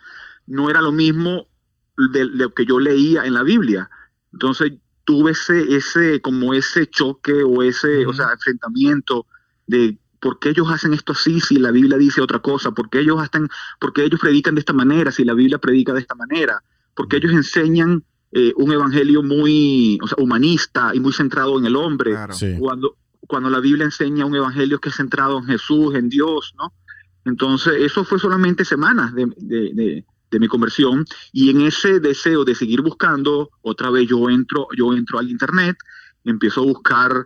no 0.47 0.69
era 0.69 0.81
lo 0.81 0.91
mismo 0.91 1.47
de, 1.97 2.19
de 2.19 2.25
lo 2.25 2.53
que 2.53 2.65
yo 2.65 2.79
leía 2.79 3.25
en 3.25 3.33
la 3.33 3.43
Biblia. 3.43 3.89
Entonces 4.31 4.73
tuve 5.05 5.31
ese, 5.31 5.75
ese, 5.75 6.21
como 6.21 6.53
ese 6.53 6.87
choque 6.87 7.43
o 7.43 7.61
ese, 7.63 8.05
o 8.05 8.13
sea, 8.13 8.31
enfrentamiento 8.33 9.25
de 9.67 9.97
por 10.19 10.39
qué 10.39 10.49
ellos 10.49 10.71
hacen 10.71 10.93
esto 10.93 11.11
así 11.11 11.41
si 11.41 11.57
la 11.57 11.71
Biblia 11.71 11.97
dice 11.97 12.21
otra 12.21 12.39
cosa, 12.39 12.71
por 12.71 12.89
qué 12.89 12.99
ellos 13.01 13.19
hacen, 13.21 13.49
por 13.79 13.91
qué 13.91 14.05
ellos 14.05 14.19
predican 14.21 14.55
de 14.55 14.59
esta 14.59 14.71
manera 14.73 15.11
si 15.11 15.25
la 15.25 15.33
Biblia 15.33 15.57
predica 15.57 15.93
de 15.93 15.99
esta 15.99 16.15
manera, 16.15 16.63
porque 16.95 17.17
ellos 17.17 17.33
enseñan 17.33 18.03
eh, 18.31 18.53
un 18.55 18.71
evangelio 18.71 19.21
muy 19.21 19.99
o 20.01 20.07
sea, 20.07 20.15
humanista 20.23 20.91
y 20.93 20.99
muy 21.01 21.11
centrado 21.13 21.59
en 21.59 21.65
el 21.65 21.75
hombre, 21.75 22.11
Claro. 22.11 22.33
Sí. 22.33 22.55
cuando, 22.57 22.95
cuando 23.27 23.49
la 23.49 23.59
Biblia 23.59 23.83
enseña 23.85 24.25
un 24.25 24.35
evangelio 24.35 24.79
que 24.79 24.89
es 24.89 24.95
centrado 24.95 25.37
en 25.39 25.45
Jesús, 25.45 25.93
en 25.95 26.07
Dios, 26.09 26.53
¿no? 26.57 26.73
Entonces, 27.25 27.73
eso 27.79 28.03
fue 28.05 28.17
solamente 28.19 28.65
semanas 28.65 29.13
de, 29.13 29.27
de- 29.37 29.71
de- 29.73 30.05
de 30.33 30.39
mi 30.39 30.47
conversión 30.47 31.05
y 31.31 31.49
en 31.51 31.61
ese 31.61 31.99
deseo 31.99 32.43
de 32.43 32.55
seguir 32.55 32.81
buscando, 32.81 33.49
otra 33.61 33.89
vez 33.91 34.07
yo 34.09 34.29
entro, 34.29 34.67
yo 34.75 34.93
entro 34.93 35.19
al 35.19 35.29
internet, 35.29 35.77
empiezo 36.25 36.61
a 36.61 36.65
buscar 36.65 37.25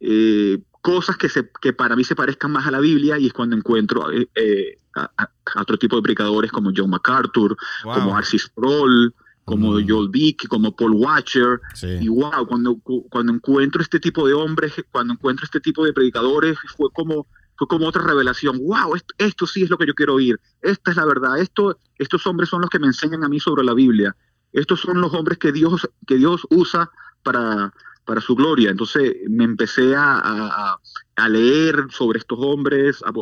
eh, 0.00 0.58
cosas 0.80 1.16
que, 1.16 1.28
se, 1.28 1.50
que 1.60 1.72
para 1.72 1.94
mí 1.96 2.04
se 2.04 2.14
parezcan 2.16 2.50
más 2.52 2.66
a 2.66 2.70
la 2.70 2.80
Biblia 2.80 3.18
y 3.18 3.26
es 3.26 3.32
cuando 3.32 3.56
encuentro 3.56 4.10
eh, 4.12 4.28
eh, 4.34 4.78
a, 4.94 5.30
otro 5.60 5.76
tipo 5.78 5.96
de 5.96 6.02
predicadores 6.02 6.50
como 6.50 6.72
John 6.76 6.90
MacArthur, 6.90 7.56
Wow. 7.84 7.94
como 7.94 8.16
Arcis 8.16 8.42
Sproul, 8.44 9.14
como 9.44 9.72
Mm. 9.78 9.84
Joel 9.88 10.10
Dick, 10.10 10.48
como 10.48 10.74
Paul 10.74 10.92
Watcher, 10.94 11.60
Sí. 11.74 11.86
y 12.00 12.08
wow, 12.08 12.46
cuando, 12.48 12.76
cu- 12.78 13.06
cuando 13.10 13.32
encuentro 13.32 13.82
este 13.82 14.00
tipo 14.00 14.26
de 14.26 14.34
hombres, 14.34 14.72
cuando 14.90 15.12
encuentro 15.12 15.44
este 15.44 15.60
tipo 15.60 15.84
de 15.84 15.92
predicadores, 15.92 16.56
fue 16.76 16.88
como, 16.92 17.26
como 17.56 17.86
otra 17.88 18.02
revelación. 18.02 18.58
Wow, 18.58 18.94
esto, 18.96 19.14
esto 19.18 19.46
sí 19.46 19.62
es 19.62 19.70
lo 19.70 19.78
que 19.78 19.86
yo 19.86 19.94
quiero 19.94 20.14
oír. 20.14 20.38
Esta 20.60 20.90
es 20.90 20.96
la 20.96 21.06
verdad. 21.06 21.38
Esto, 21.38 21.78
estos 21.98 22.26
hombres 22.26 22.50
son 22.50 22.60
los 22.60 22.68
que 22.70 22.78
me 22.78 22.86
enseñan 22.88 23.24
a 23.24 23.28
mí 23.28 23.40
sobre 23.40 23.64
la 23.64 23.72
Biblia. 23.72 24.14
Estos 24.52 24.80
son 24.80 25.00
los 25.00 25.12
hombres 25.14 25.38
que 25.38 25.52
Dios, 25.52 25.88
que 26.06 26.16
Dios 26.16 26.46
usa 26.50 26.90
para, 27.22 27.72
para 28.04 28.20
su 28.20 28.34
gloria. 28.34 28.70
Entonces 28.70 29.14
me 29.28 29.44
empecé 29.44 29.94
a, 29.96 30.18
a- 30.18 31.28
leer 31.28 31.86
sobre 31.90 32.18
estos 32.18 32.38
hombres, 32.40 33.02
a- 33.04 33.12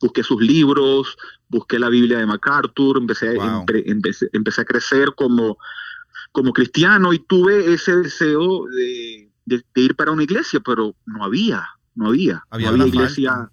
busqué 0.00 0.22
sus 0.22 0.40
libros, 0.42 1.16
busqué 1.48 1.78
la 1.78 1.88
Biblia 1.90 2.18
de 2.18 2.26
MacArthur, 2.26 2.96
empecé, 2.98 3.34
Wow. 3.34 3.64
empe- 3.66 3.82
empecé, 3.86 4.28
empecé 4.32 4.62
a 4.62 4.64
crecer 4.64 5.14
como, 5.14 5.58
como 6.32 6.52
cristiano 6.52 7.12
y 7.12 7.18
tuve 7.20 7.72
ese 7.74 7.94
deseo 7.96 8.64
de, 8.66 9.30
de- 9.44 9.64
de 9.74 9.80
ir 9.80 9.94
para 9.94 10.10
una 10.12 10.22
iglesia, 10.24 10.60
pero 10.60 10.94
no 11.06 11.24
había, 11.24 11.66
no 11.94 12.08
había, 12.08 12.42
Había 12.50 12.70
no 12.72 12.82
había 12.82 12.86
iglesia, 12.94 13.30
falta. 13.32 13.52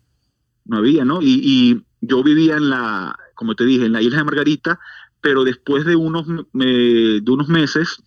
No 0.65 0.77
había, 0.77 1.05
¿no? 1.05 1.21
Y, 1.21 1.39
y 1.43 1.83
yo 2.01 2.23
vivía 2.23 2.57
en 2.57 2.69
la, 2.69 3.17
como 3.35 3.55
te 3.55 3.65
dije, 3.65 3.85
en 3.85 3.91
la 3.93 4.01
isla 4.01 4.17
de 4.19 4.23
Margarita, 4.23 4.79
pero 5.21 5.43
después 5.43 5.85
de 5.85 5.95
unos, 5.95 6.25
de 6.53 7.23
unos 7.27 7.47
meses, 7.47 8.01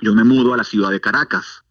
yo 0.00 0.14
me 0.14 0.24
mudo 0.24 0.54
a 0.54 0.56
la 0.56 0.64
ciudad 0.64 0.90
de 0.90 1.00
Caracas. 1.00 1.64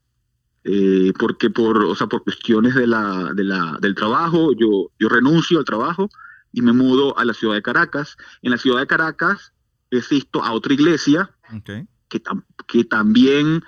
eh, 0.63 1.13
porque 1.17 1.49
por, 1.49 1.81
o 1.83 1.95
sea, 1.95 2.07
por 2.07 2.23
cuestiones 2.23 2.75
de 2.75 2.87
la, 2.87 3.31
de 3.33 3.43
la, 3.45 3.77
del 3.81 3.95
trabajo, 3.95 4.51
yo, 4.53 4.91
yo 4.99 5.07
renuncio 5.09 5.59
al 5.59 5.65
trabajo 5.65 6.09
y 6.51 6.61
me 6.61 6.73
mudo 6.73 7.17
a 7.17 7.23
la 7.25 7.33
ciudad 7.33 7.55
de 7.55 7.61
Caracas. 7.61 8.17
En 8.41 8.51
la 8.51 8.57
ciudad 8.57 8.79
de 8.79 8.87
Caracas 8.87 9.53
asisto 9.91 10.43
a 10.43 10.51
otra 10.51 10.73
iglesia 10.73 11.31
Ok. 11.55 11.87
que, 12.09 12.21
tam- 12.21 12.43
que 12.67 12.83
también 12.83 13.63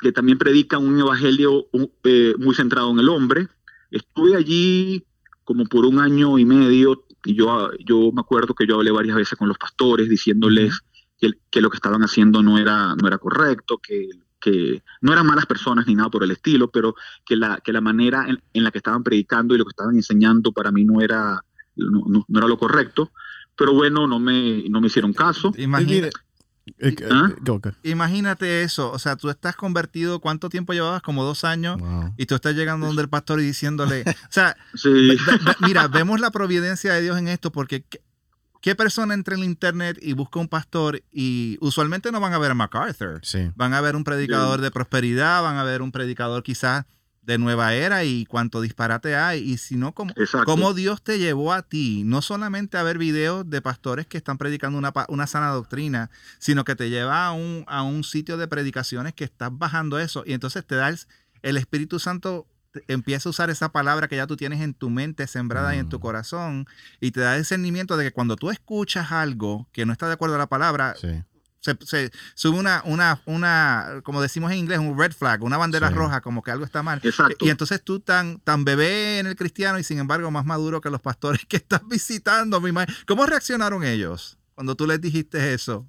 que 0.00 0.10
también 0.12 0.36
predica 0.38 0.78
un 0.78 0.98
evangelio 0.98 1.66
eh, 2.02 2.34
muy 2.38 2.54
centrado 2.54 2.90
en 2.90 2.98
el 2.98 3.08
hombre. 3.08 3.48
Estuve 3.90 4.34
allí 4.36 5.04
como 5.44 5.64
por 5.66 5.84
un 5.84 5.98
año 5.98 6.38
y 6.38 6.44
medio 6.44 7.04
y 7.24 7.34
yo, 7.34 7.70
yo 7.86 8.10
me 8.12 8.20
acuerdo 8.20 8.54
que 8.54 8.66
yo 8.66 8.76
hablé 8.76 8.90
varias 8.90 9.16
veces 9.16 9.38
con 9.38 9.48
los 9.48 9.58
pastores 9.58 10.08
diciéndoles 10.08 10.80
que, 11.18 11.30
que 11.50 11.60
lo 11.60 11.70
que 11.70 11.76
estaban 11.76 12.02
haciendo 12.02 12.42
no 12.42 12.58
era, 12.58 12.94
no 12.96 13.06
era 13.06 13.18
correcto, 13.18 13.78
que, 13.78 14.08
que 14.40 14.82
no 15.00 15.12
eran 15.12 15.26
malas 15.26 15.46
personas 15.46 15.86
ni 15.86 15.94
nada 15.94 16.10
por 16.10 16.22
el 16.24 16.30
estilo, 16.32 16.70
pero 16.70 16.94
que 17.24 17.36
la, 17.36 17.60
que 17.64 17.72
la 17.72 17.80
manera 17.80 18.26
en, 18.28 18.42
en 18.52 18.64
la 18.64 18.70
que 18.70 18.78
estaban 18.78 19.02
predicando 19.02 19.54
y 19.54 19.58
lo 19.58 19.64
que 19.64 19.70
estaban 19.70 19.96
enseñando 19.96 20.52
para 20.52 20.70
mí 20.70 20.84
no 20.84 21.00
era, 21.00 21.42
no, 21.76 22.04
no- 22.08 22.24
no 22.28 22.38
era 22.38 22.48
lo 22.48 22.58
correcto. 22.58 23.10
Pero 23.56 23.72
bueno, 23.72 24.06
no 24.06 24.18
me, 24.18 24.68
no 24.68 24.80
me 24.80 24.88
hicieron 24.88 25.12
caso. 25.12 25.52
¿Ah? 27.10 27.30
go, 27.42 27.58
go. 27.60 27.70
imagínate 27.82 28.62
eso. 28.62 28.90
O 28.90 28.98
sea, 28.98 29.16
tú 29.16 29.28
estás 29.30 29.54
convertido, 29.56 30.20
¿cuánto 30.20 30.48
tiempo 30.48 30.72
llevabas? 30.72 31.02
Como 31.02 31.22
dos 31.24 31.44
años. 31.44 31.78
Wow. 31.80 32.14
Y 32.16 32.26
tú 32.26 32.34
estás 32.34 32.54
llegando 32.54 32.86
donde 32.86 33.02
el 33.02 33.08
pastor 33.08 33.40
y 33.40 33.44
diciéndole, 33.44 34.02
o 34.06 34.12
sea, 34.30 34.56
Sí. 34.74 34.88
ve- 34.90 35.16
ve- 35.44 35.56
mira, 35.60 35.88
vemos 35.88 36.20
la 36.20 36.30
providencia 36.30 36.92
de 36.94 37.02
Dios 37.02 37.18
en 37.18 37.28
esto 37.28 37.52
porque 37.52 37.82
¿qué, 37.82 38.00
¿qué 38.62 38.74
persona 38.74 39.12
entra 39.14 39.34
en 39.34 39.42
el 39.42 39.46
internet 39.46 39.98
y 40.00 40.14
busca 40.14 40.40
un 40.40 40.48
pastor 40.48 41.02
y 41.12 41.58
usualmente 41.60 42.10
no 42.10 42.18
van 42.20 42.32
a 42.32 42.38
ver 42.38 42.50
a 42.52 42.54
MacArthur? 42.54 43.20
Sí. 43.22 43.50
Van 43.56 43.74
a 43.74 43.80
ver 43.82 43.94
un 43.94 44.04
predicador 44.04 44.60
de 44.62 44.70
prosperidad, 44.70 45.42
van 45.42 45.56
a 45.58 45.64
ver 45.64 45.82
un 45.82 45.92
predicador 45.92 46.42
quizás 46.42 46.86
de 47.24 47.38
nueva 47.38 47.74
era 47.74 48.04
y 48.04 48.26
cuánto 48.26 48.60
disparate 48.60 49.16
hay. 49.16 49.40
Y 49.40 49.58
si 49.58 49.76
no, 49.76 49.92
¿cómo, 49.92 50.12
cómo 50.44 50.74
Dios 50.74 51.02
te 51.02 51.18
llevó 51.18 51.52
a 51.52 51.62
ti, 51.62 52.02
no 52.04 52.22
solamente 52.22 52.76
a 52.76 52.82
ver 52.82 52.98
videos 52.98 53.48
de 53.48 53.62
pastores 53.62 54.06
que 54.06 54.16
están 54.16 54.38
predicando 54.38 54.78
una, 54.78 54.92
una 55.08 55.26
sana 55.26 55.48
doctrina, 55.48 56.10
sino 56.38 56.64
que 56.64 56.76
te 56.76 56.90
lleva 56.90 57.26
a 57.26 57.32
un, 57.32 57.64
a 57.66 57.82
un 57.82 58.04
sitio 58.04 58.36
de 58.36 58.48
predicaciones 58.48 59.14
que 59.14 59.24
estás 59.24 59.50
bajando 59.52 59.98
eso 59.98 60.24
y 60.26 60.32
entonces 60.32 60.64
te 60.66 60.76
da 60.76 60.94
el, 61.42 61.56
Espíritu 61.56 61.98
Santo 61.98 62.46
empieza 62.88 63.28
a 63.28 63.30
usar 63.30 63.50
esa 63.50 63.70
palabra 63.70 64.08
que 64.08 64.16
ya 64.16 64.26
tú 64.26 64.36
tienes 64.36 64.60
en 64.60 64.74
tu 64.74 64.90
mente 64.90 65.26
sembrada 65.26 65.76
y 65.76 65.78
en 65.78 65.88
tu 65.88 65.98
mm. 65.98 66.00
corazón 66.00 66.66
y 67.00 67.12
te 67.12 67.20
da 67.20 67.36
discernimiento 67.36 67.96
de 67.96 68.04
que 68.04 68.12
cuando 68.12 68.36
tú 68.36 68.50
escuchas 68.50 69.12
algo 69.12 69.68
que 69.72 69.86
no 69.86 69.92
está 69.92 70.08
de 70.08 70.14
acuerdo 70.14 70.34
a 70.34 70.38
la 70.38 70.48
palabra, 70.48 70.94
se, 71.64 72.10
sube 72.34 72.58
una, 72.58 72.82
una, 72.84 73.20
una, 73.24 74.00
como 74.02 74.20
decimos 74.20 74.52
en 74.52 74.58
inglés, 74.58 74.78
un 74.78 74.98
red 74.98 75.12
flag, 75.12 75.42
una 75.42 75.56
bandera 75.56 75.90
roja, 75.90 76.20
como 76.20 76.42
que 76.42 76.50
algo 76.50 76.64
está 76.64 76.82
mal. 76.82 77.00
Y 77.40 77.48
entonces 77.48 77.82
tú 77.82 78.00
tan, 78.00 78.38
tan 78.40 78.64
bebé 78.64 79.18
en 79.18 79.26
el 79.26 79.36
cristiano 79.36 79.78
y 79.78 79.84
sin 79.84 79.98
embargo 79.98 80.30
más 80.30 80.44
maduro 80.44 80.80
que 80.80 80.90
los 80.90 81.00
pastores 81.00 81.44
que 81.48 81.56
estás 81.56 81.86
visitando. 81.88 82.60
Mi 82.60 82.72
¿Cómo 83.06 83.26
reaccionaron 83.26 83.84
ellos 83.84 84.38
cuando 84.54 84.74
tú 84.74 84.86
les 84.86 85.00
dijiste 85.00 85.54
eso? 85.54 85.88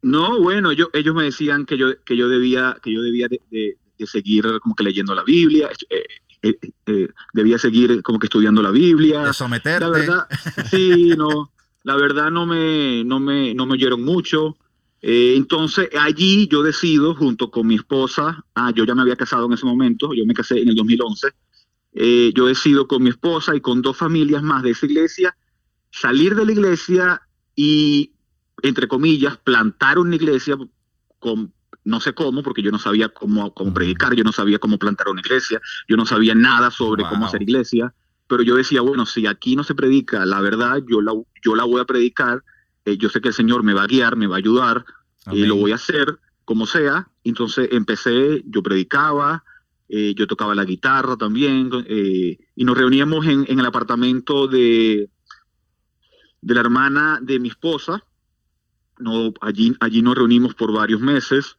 No, 0.00 0.40
bueno, 0.40 0.72
yo, 0.72 0.88
ellos 0.94 1.14
me 1.14 1.24
decían 1.24 1.64
que 1.64 1.76
yo, 1.76 2.02
que 2.04 2.16
yo 2.16 2.28
debía, 2.28 2.76
que 2.82 2.92
yo 2.92 3.02
debía 3.02 3.28
de, 3.28 3.76
seguir 4.04 4.44
como 4.60 4.74
que 4.74 4.82
leyendo 4.82 5.14
la 5.14 5.22
Biblia, 5.22 5.70
eh, 5.88 6.02
eh, 6.42 6.58
eh, 6.86 7.08
debía 7.32 7.56
seguir 7.56 8.02
como 8.02 8.18
que 8.18 8.26
estudiando 8.26 8.62
la 8.62 8.70
Biblia. 8.70 9.26
De 9.26 9.32
someterte. 9.32 9.78
La 9.78 9.88
verdad, 9.90 10.26
sí, 10.70 11.14
no, 11.16 11.52
la 11.84 11.96
verdad 11.96 12.30
no 12.30 12.46
me, 12.46 13.04
no 13.04 13.20
me, 13.20 13.54
no 13.54 13.66
me 13.66 13.74
oyeron 13.74 14.02
mucho. 14.02 14.56
Eh, 15.00 15.34
entonces 15.36 15.88
allí 15.98 16.46
yo 16.48 16.62
decido, 16.62 17.14
junto 17.14 17.50
con 17.50 17.66
mi 17.66 17.74
esposa, 17.74 18.44
ah, 18.54 18.72
yo 18.74 18.84
ya 18.84 18.94
me 18.94 19.02
había 19.02 19.16
casado 19.16 19.46
en 19.46 19.52
ese 19.52 19.66
momento, 19.66 20.14
yo 20.14 20.24
me 20.24 20.34
casé 20.34 20.60
en 20.60 20.68
el 20.68 20.76
2011, 20.76 21.28
eh, 21.94 22.32
yo 22.34 22.46
decido 22.46 22.86
con 22.86 23.02
mi 23.02 23.10
esposa 23.10 23.56
y 23.56 23.60
con 23.60 23.82
dos 23.82 23.96
familias 23.96 24.42
más 24.42 24.62
de 24.62 24.70
esa 24.70 24.86
iglesia 24.86 25.36
salir 25.90 26.34
de 26.34 26.46
la 26.46 26.52
iglesia 26.52 27.22
y, 27.54 28.12
entre 28.62 28.88
comillas, 28.88 29.36
plantar 29.36 29.98
una 29.98 30.16
iglesia 30.16 30.56
con, 31.18 31.52
no 31.84 32.00
sé 32.00 32.14
cómo, 32.14 32.42
porque 32.42 32.62
yo 32.62 32.70
no 32.70 32.78
sabía 32.78 33.08
cómo, 33.08 33.52
cómo 33.54 33.74
predicar, 33.74 34.14
yo 34.14 34.24
no 34.24 34.32
sabía 34.32 34.58
cómo 34.58 34.78
plantar 34.78 35.08
una 35.08 35.20
iglesia, 35.20 35.60
yo 35.88 35.96
no 35.96 36.06
sabía 36.06 36.34
nada 36.34 36.70
sobre 36.70 37.04
cómo 37.04 37.26
hacer 37.26 37.42
iglesia, 37.42 37.94
pero 38.26 38.42
yo 38.42 38.56
decía, 38.56 38.80
bueno, 38.80 39.06
si 39.06 39.26
aquí 39.26 39.56
no 39.56 39.64
se 39.64 39.74
predica 39.74 40.24
la 40.24 40.40
verdad, 40.40 40.82
yo 40.88 41.00
la, 41.00 41.12
yo 41.44 41.54
la 41.54 41.64
voy 41.64 41.80
a 41.80 41.84
predicar 41.84 42.42
eh, 42.84 42.96
yo 42.96 43.08
sé 43.08 43.20
que 43.20 43.28
el 43.28 43.34
Señor 43.34 43.62
me 43.62 43.74
va 43.74 43.84
a 43.84 43.86
guiar, 43.86 44.16
me 44.16 44.26
va 44.26 44.36
a 44.36 44.38
ayudar, 44.38 44.84
y 45.30 45.46
lo 45.46 45.56
voy 45.56 45.72
a 45.72 45.76
hacer 45.76 46.18
como 46.44 46.66
sea. 46.66 47.08
Entonces 47.24 47.68
empecé, 47.72 48.42
yo 48.46 48.62
predicaba, 48.62 49.44
eh, 49.88 50.14
yo 50.16 50.26
tocaba 50.26 50.54
la 50.54 50.64
guitarra 50.64 51.16
también, 51.16 51.70
eh, 51.86 52.38
y 52.56 52.64
nos 52.64 52.76
reuníamos 52.76 53.26
en, 53.26 53.46
el 53.46 53.66
apartamento 53.66 54.48
de, 54.48 55.10
de 56.40 56.54
la 56.54 56.60
hermana 56.60 57.20
de 57.22 57.38
mi 57.38 57.48
esposa. 57.48 58.04
No, 58.98 59.32
allí, 59.40 59.76
allí 59.80 60.02
nos 60.02 60.16
reunimos 60.16 60.54
por 60.54 60.72
varios 60.72 61.00
meses. 61.00 61.56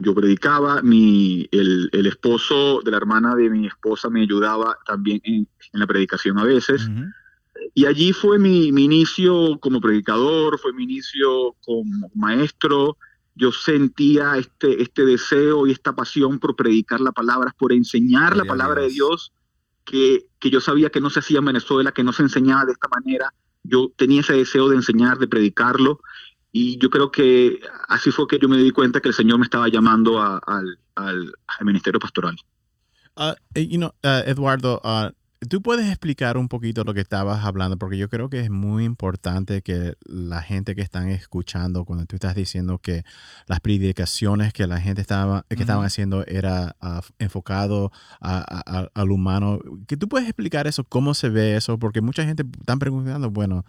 Yo 0.00 0.14
predicaba, 0.14 0.80
mi, 0.82 1.48
el, 1.50 2.06
esposo 2.06 2.80
de 2.84 2.90
la 2.90 2.96
hermana 2.96 3.34
de 3.34 3.50
mi 3.50 3.66
esposa 3.66 4.08
me 4.08 4.22
ayudaba 4.22 4.78
también 4.86 5.20
en, 5.24 5.48
la 5.72 5.86
predicación 5.86 6.38
a 6.38 6.44
veces. 6.44 6.88
Y 7.74 7.86
allí 7.86 8.12
fue 8.12 8.38
mi, 8.38 8.68
inicio 8.68 9.58
como 9.60 9.80
predicador, 9.80 10.58
fue 10.58 10.72
mi 10.72 10.84
inicio 10.84 11.56
como 11.64 12.10
maestro. 12.14 12.96
Yo 13.34 13.52
sentía 13.52 14.36
este, 14.36 14.82
este 14.82 15.04
deseo 15.04 15.66
y 15.66 15.72
esta 15.72 15.94
pasión 15.94 16.38
por 16.38 16.54
predicar 16.54 17.00
la 17.00 17.12
palabra, 17.12 17.54
por 17.58 17.72
enseñar 17.72 18.36
la 18.36 18.44
palabra 18.44 18.82
de 18.82 18.90
Dios, 18.90 19.32
que, 19.84 20.26
que 20.38 20.50
yo 20.50 20.60
sabía 20.60 20.90
que 20.90 21.00
no 21.00 21.10
se 21.10 21.20
hacía 21.20 21.38
en 21.38 21.46
Venezuela, 21.46 21.92
que 21.92 22.04
no 22.04 22.12
se 22.12 22.22
enseñaba 22.22 22.64
de 22.64 22.72
esta 22.72 22.88
manera. 22.88 23.32
Yo 23.64 23.92
tenía 23.96 24.20
ese 24.20 24.34
deseo 24.34 24.68
de 24.68 24.76
enseñar, 24.76 25.18
de 25.18 25.28
predicarlo. 25.28 26.00
Y 26.52 26.78
yo 26.78 26.90
creo 26.90 27.10
que 27.10 27.60
así 27.88 28.10
fue 28.10 28.26
que 28.26 28.38
yo 28.38 28.48
me 28.48 28.56
di 28.56 28.70
cuenta 28.70 29.00
que 29.00 29.08
el 29.08 29.14
Señor 29.14 29.38
me 29.38 29.44
estaba 29.44 29.68
llamando 29.68 30.20
al, 30.22 30.78
al, 30.94 31.32
ministerio 31.62 32.00
pastoral. 32.00 32.36
Uh, 33.16 33.34
you 33.54 33.78
know, 33.78 33.92
uh, 34.04 34.22
Eduardo, 34.26 34.80
uh, 34.84 35.10
Tú 35.48 35.62
puedes 35.62 35.86
explicar 35.86 36.36
un 36.36 36.48
poquito 36.48 36.82
lo 36.82 36.94
que 36.94 37.00
estabas 37.00 37.44
hablando, 37.44 37.78
porque 37.78 37.96
yo 37.96 38.08
creo 38.08 38.28
que 38.28 38.40
es 38.40 38.50
muy 38.50 38.84
importante 38.84 39.62
que 39.62 39.94
la 40.04 40.42
gente 40.42 40.74
que 40.74 40.82
están 40.82 41.08
escuchando, 41.10 41.84
cuando 41.84 42.06
tú 42.06 42.16
estás 42.16 42.34
diciendo 42.34 42.78
que 42.78 43.04
las 43.46 43.60
predicaciones 43.60 44.52
que 44.52 44.66
la 44.66 44.80
gente 44.80 45.00
estaba, 45.00 45.44
que 45.48 45.60
estaban 45.60 45.84
haciendo 45.84 46.26
era 46.26 46.74
enfocado 47.20 47.92
al 48.20 49.10
humano, 49.12 49.60
que 49.86 49.96
tú 49.96 50.08
puedes 50.08 50.28
explicar 50.28 50.66
eso, 50.66 50.82
cómo 50.82 51.14
se 51.14 51.28
ve 51.28 51.56
eso, 51.56 51.78
porque 51.78 52.00
mucha 52.00 52.24
gente 52.24 52.42
está 52.58 52.76
preguntando, 52.76 53.30
bueno, 53.30 53.64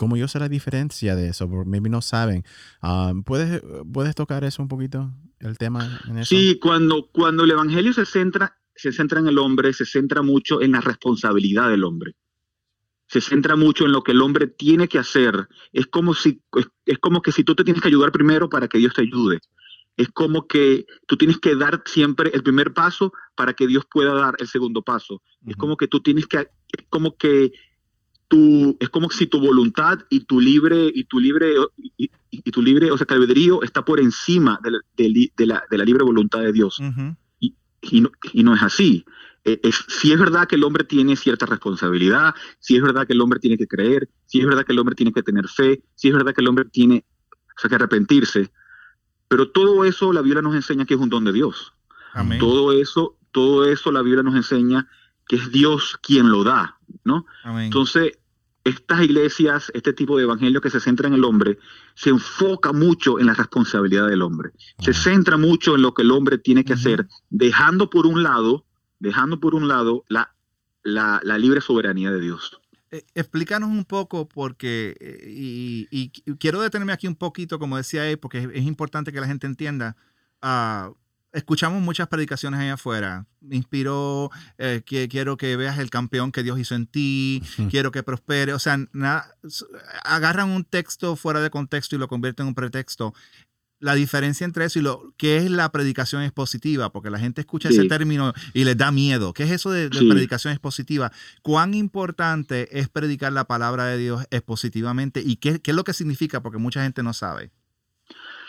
¿cómo 0.00 0.16
yo 0.16 0.28
sé 0.28 0.38
la 0.38 0.48
diferencia 0.48 1.14
de 1.14 1.28
eso? 1.28 1.46
Porque 1.46 1.68
maybe 1.68 1.90
no 1.90 2.00
saben. 2.00 2.42
Ah, 2.80 3.12
¿puedes, 3.26 3.60
¿Puedes 3.92 4.14
tocar 4.14 4.44
eso 4.44 4.62
un 4.62 4.68
poquito, 4.68 5.12
el 5.40 5.58
tema 5.58 6.00
en 6.08 6.16
eso? 6.16 6.34
Sí, 6.34 6.58
cuando, 6.58 7.10
cuando 7.12 7.44
el 7.44 7.50
Evangelio 7.50 7.92
se 7.92 8.06
centra 8.06 8.56
se 8.74 8.92
centra 8.92 9.20
en 9.20 9.26
el 9.26 9.36
hombre, 9.36 9.74
se 9.74 9.84
centra 9.84 10.22
mucho 10.22 10.62
en 10.62 10.72
la 10.72 10.80
responsabilidad 10.80 11.68
del 11.68 11.84
hombre. 11.84 12.14
Se 13.08 13.20
centra 13.20 13.54
mucho 13.54 13.84
en 13.84 13.92
lo 13.92 14.02
que 14.02 14.12
el 14.12 14.22
hombre 14.22 14.46
tiene 14.46 14.88
que 14.88 14.98
hacer. 14.98 15.48
Es 15.70 15.86
como 15.86 16.14
si 16.14 16.42
es, 16.86 16.98
como 16.98 17.20
que 17.20 17.30
si 17.30 17.44
tú 17.44 17.54
te 17.54 17.62
tienes 17.62 17.82
que 17.82 17.88
ayudar 17.88 18.10
primero 18.10 18.48
para 18.48 18.68
que 18.68 18.78
Dios 18.78 18.94
te 18.94 19.02
ayude. 19.02 19.40
Es 19.98 20.08
como 20.08 20.46
que 20.46 20.86
tú 21.06 21.18
tienes 21.18 21.38
que 21.40 21.56
dar 21.56 21.82
siempre 21.84 22.30
el 22.32 22.42
primer 22.42 22.72
paso 22.72 23.12
para 23.34 23.52
que 23.52 23.66
Dios 23.66 23.84
pueda 23.90 24.14
dar 24.14 24.34
el 24.38 24.48
segundo 24.48 24.80
paso. 24.80 25.20
Es 25.46 25.56
como 25.56 25.76
que 25.76 25.86
tú 25.86 26.00
tienes 26.00 26.26
que 26.26 26.38
es 26.38 26.86
como 26.88 27.18
que 27.18 27.52
tú 28.30 28.76
es 28.78 28.88
como 28.88 29.10
si 29.10 29.26
tu 29.26 29.40
voluntad 29.40 29.98
y 30.08 30.20
tu 30.20 30.40
libre 30.40 30.90
y 30.94 31.04
tu 31.04 31.18
libre 31.18 31.52
y, 31.96 32.08
tu 32.52 32.62
libre, 32.62 32.90
o 32.92 32.96
sea, 32.96 33.06
albedrío 33.10 33.62
está 33.62 33.84
por 33.84 34.00
encima 34.00 34.58
de 34.62 34.70
la, 34.70 35.62
de 35.68 35.76
la, 35.76 35.84
libre 35.84 36.04
voluntad 36.04 36.40
de 36.40 36.52
Dios 36.52 36.80
y 37.82 38.00
no, 38.42 38.54
es 38.54 38.62
así. 38.62 39.04
Eh, 39.44 39.58
es, 39.64 39.84
si 39.88 40.12
es 40.12 40.18
verdad 40.18 40.46
que 40.46 40.56
el 40.56 40.64
hombre 40.64 40.84
tiene 40.84 41.16
cierta 41.16 41.46
responsabilidad, 41.46 42.34
si 42.60 42.76
es 42.76 42.82
verdad 42.82 43.06
que 43.06 43.14
el 43.14 43.20
hombre 43.20 43.40
tiene 43.40 43.56
que 43.56 43.66
creer, 43.66 44.08
si 44.26 44.40
es 44.40 44.46
verdad 44.46 44.64
que 44.64 44.72
el 44.72 44.78
hombre 44.78 44.94
tiene 44.94 45.12
que 45.12 45.22
tener 45.22 45.48
fe, 45.48 45.82
si 45.94 46.08
es 46.08 46.14
verdad 46.14 46.32
que 46.32 46.40
el 46.40 46.48
hombre 46.48 46.66
tiene 46.66 47.04
que 47.68 47.74
arrepentirse, 47.74 48.52
pero 49.28 49.50
todo 49.50 49.84
eso 49.84 50.12
la 50.12 50.22
Biblia 50.22 50.42
nos 50.42 50.54
enseña 50.54 50.84
que 50.84 50.94
es 50.94 51.00
un 51.00 51.10
don 51.10 51.24
de 51.24 51.32
Dios. 51.32 51.72
Todo 52.38 52.72
eso, 52.72 53.16
todo 53.32 53.64
eso 53.64 53.92
la 53.92 54.02
Biblia 54.02 54.22
nos 54.22 54.34
enseña 54.34 54.88
que 55.30 55.36
es 55.36 55.52
Dios 55.52 55.96
quien 56.02 56.28
lo 56.28 56.42
da, 56.42 56.76
¿no? 57.04 57.24
Entonces, 57.44 58.18
estas 58.64 59.00
iglesias, 59.02 59.70
este 59.74 59.92
tipo 59.92 60.16
de 60.16 60.24
evangelio 60.24 60.60
que 60.60 60.70
se 60.70 60.80
centra 60.80 61.06
en 61.06 61.14
el 61.14 61.22
hombre, 61.22 61.56
se 61.94 62.10
enfoca 62.10 62.72
mucho 62.72 63.20
en 63.20 63.26
la 63.26 63.34
responsabilidad 63.34 64.08
del 64.08 64.22
hombre. 64.22 64.50
Se 64.80 64.92
centra 64.92 65.36
mucho 65.36 65.76
en 65.76 65.82
lo 65.82 65.94
que 65.94 66.02
el 66.02 66.10
hombre 66.10 66.38
tiene 66.38 66.64
que 66.64 66.72
hacer, 66.72 67.06
dejando 67.28 67.90
por 67.90 68.08
un 68.08 68.24
lado, 68.24 68.66
dejando 68.98 69.38
por 69.38 69.54
un 69.54 69.68
lado 69.68 70.02
la, 70.08 70.34
la, 70.82 71.20
libre 71.38 71.60
soberanía 71.60 72.10
de 72.10 72.20
Dios. 72.20 72.60
Eh, 72.90 73.04
explícanos 73.14 73.70
un 73.70 73.84
poco 73.84 74.28
porque, 74.28 74.96
eh, 74.98 75.86
y, 75.92 76.10
quiero 76.38 76.60
detenerme 76.60 76.92
aquí 76.92 77.06
un 77.06 77.14
poquito, 77.14 77.60
como 77.60 77.76
decía 77.76 78.10
él, 78.10 78.18
porque 78.18 78.50
es, 78.52 78.64
importante 78.64 79.12
que 79.12 79.20
la 79.20 79.28
gente 79.28 79.46
entienda. 79.46 79.96
Uh, 80.42 80.92
escuchamos 81.32 81.82
muchas 81.82 82.08
predicaciones 82.08 82.60
allá 82.60 82.74
afuera. 82.74 83.26
Me 83.40 83.56
inspiró, 83.56 84.30
eh, 84.58 84.82
que 84.84 85.08
quiero 85.08 85.36
que 85.36 85.56
veas 85.56 85.78
el 85.78 85.90
campeón 85.90 86.32
que 86.32 86.42
Dios 86.42 86.58
hizo 86.58 86.74
en 86.74 86.86
ti, 86.86 87.42
quiero 87.70 87.90
que 87.90 88.02
prospere. 88.02 88.52
O 88.52 88.58
sea, 88.58 88.78
agarran 90.04 90.50
un 90.50 90.64
texto 90.64 91.16
fuera 91.16 91.40
de 91.40 91.50
contexto 91.50 91.96
y 91.96 91.98
lo 91.98 92.08
convierten 92.08 92.44
en 92.44 92.48
un 92.48 92.54
pretexto. 92.54 93.14
La 93.78 93.94
diferencia 93.94 94.44
entre 94.44 94.66
eso 94.66 94.78
y 94.78 94.82
lo 94.82 95.14
que 95.16 95.38
es 95.38 95.50
la 95.50 95.72
predicación 95.72 96.22
expositiva, 96.22 96.92
porque 96.92 97.08
la 97.08 97.18
gente 97.18 97.40
escucha 97.40 97.70
ese 97.70 97.86
término 97.86 98.34
y 98.52 98.64
les 98.64 98.76
da 98.76 98.92
miedo. 98.92 99.32
¿Qué 99.32 99.44
es 99.44 99.50
eso 99.52 99.70
de, 99.70 99.88
predicación 99.88 100.52
expositiva? 100.52 101.10
¿Cuán 101.40 101.72
importante 101.72 102.78
es 102.78 102.90
predicar 102.90 103.32
la 103.32 103.44
palabra 103.44 103.86
de 103.86 103.96
Dios 103.96 104.26
expositivamente 104.30 105.22
y 105.24 105.36
qué, 105.36 105.60
qué 105.60 105.70
es 105.70 105.74
lo 105.74 105.84
que 105.84 105.94
significa? 105.94 106.42
Porque 106.42 106.58
mucha 106.58 106.82
gente 106.82 107.02
no 107.02 107.14
sabe. 107.14 107.52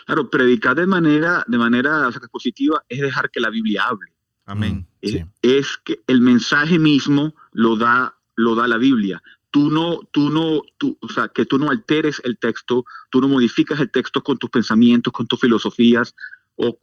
Claro, 0.06 0.30
predicar 0.30 0.76
de 0.76 0.86
manera, 0.86 1.44
de 1.46 1.58
manera 1.58 2.10
positiva 2.30 2.82
es 2.88 3.00
dejar 3.00 3.30
que 3.30 3.40
la 3.40 3.50
Biblia 3.50 3.84
hable. 3.84 4.12
Amén. 4.46 4.86
Mm, 5.02 5.28
es, 5.42 5.78
que 5.84 6.00
el 6.06 6.20
mensaje 6.20 6.78
mismo 6.78 7.34
lo 7.52 7.76
da, 7.76 8.16
lo 8.36 8.54
da 8.54 8.68
la 8.68 8.78
Biblia. 8.78 9.22
Tú 9.50 9.70
no, 9.70 10.00
tú 10.10 10.30
no, 10.30 10.62
tú, 10.78 10.96
o 11.00 11.08
sea, 11.08 11.28
que 11.28 11.44
tú 11.44 11.58
no 11.58 11.70
alteres 11.70 12.20
el 12.24 12.38
texto, 12.38 12.84
tú 13.10 13.20
no 13.20 13.28
modificas 13.28 13.80
el 13.80 13.90
texto 13.90 14.22
con 14.22 14.38
tus 14.38 14.50
pensamientos, 14.50 15.12
con 15.12 15.26
tus 15.26 15.40
filosofías 15.40 16.14
o, 16.56 16.78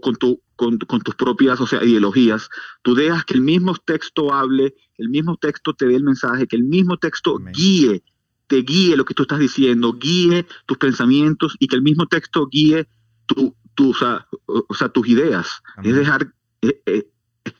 con, 0.00 0.16
tu, 0.16 0.40
con, 0.56 0.78
tus 0.78 1.14
propias 1.14 1.60
o 1.60 1.66
sea, 1.66 1.82
ideologías. 1.84 2.48
Tú 2.82 2.94
dejas 2.94 3.24
que 3.24 3.34
el 3.34 3.40
mismo 3.40 3.74
texto 3.76 4.32
hable, 4.32 4.74
el 4.96 5.08
mismo 5.08 5.36
texto 5.36 5.74
te 5.74 5.86
dé 5.86 5.96
el 5.96 6.04
mensaje, 6.04 6.46
que 6.46 6.56
el 6.56 6.64
mismo 6.64 6.96
texto 6.96 7.38
guíe 7.52 8.02
te 8.48 8.62
guíe 8.62 8.96
lo 8.96 9.04
que 9.04 9.14
tú 9.14 9.22
estás 9.22 9.38
diciendo, 9.38 9.92
guíe 9.92 10.46
tus 10.66 10.78
pensamientos 10.78 11.54
y 11.60 11.68
que 11.68 11.76
el 11.76 11.82
mismo 11.82 12.06
texto 12.06 12.48
guíe 12.48 12.88
tu, 13.26 13.54
tu, 13.74 13.90
o, 13.90 13.94
sea, 13.94 14.26
o 14.46 14.74
sea, 14.74 14.88
tus 14.88 15.06
ideas. 15.06 15.62
Es 15.84 15.94
dejar, 15.94 16.32
eh, 16.62 16.80
eh, 16.86 17.08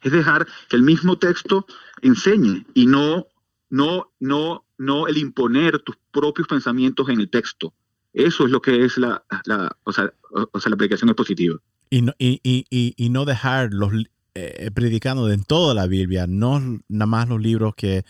es 0.03 0.13
dejar 0.13 0.49
que 0.69 0.77
el 0.77 0.83
mismo 0.83 1.19
texto 1.19 1.67
enseñe 2.03 2.67
y 2.75 2.87
no, 2.87 3.27
no, 3.71 4.11
no, 4.19 4.65
no 4.79 5.07
el 5.07 5.19
imponer 5.19 5.79
tus 5.81 5.97
propios 6.11 6.49
pensamientos 6.49 7.09
en 7.09 7.21
el 7.21 7.29
texto. 7.29 7.75
Eso 8.15 8.47
es 8.47 8.51
lo 8.51 8.61
que 8.61 8.85
es 8.85 8.97
la, 8.97 9.23
la 9.45 9.77
o, 9.85 9.93
sea, 9.93 10.13
o 10.31 10.59
sea, 10.59 10.71
la 10.71 10.77
predicación 10.77 11.11
expositiva. 11.11 11.59
Y 11.91 12.03
no, 12.03 12.13
y, 12.19 12.41
y, 12.43 12.95
y 12.97 13.09
no 13.11 13.25
dejar 13.25 13.73
los 13.73 13.93
eh, 14.35 14.71
predicando 14.73 15.31
en 15.31 15.43
toda 15.43 15.75
la 15.75 15.87
Biblia, 15.87 16.27
no 16.29 16.61
nada 16.89 17.07
más 17.07 17.29
los 17.29 17.41
libros 17.41 17.75
que, 17.75 18.05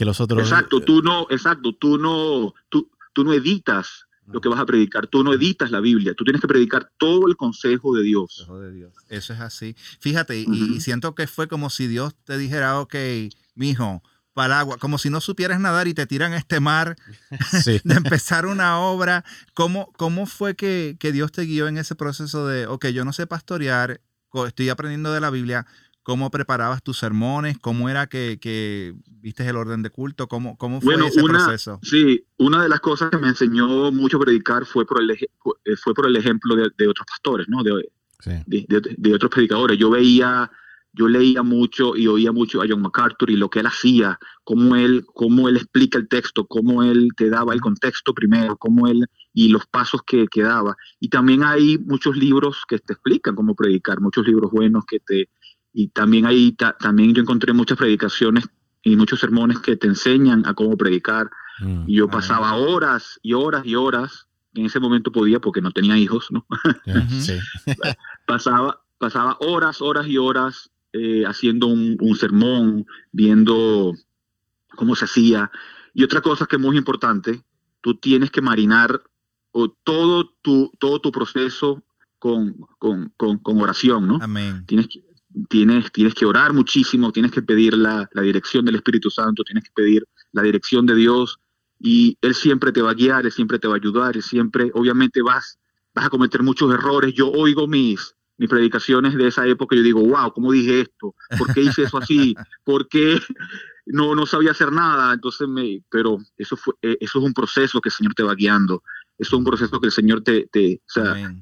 que 0.00 0.06
los 0.06 0.18
otros. 0.18 0.40
Exacto, 0.40 0.80
tú 0.80 1.02
no, 1.02 1.26
exacto, 1.28 1.74
tú 1.74 1.98
no, 1.98 2.54
tú, 2.70 2.90
tú 3.12 3.22
no 3.22 3.34
editas 3.34 4.06
lo 4.32 4.40
que 4.40 4.48
vas 4.48 4.58
a 4.58 4.64
predicar. 4.64 5.06
Tú 5.08 5.22
no 5.22 5.34
editas 5.34 5.70
la 5.70 5.80
Biblia, 5.80 6.14
tú 6.14 6.24
tienes 6.24 6.40
que 6.40 6.48
predicar 6.48 6.90
todo 6.96 7.28
el 7.28 7.36
consejo 7.36 7.94
de 7.94 8.04
Dios. 8.04 8.48
Eso 9.10 9.32
es 9.34 9.40
así. 9.40 9.76
Fíjate, 9.98 10.38
y, 10.38 10.80
siento 10.80 11.14
que 11.14 11.26
fue 11.26 11.48
como 11.48 11.68
si 11.68 11.86
Dios 11.86 12.14
te 12.24 12.38
dijera, 12.38 12.80
ok, 12.80 12.94
mijo, 13.54 14.02
para 14.32 14.46
el 14.46 14.52
agua, 14.60 14.78
como 14.78 14.96
si 14.96 15.10
no 15.10 15.20
supieras 15.20 15.60
nadar 15.60 15.86
y 15.86 15.92
te 15.92 16.06
tiran 16.06 16.32
a 16.32 16.38
este 16.38 16.60
mar 16.60 16.96
de 17.84 17.94
empezar 17.94 18.46
una 18.46 18.80
obra. 18.80 19.22
¿Cómo, 19.52 19.92
cómo 19.98 20.24
fue 20.24 20.56
que, 20.56 20.96
que 20.98 21.12
Dios 21.12 21.30
te 21.30 21.42
guió 21.42 21.68
en 21.68 21.76
ese 21.76 21.94
proceso 21.94 22.46
de, 22.46 22.66
ok, 22.66 22.86
yo 22.86 23.04
no 23.04 23.12
sé 23.12 23.26
pastorear, 23.26 24.00
estoy 24.46 24.70
aprendiendo 24.70 25.12
de 25.12 25.20
la 25.20 25.28
Biblia, 25.28 25.66
cómo 26.02 26.30
preparabas 26.30 26.82
tus 26.82 26.98
sermones, 26.98 27.58
cómo 27.58 27.88
era 27.88 28.06
que, 28.06 28.38
que 28.40 28.94
viste 29.06 29.46
el 29.48 29.56
orden 29.56 29.82
de 29.82 29.90
culto, 29.90 30.28
cómo, 30.28 30.56
cómo 30.56 30.80
fue 30.80 30.94
ese 30.94 31.22
proceso. 31.22 31.78
Sí, 31.82 32.24
una 32.38 32.62
de 32.62 32.68
las 32.68 32.80
cosas 32.80 33.10
que 33.10 33.18
me 33.18 33.28
enseñó 33.28 33.92
mucho 33.92 34.16
a 34.16 34.20
predicar 34.20 34.64
fue 34.64 34.86
por 34.86 35.02
el, 35.02 35.16
fue 35.76 35.94
por 35.94 36.06
el 36.06 36.16
ejemplo 36.16 36.56
de, 36.56 36.88
otros 36.88 37.06
pastores, 37.06 37.46
¿no? 37.48 37.62
De, 37.62 37.72
de, 38.46 39.14
otros 39.14 39.30
predicadores. 39.30 39.78
Yo 39.78 39.90
veía, 39.90 40.50
yo 40.92 41.08
leía 41.08 41.42
mucho 41.42 41.96
y 41.96 42.06
oía 42.06 42.32
mucho 42.32 42.62
a 42.62 42.66
John 42.68 42.82
MacArthur 42.82 43.30
y 43.30 43.36
lo 43.36 43.50
que 43.50 43.60
él 43.60 43.66
hacía, 43.66 44.18
cómo 44.42 44.76
él, 44.76 45.04
cómo 45.14 45.48
él 45.48 45.56
explica 45.56 45.98
el 45.98 46.08
texto, 46.08 46.46
cómo 46.46 46.82
él 46.82 47.10
te 47.16 47.28
daba 47.28 47.52
el 47.52 47.60
contexto 47.60 48.14
primero, 48.14 48.56
cómo 48.56 48.88
él 48.88 49.06
y 49.32 49.48
los 49.48 49.66
pasos 49.66 50.00
que, 50.06 50.26
que 50.28 50.42
daba. 50.42 50.76
Y 50.98 51.08
también 51.08 51.44
hay 51.44 51.78
muchos 51.78 52.16
libros 52.16 52.64
que 52.66 52.78
te 52.78 52.94
explican 52.94 53.34
cómo 53.34 53.54
predicar, 53.54 54.00
muchos 54.00 54.26
libros 54.26 54.50
buenos 54.50 54.84
que 54.86 54.98
te 55.00 55.28
y 55.72 55.88
también 55.88 56.26
ahí 56.26 56.56
también 56.78 57.14
yo 57.14 57.22
encontré 57.22 57.52
muchas 57.52 57.78
predicaciones 57.78 58.48
y 58.82 58.96
muchos 58.96 59.20
sermones 59.20 59.58
que 59.60 59.76
te 59.76 59.86
enseñan 59.86 60.46
a 60.46 60.54
cómo 60.54 60.76
predicar. 60.76 61.30
Mm, 61.60 61.84
y 61.86 61.96
yo 61.96 62.08
pasaba 62.08 62.54
horas 62.54 63.20
y 63.22 63.34
horas 63.34 63.64
y 63.66 63.74
horas, 63.74 64.26
en 64.54 64.66
ese 64.66 64.80
momento 64.80 65.12
podía 65.12 65.40
porque 65.40 65.60
no 65.60 65.70
tenía 65.70 65.96
hijos, 65.98 66.28
¿no? 66.30 66.46
pasaba, 68.26 68.82
pasaba 68.98 69.36
horas, 69.40 69.80
horas 69.80 70.06
y 70.06 70.18
horas 70.18 70.70
eh, 70.92 71.24
haciendo 71.24 71.68
un, 71.68 72.16
sermón, 72.16 72.86
viendo 73.12 73.94
cómo 74.74 74.96
se 74.96 75.04
hacía. 75.04 75.50
Y 75.94 76.02
otra 76.02 76.20
cosa 76.20 76.46
que 76.46 76.56
es 76.56 76.62
muy 76.62 76.76
importante, 76.76 77.44
tú 77.80 77.94
tienes 77.94 78.30
que 78.30 78.42
marinar 78.42 79.02
todo, 79.84 80.34
tu, 80.42 80.72
todo 80.78 81.00
tu 81.00 81.12
proceso 81.12 81.82
con, 82.18 82.56
con, 82.78 83.12
con, 83.16 83.60
oración, 83.60 84.06
¿no? 84.06 84.18
Amén. 84.20 84.64
Tienes 84.66 84.88
que, 84.88 85.04
tienes, 85.48 85.90
tienes 85.92 86.14
que 86.14 86.26
orar 86.26 86.52
muchísimo, 86.52 87.12
tienes 87.12 87.32
que 87.32 87.42
pedir 87.42 87.76
la, 87.76 88.08
dirección 88.14 88.64
del 88.64 88.76
Espíritu 88.76 89.10
Santo, 89.10 89.44
tienes 89.44 89.64
que 89.64 89.70
pedir 89.74 90.06
la 90.32 90.42
dirección 90.42 90.86
de 90.86 90.94
Dios 90.94 91.38
y 91.78 92.18
Él 92.20 92.34
siempre 92.34 92.72
te 92.72 92.82
va 92.82 92.90
a 92.90 92.94
guiar, 92.94 93.24
Él 93.24 93.32
siempre 93.32 93.58
te 93.58 93.68
va 93.68 93.74
a 93.74 93.76
ayudar, 93.76 94.16
Él 94.16 94.22
siempre, 94.22 94.70
obviamente 94.74 95.22
vas, 95.22 95.58
vas 95.94 96.06
a 96.06 96.10
cometer 96.10 96.42
muchos 96.42 96.72
errores. 96.72 97.14
Yo 97.14 97.30
oigo 97.30 97.66
mis, 97.66 98.14
mis 98.36 98.48
predicaciones 98.48 99.14
de 99.14 99.28
esa 99.28 99.46
época 99.46 99.74
y 99.74 99.78
yo 99.78 99.84
digo, 99.84 100.04
wow, 100.04 100.32
¿cómo 100.32 100.52
dije 100.52 100.82
esto? 100.82 101.14
¿Por 101.38 101.52
qué 101.54 101.62
hice 101.62 101.84
eso 101.84 101.98
así? 101.98 102.34
¿Por 102.64 102.88
qué 102.88 103.20
no, 103.86 104.14
no 104.14 104.26
sabía 104.26 104.50
hacer 104.50 104.72
nada? 104.72 105.12
Entonces, 105.12 105.48
me, 105.48 105.82
pero 105.90 106.18
eso, 106.36 106.56
fue, 106.56 106.74
eh, 106.82 106.98
eso 107.00 107.18
es 107.18 107.24
un 107.24 107.34
proceso 107.34 107.80
que 107.80 107.88
el 107.88 107.94
Señor 107.94 108.14
te 108.14 108.22
va 108.22 108.34
guiando. 108.34 108.82
Eso 109.18 109.36
es 109.36 109.38
un 109.38 109.44
proceso 109.44 109.78
que 109.80 109.86
el 109.86 109.92
Señor 109.92 110.22
te, 110.22 110.48
te, 110.50 110.80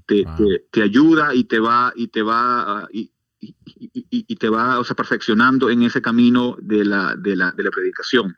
te, 0.07 0.25
te, 0.73 0.83
ayuda 0.83 1.33
y 1.33 1.45
te 1.45 1.61
va, 1.61 1.93
y 1.95 2.09
te 2.09 2.23
va, 2.23 2.89
y, 2.93 3.13
y, 3.41 4.37
te 4.37 4.49
va 4.49 4.79
o 4.79 4.85
sea, 4.85 4.97
perfeccionando 4.97 5.71
en 5.71 5.83
ese 5.83 6.03
camino 6.03 6.57
de 6.61 6.85
la, 6.85 7.15
de, 7.17 7.37
la, 7.37 7.53
de 7.53 7.63
la 7.63 7.71
predicación. 7.71 8.37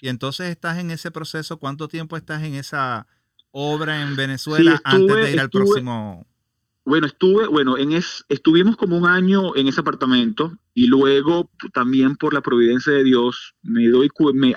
Y 0.00 0.08
entonces 0.08 0.50
estás 0.50 0.78
en 0.78 0.90
ese 0.90 1.10
proceso, 1.10 1.58
¿cuánto 1.58 1.88
tiempo 1.88 2.16
estás 2.16 2.42
en 2.42 2.54
esa 2.54 3.06
obra 3.52 4.02
en 4.02 4.16
Venezuela 4.16 4.80
antes 4.84 5.16
de 5.16 5.32
ir 5.32 5.40
al 5.40 5.50
próximo? 5.50 6.26
Bueno, 6.84 7.06
estuve, 7.06 7.46
bueno, 7.46 7.78
en 7.78 7.92
es, 7.92 8.24
estuvimos 8.28 8.76
como 8.76 8.98
un 8.98 9.06
año 9.06 9.54
en 9.54 9.68
ese 9.68 9.80
apartamento 9.80 10.58
y 10.74 10.88
luego 10.88 11.48
también 11.72 12.16
por 12.16 12.34
la 12.34 12.40
providencia 12.40 12.92
de 12.92 13.04
Dios 13.04 13.54
me 13.62 13.88
doy, 13.88 14.10
me, 14.34 14.54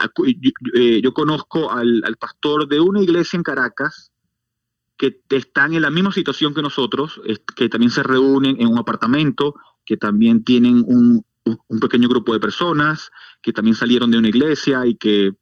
eh, 0.73 1.01
yo, 1.03 1.13
conozco 1.13 1.71
al, 1.71 2.03
al, 2.03 2.17
pastor 2.17 2.67
de 2.67 2.79
una 2.79 3.03
iglesia 3.03 3.37
en 3.37 3.43
Caracas 3.43 4.11
que 4.97 5.21
están 5.29 5.73
en 5.73 5.81
la 5.83 5.91
misma 5.91 6.11
situación 6.11 6.55
que 6.55 6.61
nosotros, 6.61 7.21
que 7.55 7.69
también 7.69 7.91
se 7.91 8.01
reúnen 8.01 8.59
en 8.59 8.67
un 8.67 8.79
apartamento 8.79 9.53
que 9.85 9.97
también 9.97 10.43
tienen 10.43 10.83
un, 10.87 11.25
pequeño 11.79 12.09
grupo 12.09 12.33
de 12.33 12.39
personas, 12.39 13.11
que 13.41 13.53
también 13.53 13.75
salieron 13.75 14.09
de 14.09 14.17
una 14.17 14.29
iglesia 14.29 14.85
y 14.85 14.95
que, 14.95 15.35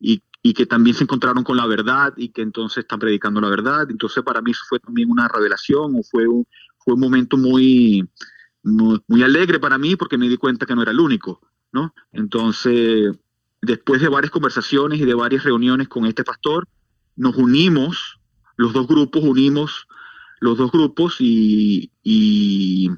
y, 0.00 0.22
que 0.54 0.66
también 0.66 0.96
se 0.96 1.04
encontraron 1.04 1.44
con 1.44 1.56
la 1.56 1.66
verdad 1.66 2.14
y 2.16 2.30
que 2.30 2.42
entonces 2.42 2.78
están 2.78 2.98
predicando 2.98 3.40
la 3.40 3.48
verdad. 3.48 3.86
Entonces 3.90 4.24
para 4.24 4.40
mí 4.40 4.50
eso 4.50 4.62
fue 4.68 4.80
también 4.80 5.10
una 5.10 5.28
revelación 5.28 5.94
o 5.94 6.02
fue 6.02 6.26
un, 6.26 6.46
fue 6.78 6.94
un 6.94 7.00
momento 7.00 7.36
muy, 7.36 8.08
muy, 8.62 9.22
alegre 9.22 9.60
para 9.60 9.78
mí 9.78 9.94
porque 9.94 10.18
me 10.18 10.28
di 10.28 10.36
cuenta 10.36 10.66
que 10.66 10.74
no 10.74 10.82
era 10.82 10.90
el 10.90 11.00
único, 11.00 11.40
¿no? 11.70 11.94
Entonces, 12.12 13.14
después 13.60 14.00
de 14.00 14.08
varias 14.08 14.32
conversaciones 14.32 15.00
y 15.00 15.04
de 15.04 15.14
varias 15.14 15.44
reuniones 15.44 15.88
con 15.88 16.06
este 16.06 16.24
pastor, 16.24 16.66
nos 17.14 17.36
unimos, 17.36 18.18
los 18.56 18.72
dos 18.72 18.88
grupos 18.88 19.22
unimos 19.22 19.86
los 20.42 20.58
dos 20.58 20.72
grupos 20.72 21.18
y, 21.20 22.90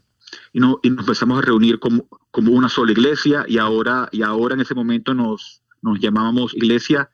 no, 0.53 0.81
y 0.83 0.90
nos 0.90 1.01
empezamos 1.01 1.38
a 1.38 1.42
reunir 1.42 1.79
como, 1.79 2.07
como 2.31 2.53
una 2.53 2.68
sola 2.68 2.92
iglesia 2.92 3.44
y 3.49 3.59
ahora, 3.59 4.09
y 4.12 4.23
ahora 4.23 4.55
en 4.55 4.61
ese 4.61 4.75
momento 4.75 5.14
nos, 5.14 5.62
nos 5.83 6.01
llamábamos 6.01 6.55
Iglesia, 6.55 7.11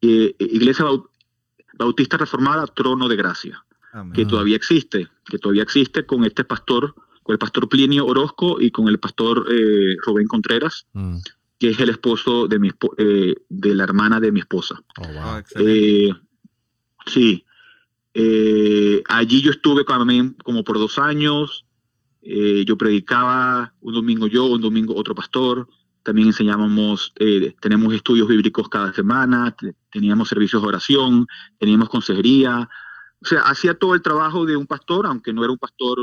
eh, 0.00 0.34
iglesia 0.38 0.86
Bautista 1.74 2.16
Reformada 2.16 2.66
Trono 2.66 3.08
de 3.08 3.16
Gracia, 3.16 3.64
que 4.14 4.24
todavía 4.24 4.56
existe, 4.56 5.08
que 5.24 5.38
todavía 5.38 5.62
existe 5.62 6.06
con 6.06 6.24
este 6.24 6.44
pastor, 6.44 6.94
con 7.22 7.32
el 7.32 7.38
pastor 7.38 7.68
Plinio 7.68 8.06
Orozco 8.06 8.60
y 8.60 8.70
con 8.70 8.88
el 8.88 8.98
pastor 8.98 9.46
eh, 9.50 9.96
Rubén 10.04 10.26
Contreras. 10.26 10.86
Mm. 10.92 11.18
que 11.58 11.68
es 11.68 11.78
el 11.78 11.90
esposo 11.90 12.48
de, 12.48 12.58
mi, 12.58 12.70
eh, 12.96 13.34
de 13.50 13.74
la 13.74 13.84
hermana 13.84 14.18
de 14.18 14.32
mi 14.32 14.40
esposa. 14.40 14.82
Oh, 14.96 15.12
wow. 15.12 15.42
eh, 15.56 16.10
sí, 17.04 17.44
eh, 18.14 19.02
allí 19.08 19.40
yo 19.40 19.50
estuve 19.50 19.84
como 19.84 20.64
por 20.64 20.78
dos 20.78 20.98
años, 20.98 21.64
eh, 22.22 22.64
yo 22.66 22.76
predicaba 22.76 23.72
un 23.80 23.94
domingo 23.94 24.26
yo, 24.26 24.46
un 24.46 24.60
domingo 24.60 24.94
otro 24.94 25.14
pastor. 25.14 25.68
También 26.02 26.28
enseñábamos, 26.28 27.12
eh, 27.18 27.54
tenemos 27.60 27.92
estudios 27.92 28.28
bíblicos 28.28 28.68
cada 28.68 28.92
semana, 28.92 29.54
teníamos 29.90 30.28
servicios 30.28 30.62
de 30.62 30.68
oración, 30.68 31.26
teníamos 31.58 31.88
consejería. 31.88 32.68
O 33.20 33.26
sea, 33.26 33.42
hacía 33.42 33.74
todo 33.74 33.94
el 33.94 34.02
trabajo 34.02 34.46
de 34.46 34.56
un 34.56 34.66
pastor, 34.66 35.06
aunque 35.06 35.32
no 35.32 35.44
era 35.44 35.52
un 35.52 35.58
pastor, 35.58 35.98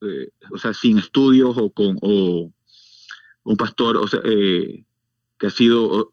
eh, 0.00 0.30
o 0.50 0.58
sea, 0.58 0.72
sin 0.72 0.98
estudios 0.98 1.54
o 1.58 1.70
con 1.70 1.98
o, 2.00 2.50
un 3.44 3.56
pastor 3.56 3.96
o 3.96 4.06
sea, 4.06 4.22
que 4.22 5.46
ha 5.46 5.50
sido 5.50 6.12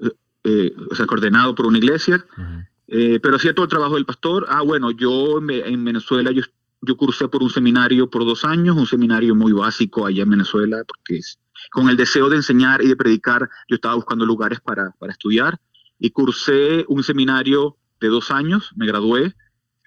o 0.00 0.94
sea, 0.94 1.06
coordenado 1.06 1.54
por 1.54 1.66
una 1.66 1.78
iglesia. 1.78 2.24
pero 2.86 3.36
hacía 3.36 3.54
todo 3.54 3.64
el 3.64 3.70
trabajo 3.70 3.96
del 3.96 4.06
pastor. 4.06 4.46
Ah, 4.48 4.62
bueno, 4.62 4.90
yo 4.92 5.38
en 5.40 5.84
Venezuela 5.84 6.30
yo 6.30 6.42
yo 6.80 6.96
cursé 6.96 7.28
por 7.28 7.42
un 7.42 7.50
seminario 7.50 8.08
por 8.08 8.24
dos 8.24 8.44
años, 8.44 8.76
un 8.76 8.86
seminario 8.86 9.34
muy 9.34 9.52
básico 9.52 10.06
allá 10.06 10.22
en 10.22 10.30
Venezuela, 10.30 10.84
porque 10.86 11.20
con 11.72 11.88
el 11.88 11.96
deseo 11.96 12.28
de 12.28 12.36
enseñar 12.36 12.82
y 12.82 12.88
de 12.88 12.96
predicar, 12.96 13.48
yo 13.68 13.76
estaba 13.76 13.94
buscando 13.94 14.24
lugares 14.24 14.60
para, 14.60 14.90
para 14.98 15.12
estudiar 15.12 15.58
y 15.98 16.10
cursé 16.10 16.84
un 16.88 17.02
seminario 17.02 17.76
de 18.00 18.08
dos 18.08 18.30
años, 18.30 18.70
me 18.76 18.86
gradué. 18.86 19.34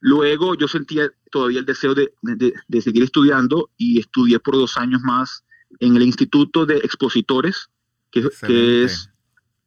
Luego 0.01 0.55
yo 0.55 0.67
sentía 0.67 1.09
todavía 1.31 1.59
el 1.59 1.65
deseo 1.65 1.95
de, 1.95 2.11
de, 2.21 2.81
seguir 2.81 3.03
estudiando 3.03 3.69
y 3.77 3.99
estudié 3.99 4.39
por 4.39 4.55
dos 4.55 4.75
años 4.77 5.01
más 5.01 5.45
en 5.79 5.95
el 5.95 6.01
Instituto 6.01 6.65
de 6.65 6.77
Expositores, 6.77 7.69
que, 8.11 8.27
que 8.45 8.83
es, 8.83 9.09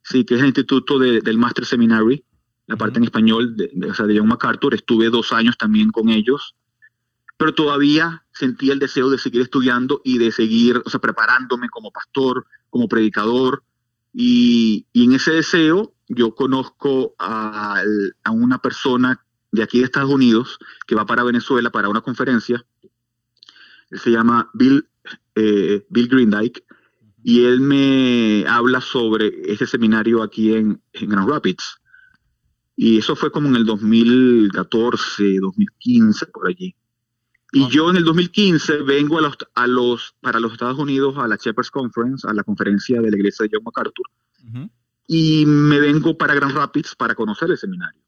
sí, 0.03 0.25
que 0.25 0.35
es 0.35 0.41
el 0.41 0.49
Instituto 0.49 0.99
del 0.99 1.39
Master 1.39 1.65
Seminary, 1.65 2.25
la 2.67 2.77
parte 2.77 2.99
en 2.99 3.05
español 3.05 3.57
de, 3.57 3.71
o 3.89 3.95
sea, 3.95 4.07
de 4.07 4.19
John 4.19 4.29
MacArthur. 4.29 4.75
Estuve 4.75 5.09
dos 5.09 5.33
años 5.33 5.57
también 5.57 5.91
con 5.91 6.11
ellos 6.11 6.55
pero 7.37 7.55
todavía 7.55 8.25
sentía 8.33 8.73
el 8.73 8.79
deseo 8.79 9.11
de 9.11 9.19
seguir 9.19 9.43
estudiando 9.43 10.01
y 10.05 10.19
de 10.19 10.33
seguir, 10.33 10.83
o 10.85 10.91
sea, 10.91 11.01
preparándome 11.01 11.69
como 11.69 11.91
pastor, 11.91 12.47
como 12.71 12.89
predicador. 12.89 13.63
Y, 14.13 14.87
en 14.95 15.13
ese 15.13 15.33
deseo, 15.33 15.95
yo 16.09 16.35
conozco 16.35 17.15
a, 17.19 17.83
a, 18.23 18.31
una 18.31 18.59
persona 18.59 19.25
de 19.51 19.63
aquí 19.63 19.79
de 19.79 19.85
Estados 19.85 20.11
Unidos 20.11 20.59
que 20.87 20.95
va 20.95 21.07
para 21.07 21.25
Venezuela 21.25 21.71
para 21.71 21.89
una 21.89 22.01
conferencia. 22.01 22.65
Él 23.91 23.99
se 23.99 24.11
llama 24.11 24.51
Bill, 24.55 24.89
eh, 25.35 25.85
Bill 25.89 26.09
Greendyke 26.09 26.65
y 27.23 27.45
él 27.45 27.61
me 27.61 28.47
habla 28.47 28.81
sobre 28.81 29.51
este 29.51 29.67
seminario 29.67 30.23
aquí 30.23 30.55
en, 30.55 30.81
en 30.93 31.09
Grand 31.09 31.29
Rapids. 31.29 31.81
Y 32.77 32.99
eso 32.99 33.17
fue 33.17 33.31
como 33.31 33.49
en 33.49 33.57
el 33.57 33.65
2014, 33.65 35.39
2015, 35.41 36.27
por 36.27 36.49
allí. 36.49 36.75
Y 37.55 37.69
yo 37.69 37.89
en 37.89 37.97
el 37.97 38.05
2015 38.05 38.83
vengo 38.83 39.19
a 39.19 39.23
los, 39.23 39.37
a 39.55 39.67
los, 39.69 40.15
para 40.21 40.41
los 40.41 40.53
Estados 40.53 40.77
Unidos 40.77 41.17
a 41.17 41.29
la 41.29 41.37
Shepherds 41.37 41.71
Conference, 41.71 42.27
a 42.29 42.35
la 42.35 42.43
conferencia 42.43 43.01
de 43.01 43.11
la 43.11 43.17
iglesia 43.17 43.45
de 43.45 43.51
John 43.53 43.63
MacArthur, 43.65 44.07
y 45.07 45.45
me 45.47 45.79
vengo 45.79 46.19
para 46.19 46.35
Grand 46.35 46.55
Rapids 46.55 46.97
para 46.97 47.15
conocer 47.15 47.51
el 47.51 47.59
seminario. 47.59 48.01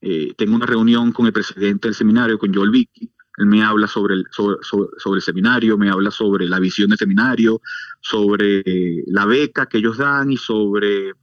Eh, 0.00 0.34
tengo 0.36 0.54
una 0.54 0.66
reunión 0.66 1.12
con 1.12 1.26
el 1.26 1.32
presidente 1.32 1.88
del 1.88 1.94
seminario, 1.94 2.38
con 2.38 2.54
Joel 2.54 2.70
Vicky. 2.70 3.10
Él 3.38 3.46
me 3.46 3.64
habla 3.64 3.88
sobre 3.88 4.14
el, 4.14 4.24
sobre, 4.30 4.58
sobre, 4.62 5.16
el 5.16 5.22
seminario, 5.22 5.78
me 5.78 5.90
habla 5.90 6.10
sobre 6.10 6.48
la 6.48 6.60
visión 6.60 6.90
del 6.90 6.98
seminario, 6.98 7.60
sobre 8.00 8.62
la 9.06 9.24
beca 9.26 9.66
que 9.66 9.78
ellos 9.78 9.96
dan 9.96 10.30
y 10.30 10.36
sobre 10.36 11.14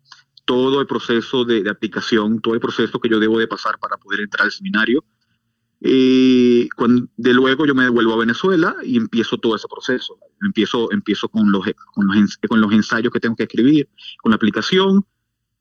todo 0.44 0.82
el 0.82 0.88
proceso 0.88 1.46
de, 1.46 1.62
de, 1.62 1.70
aplicación, 1.70 2.42
todo 2.42 2.56
el 2.56 2.60
proceso 2.60 3.00
que 3.00 3.10
yo 3.10 3.20
debo 3.20 3.38
de 3.38 3.48
pasar 3.48 3.78
para 3.80 3.98
poder 3.98 4.22
entrar 4.22 4.46
al 4.46 4.52
seminario. 4.52 5.06
Y 5.82 6.68
cuando, 6.70 7.08
de 7.15 7.34
luego 7.34 7.65
yo 7.65 7.74
me 7.74 7.84
devuelvo 7.84 8.13
a 8.13 8.18
Venezuela 8.18 8.76
y 8.84 8.98
empiezo 8.98 9.38
todo 9.38 9.56
ese 9.56 9.68
proceso. 9.68 10.18
Empiezo, 10.42 10.92
empiezo 10.92 11.30
con, 11.30 11.52
los, 11.52 11.65
con, 11.94 12.08
los, 12.08 12.38
con 12.48 12.60
los 12.60 12.72
ensayos 12.74 13.13
que 13.13 13.20
tengo 13.20 13.36
que 13.36 13.44
escribir, 13.44 13.88
con 14.22 14.32
la 14.32 14.36
aplicación. 14.36 15.06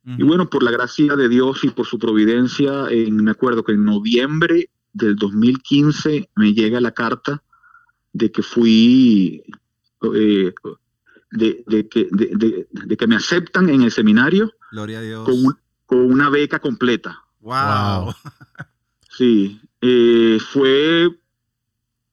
Y 0.04 0.22
bueno, 0.22 0.48
por 0.48 0.62
la 0.62 0.70
gracia 0.70 1.16
de 1.16 1.28
Dios 1.28 1.64
y 1.64 1.68
por 1.68 1.84
su 1.84 1.98
providencia, 1.98 2.86
en, 2.88 3.16
me 3.16 3.30
acuerdo 3.30 3.62
que 3.62 3.72
en 3.72 3.84
noviembre 3.84 4.70
del 4.94 5.16
2015 5.16 6.30
me 6.34 6.54
llega 6.54 6.80
la 6.80 6.92
carta 6.92 7.42
de 8.14 8.32
que 8.32 8.42
fui, 8.42 9.42
eh, 10.14 10.54
de, 11.30 11.64
de, 11.66 11.88
que, 11.90 12.08
de, 12.10 12.66
de, 12.70 12.96
que 12.96 13.06
me 13.06 13.16
aceptan 13.16 13.68
en 13.68 13.82
el 13.82 13.92
seminario. 13.92 14.54
Gloria 14.72 15.00
a 15.00 15.02
Dios. 15.02 15.28
Con, 15.28 15.58
con 15.84 16.10
una 16.10 16.30
beca 16.30 16.58
completa. 16.58 17.22
Wow. 17.40 18.14
Sí, 19.10 19.60
eh, 19.80 20.38
fue, 20.40 21.08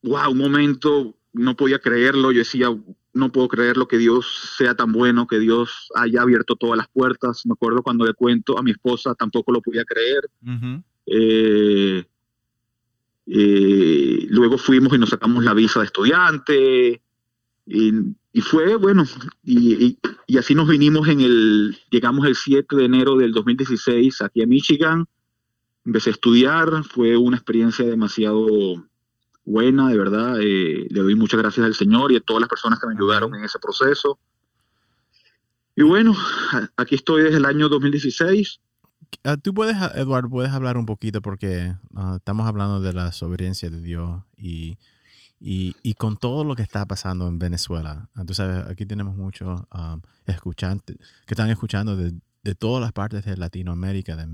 wow, 0.04 0.32
un 0.32 0.38
momento, 0.38 1.16
no 1.34 1.56
podía 1.56 1.80
creerlo, 1.80 2.32
yo 2.32 2.40
decía, 2.40 2.70
no 3.14 3.32
puedo 3.32 3.48
creerlo 3.48 3.88
que 3.88 3.98
Dios 3.98 4.54
sea 4.58 4.76
tan 4.76 4.92
bueno, 4.92 5.26
que 5.26 5.40
Dios 5.40 5.90
haya 5.96 6.22
abierto 6.22 6.56
todas 6.56 6.78
las 6.78 6.88
puertas. 6.90 7.46
Me 7.46 7.54
acuerdo 7.54 7.82
cuando 7.82 8.06
le 8.06 8.14
cuento 8.14 8.58
a 8.58 8.62
mi 8.62 8.72
esposa, 8.72 9.16
tampoco 9.16 9.52
lo 9.52 9.62
podía 9.62 9.86
creer. 9.86 10.30
Eh, 11.06 12.04
eh, 13.28 14.28
luego 14.30 14.58
fuimos 14.58 14.94
y 14.94 14.98
nos 14.98 15.10
sacamos 15.10 15.44
la 15.44 15.54
visa 15.54 15.80
de 15.80 15.86
estudiante. 15.86 17.02
Y, 17.68 18.42
fue, 18.42 18.76
bueno, 18.76 19.06
y, 19.44 19.98
y, 20.28 20.38
así 20.38 20.54
nos 20.54 20.68
vinimos 20.68 21.08
en 21.08 21.22
el, 21.22 21.78
llegamos 21.90 22.28
el 22.28 22.36
7 22.36 22.76
de 22.76 22.86
enero 22.86 23.16
del 23.16 23.32
2016 23.32 24.22
aquí 24.22 24.44
a 24.44 24.46
Michigan 24.46 25.08
empecé 25.86 26.10
a 26.10 26.14
estudiar, 26.14 26.84
fue 26.84 27.16
una 27.16 27.38
experiencia 27.38 27.86
demasiado 27.86 28.48
buena, 29.46 29.90
de 29.90 29.98
verdad. 29.98 30.40
Eh, 30.42 30.88
le 30.90 31.02
doy 31.02 31.16
muchas 31.16 31.40
gracias 31.40 31.66
al 31.66 31.76
Señor 31.76 32.12
y 32.12 32.18
a 32.18 32.22
todas 32.22 32.42
las 32.42 32.50
personas 32.50 32.80
que 32.80 32.88
me 32.88 32.94
ayudaron 32.94 33.34
en 33.36 33.44
ese 33.44 33.60
proceso. 33.60 34.20
Y 35.76 35.84
bueno, 35.84 36.16
aquí 36.78 36.96
estoy 36.96 37.24
desde 37.24 37.38
el 37.38 37.46
año 37.46 37.70
2016. 37.70 38.60
Ah, 39.24 39.38
tú 39.38 39.54
puedes, 39.54 39.78
Eduardo, 39.96 40.30
puedes 40.30 40.52
hablar 40.52 40.78
un 40.78 40.86
poquito 40.86 41.22
porque 41.22 41.76
ah, 41.96 42.16
estamos 42.18 42.48
hablando 42.48 42.82
de 42.82 42.94
la 42.94 43.12
soberanía 43.12 43.70
de 43.70 43.82
Dios 43.82 44.24
y, 44.36 44.78
y, 45.40 45.76
y, 45.84 45.94
con 45.94 46.18
todo 46.18 46.44
lo 46.44 46.56
que 46.56 46.64
está 46.64 46.86
pasando 46.86 47.28
en 47.28 47.38
Venezuela. 47.38 48.10
Ah, 48.16 48.26
tú 48.26 48.34
sabes, 48.34 48.66
aquí 48.68 48.86
tenemos 48.86 49.16
muchos 49.16 49.62
escuchantes 50.26 50.98
que 50.98 51.34
están 51.34 51.50
escuchando 51.50 51.96
de, 51.96 52.14
de 52.46 52.54
todas 52.54 52.80
las 52.80 52.94
partes 52.94 53.26
de 53.26 53.36
Latinoamérica, 53.36 54.16
de 54.16 54.28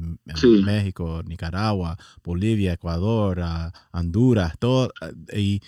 México, 0.63 1.23
Nicaragua, 1.25 1.97
Bolivia, 2.21 2.73
Ecuador, 2.73 3.41
Honduras, 3.93 4.59
todo. 4.59 4.91
Y 5.33 5.61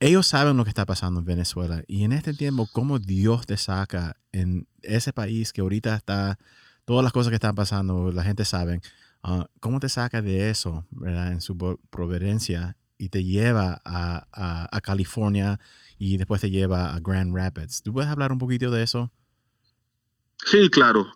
ellos 0.00 0.26
saben 0.26 0.58
lo 0.58 0.64
que 0.64 0.68
está 0.68 0.84
pasando 0.84 1.20
en 1.20 1.26
Venezuela. 1.26 1.82
Y 1.88 2.04
en 2.04 2.12
este 2.12 2.34
tiempo, 2.34 2.68
cómo 2.70 2.98
Dios 2.98 3.46
te 3.46 3.56
saca 3.56 4.16
en 4.32 4.68
ese 4.82 5.14
país 5.14 5.54
que 5.54 5.62
ahorita 5.62 5.96
está, 5.96 6.38
todas 6.84 7.02
las 7.02 7.12
cosas 7.12 7.30
que 7.30 7.36
están 7.36 7.54
pasando, 7.54 8.12
la 8.12 8.22
gente 8.22 8.44
sabe, 8.44 8.82
ah, 9.22 9.48
cómo 9.60 9.80
te 9.80 9.88
saca 9.88 10.20
de 10.20 10.50
eso, 10.50 10.86
¿verdad? 10.90 11.32
En 11.32 11.40
su 11.40 11.56
providencia 11.88 12.76
y 12.98 13.08
te 13.08 13.24
lleva 13.24 13.80
a, 13.82 14.68
a 14.70 14.80
California 14.82 15.58
y 15.98 16.18
después 16.18 16.42
te 16.42 16.50
lleva 16.50 16.94
a 16.94 17.00
Grand 17.00 17.34
Rapids. 17.34 17.82
¿Tú 17.82 17.94
puedes 17.94 18.10
hablar 18.10 18.30
un 18.30 18.38
poquito 18.38 18.70
de 18.70 18.82
eso? 18.82 19.10
Sí, 20.44 20.68
claro. 20.70 21.06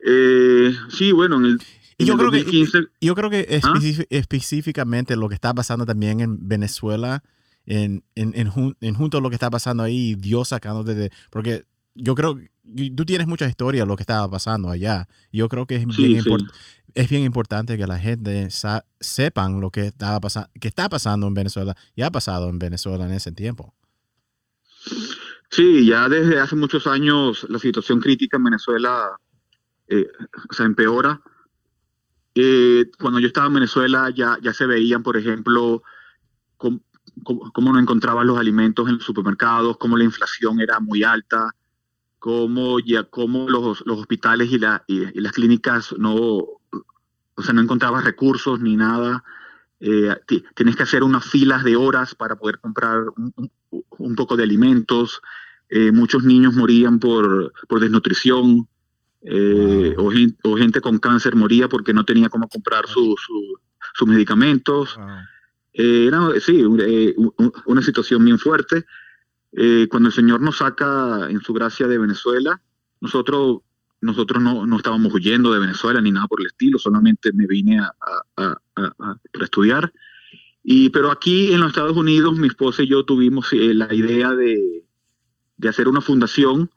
Eh, 0.00 0.74
sí, 0.90 1.12
bueno, 1.12 1.36
en 1.36 1.44
el, 1.46 1.58
yo, 1.98 2.16
creo 2.16 2.30
que, 2.30 2.66
yo 3.00 3.14
creo 3.14 3.30
que 3.30 3.60
¿Ah? 3.62 3.74
específicamente 4.10 5.16
lo 5.16 5.28
que 5.28 5.34
está 5.34 5.54
pasando 5.54 5.86
también 5.86 6.20
en 6.20 6.48
Venezuela, 6.48 7.22
en, 7.66 8.04
en, 8.14 8.34
en, 8.34 8.94
junto 8.94 9.18
a 9.18 9.20
lo 9.20 9.30
que 9.30 9.36
está 9.36 9.50
pasando 9.50 9.82
ahí, 9.82 10.14
Dios 10.16 10.48
sacando 10.48 10.84
desde... 10.84 11.10
Porque 11.30 11.64
yo 11.94 12.14
creo 12.14 12.38
tú 12.96 13.04
tienes 13.04 13.26
mucha 13.26 13.46
historia 13.46 13.82
de 13.82 13.86
lo 13.86 13.96
que 13.96 14.02
estaba 14.02 14.28
pasando 14.30 14.70
allá. 14.70 15.08
Yo 15.32 15.48
creo 15.48 15.66
que 15.66 15.76
es, 15.76 15.86
bien, 15.86 16.22
es 16.94 17.08
bien 17.08 17.22
importante 17.22 17.76
que 17.76 17.86
la 17.86 17.98
gente 17.98 18.48
sepan 19.00 19.60
lo 19.60 19.70
que, 19.70 19.86
estaba 19.86 20.20
pasando, 20.20 20.50
que 20.60 20.68
está 20.68 20.88
pasando 20.88 21.26
en 21.26 21.34
Venezuela 21.34 21.76
y 21.94 22.02
ha 22.02 22.10
pasado 22.10 22.48
en 22.48 22.58
Venezuela 22.58 23.04
en 23.04 23.12
ese 23.12 23.32
tiempo. 23.32 23.74
Sí, 25.50 25.86
ya 25.86 26.08
desde 26.08 26.40
hace 26.40 26.56
muchos 26.56 26.86
años 26.86 27.46
la 27.48 27.58
situación 27.58 28.00
crítica 28.00 28.38
en 28.38 28.44
Venezuela 28.44 29.16
eh, 29.88 30.08
o 30.48 30.52
sea, 30.52 30.66
empeora. 30.66 31.20
Eh, 32.34 32.90
cuando 32.98 33.20
yo 33.20 33.28
estaba 33.28 33.46
en 33.46 33.54
Venezuela 33.54 34.10
ya, 34.10 34.38
ya 34.42 34.52
se 34.52 34.66
veían, 34.66 35.02
por 35.02 35.16
ejemplo, 35.16 35.82
cómo, 36.56 36.80
cómo, 37.52 37.72
no 37.72 37.78
encontraban 37.78 38.26
los 38.26 38.38
alimentos 38.38 38.88
en 38.88 38.96
los 38.96 39.04
supermercados, 39.04 39.76
cómo 39.78 39.96
la 39.96 40.04
inflación 40.04 40.60
era 40.60 40.80
muy 40.80 41.04
alta, 41.04 41.54
cómo, 42.18 42.80
ya, 42.80 43.04
cómo 43.04 43.48
los, 43.48 43.84
los 43.86 44.00
hospitales 44.00 44.50
y, 44.50 44.58
la, 44.58 44.84
y, 44.88 45.20
las 45.20 45.32
clínicas 45.32 45.94
no, 45.98 46.16
o 46.16 47.42
sea, 47.42 47.54
no 47.54 47.60
encontraban 47.60 48.04
recursos 48.04 48.60
ni 48.60 48.76
nada. 48.76 49.22
Eh, 49.80 50.14
tienes 50.54 50.76
que 50.76 50.82
hacer 50.82 51.02
unas 51.02 51.24
filas 51.24 51.62
de 51.62 51.76
horas 51.76 52.14
para 52.14 52.36
poder 52.36 52.58
comprar 52.58 53.04
un, 53.16 53.50
un 53.98 54.14
poco 54.16 54.36
de 54.36 54.44
alimentos. 54.44 55.20
Eh, 55.68 55.92
muchos 55.92 56.24
niños 56.24 56.54
morían 56.54 56.98
por, 56.98 57.52
por 57.68 57.80
desnutrición. 57.80 58.68
Eh, 59.26 59.94
o, 59.96 60.56
gente 60.56 60.82
con 60.82 60.98
cáncer 60.98 61.34
moría 61.34 61.66
porque 61.66 61.94
no 61.94 62.04
tenía 62.04 62.28
cómo 62.28 62.46
comprar 62.48 62.86
sus 62.86 64.06
medicamentos. 64.06 64.98
Eh, 65.72 66.06
era, 66.06 66.28
sí, 66.40 66.62
eh, 66.80 67.14
una 67.66 67.82
situación 67.82 68.24
bien 68.24 68.38
fuerte. 68.38 68.84
cuando 69.88 70.08
el 70.08 70.14
Señor 70.14 70.40
nos 70.40 70.58
saca 70.58 71.30
en 71.30 71.40
su 71.40 71.54
gracia 71.54 71.88
de 71.88 71.98
Venezuela, 71.98 72.60
nosotros, 73.00 73.62
nosotros 74.00 74.42
no, 74.42 74.66
no 74.66 74.76
estábamos 74.76 75.12
huyendo 75.14 75.52
de 75.52 75.60
Venezuela 75.60 76.00
ni 76.00 76.10
nada 76.10 76.26
por 76.26 76.40
el 76.40 76.46
estilo, 76.46 76.78
solamente 76.78 77.32
me 77.32 77.46
vine 77.46 77.80
a, 77.80 77.92
a, 78.36 78.58
a, 78.76 79.16
estudiar. 79.40 79.92
Y, 80.62 80.90
pero 80.90 81.10
aquí 81.10 81.52
en 81.52 81.60
los 81.60 81.68
Estados 81.68 81.96
Unidos, 81.96 82.36
mi 82.38 82.48
esposa 82.48 82.82
y 82.82 82.88
yo 82.88 83.04
tuvimos 83.04 83.52
la 83.52 83.92
idea 83.94 84.32
de, 84.32 84.84
de 85.56 85.68
hacer 85.68 85.88
una 85.88 86.00
fundación 86.00 86.70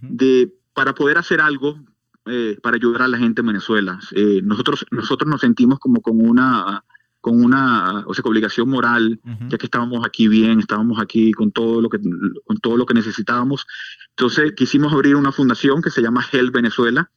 de, 0.00 0.52
para 0.74 0.94
poder 0.94 1.18
hacer 1.18 1.40
algo 1.40 1.78
eh, 2.26 2.56
para 2.62 2.76
ayudar 2.76 3.02
a 3.02 3.08
la 3.08 3.18
gente 3.18 3.40
en 3.40 3.48
Venezuela. 3.48 3.98
Eh, 4.12 4.40
nosotros, 4.44 4.86
nosotros 4.90 5.28
nos 5.28 5.40
sentimos 5.40 5.78
como 5.80 6.00
con 6.00 6.20
una, 6.20 6.84
con 7.20 7.42
una 7.42 8.04
o 8.06 8.14
sea, 8.14 8.22
obligación 8.24 8.68
moral, 8.68 9.20
ya 9.48 9.58
que 9.58 9.66
estábamos 9.66 10.06
aquí 10.06 10.28
bien, 10.28 10.60
estábamos 10.60 11.00
aquí 11.00 11.32
con 11.32 11.50
todo 11.50 11.80
lo 11.80 11.88
que, 11.88 11.98
con 12.44 12.58
todo 12.58 12.76
lo 12.76 12.86
que 12.86 12.94
necesitábamos. 12.94 13.66
Entonces 14.10 14.52
quisimos 14.56 14.92
abrir 14.92 15.16
una 15.16 15.32
fundación 15.32 15.82
que 15.82 15.90
se 15.90 16.02
llama 16.02 16.24
Help 16.30 16.54
Venezuela. 16.54 17.10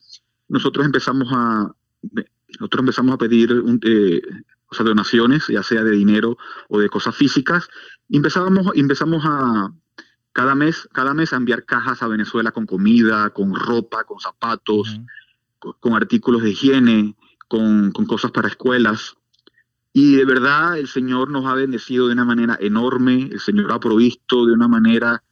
Nosotros 0.48 0.86
empezamos 0.86 1.28
a, 1.32 1.72
nosotros 2.60 2.80
empezamos 2.80 3.14
a 3.14 3.18
pedir 3.18 3.64
eh, 3.84 4.22
o 4.68 4.76
sea, 4.76 4.86
donaciones, 4.86 5.48
ya 5.48 5.64
sea 5.64 5.84
de 5.84 5.92
dinero 5.92 6.38
o 6.70 6.80
de 6.80 6.90
cosas 6.90 7.16
físicas. 7.16 7.68
empezamos, 8.10 8.72
empezamos 8.76 9.24
a, 9.26 9.72
cada 10.36 10.54
mes, 10.54 10.90
cada 10.92 11.14
mes 11.14 11.32
a 11.32 11.38
enviar 11.38 11.64
cajas 11.64 12.04
a 12.04 12.10
Venezuela 12.10 12.52
con 12.52 12.66
comida, 12.66 13.30
con 13.30 13.56
ropa, 13.56 14.04
con 14.04 14.20
zapatos, 14.20 15.00
con, 15.60 15.94
artículos 15.94 16.44
de 16.44 16.50
higiene, 16.50 17.16
con, 17.48 17.94
cosas 17.94 18.32
para 18.32 18.50
escuelas. 18.50 19.16
Y 19.94 20.18
de 20.18 20.26
verdad 20.26 20.78
el 20.78 20.90
Señor 20.90 21.32
nos 21.32 21.46
ha 21.46 21.54
bendecido 21.54 22.08
de 22.08 22.14
una 22.14 22.26
manera 22.26 22.58
enorme, 22.60 23.30
el 23.32 23.40
Señor 23.40 23.72
ha 23.72 23.80
provisto 23.80 24.46
de 24.46 24.52
una 24.52 24.68
manera 24.68 25.24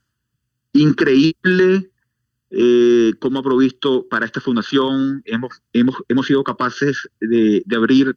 increíble. 0.71 1.91
eh, 2.49 3.13
cómo 3.19 3.39
ha 3.39 3.43
provisto 3.43 4.07
para 4.07 4.25
esta 4.25 4.39
fundación. 4.39 5.21
Hemos, 5.25 5.61
hemos, 5.73 5.97
hemos 6.07 6.27
sido 6.27 6.45
capaces 6.45 7.09
de, 7.19 7.61
de 7.65 7.75
abrir 7.75 8.15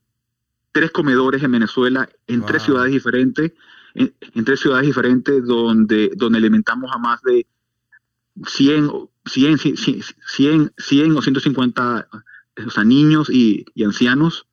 tres 0.71 0.93
comedores 0.93 1.43
en 1.43 1.51
Venezuela, 1.51 2.09
en 2.29 2.47
tres 2.47 2.63
ciudades 2.63 2.93
diferentes, 2.93 3.55
en, 3.97 4.15
en, 4.21 4.45
tres 4.45 4.61
ciudades 4.61 4.87
diferentes, 4.87 5.45
donde, 5.45 6.13
donde 6.17 6.39
alimentamos 6.39 6.91
a 6.93 6.99
más 6.99 7.21
de 7.23 7.47
100, 8.45 8.91
100, 9.25 9.59
100, 9.59 10.03
100, 10.27 10.73
100 10.77 11.17
o 11.17 11.23
150 11.23 12.09
o 12.67 12.71
sea, 12.71 12.85
niños 12.85 13.29
y, 13.31 13.65
y 13.75 13.85
ancianos. 13.85 14.47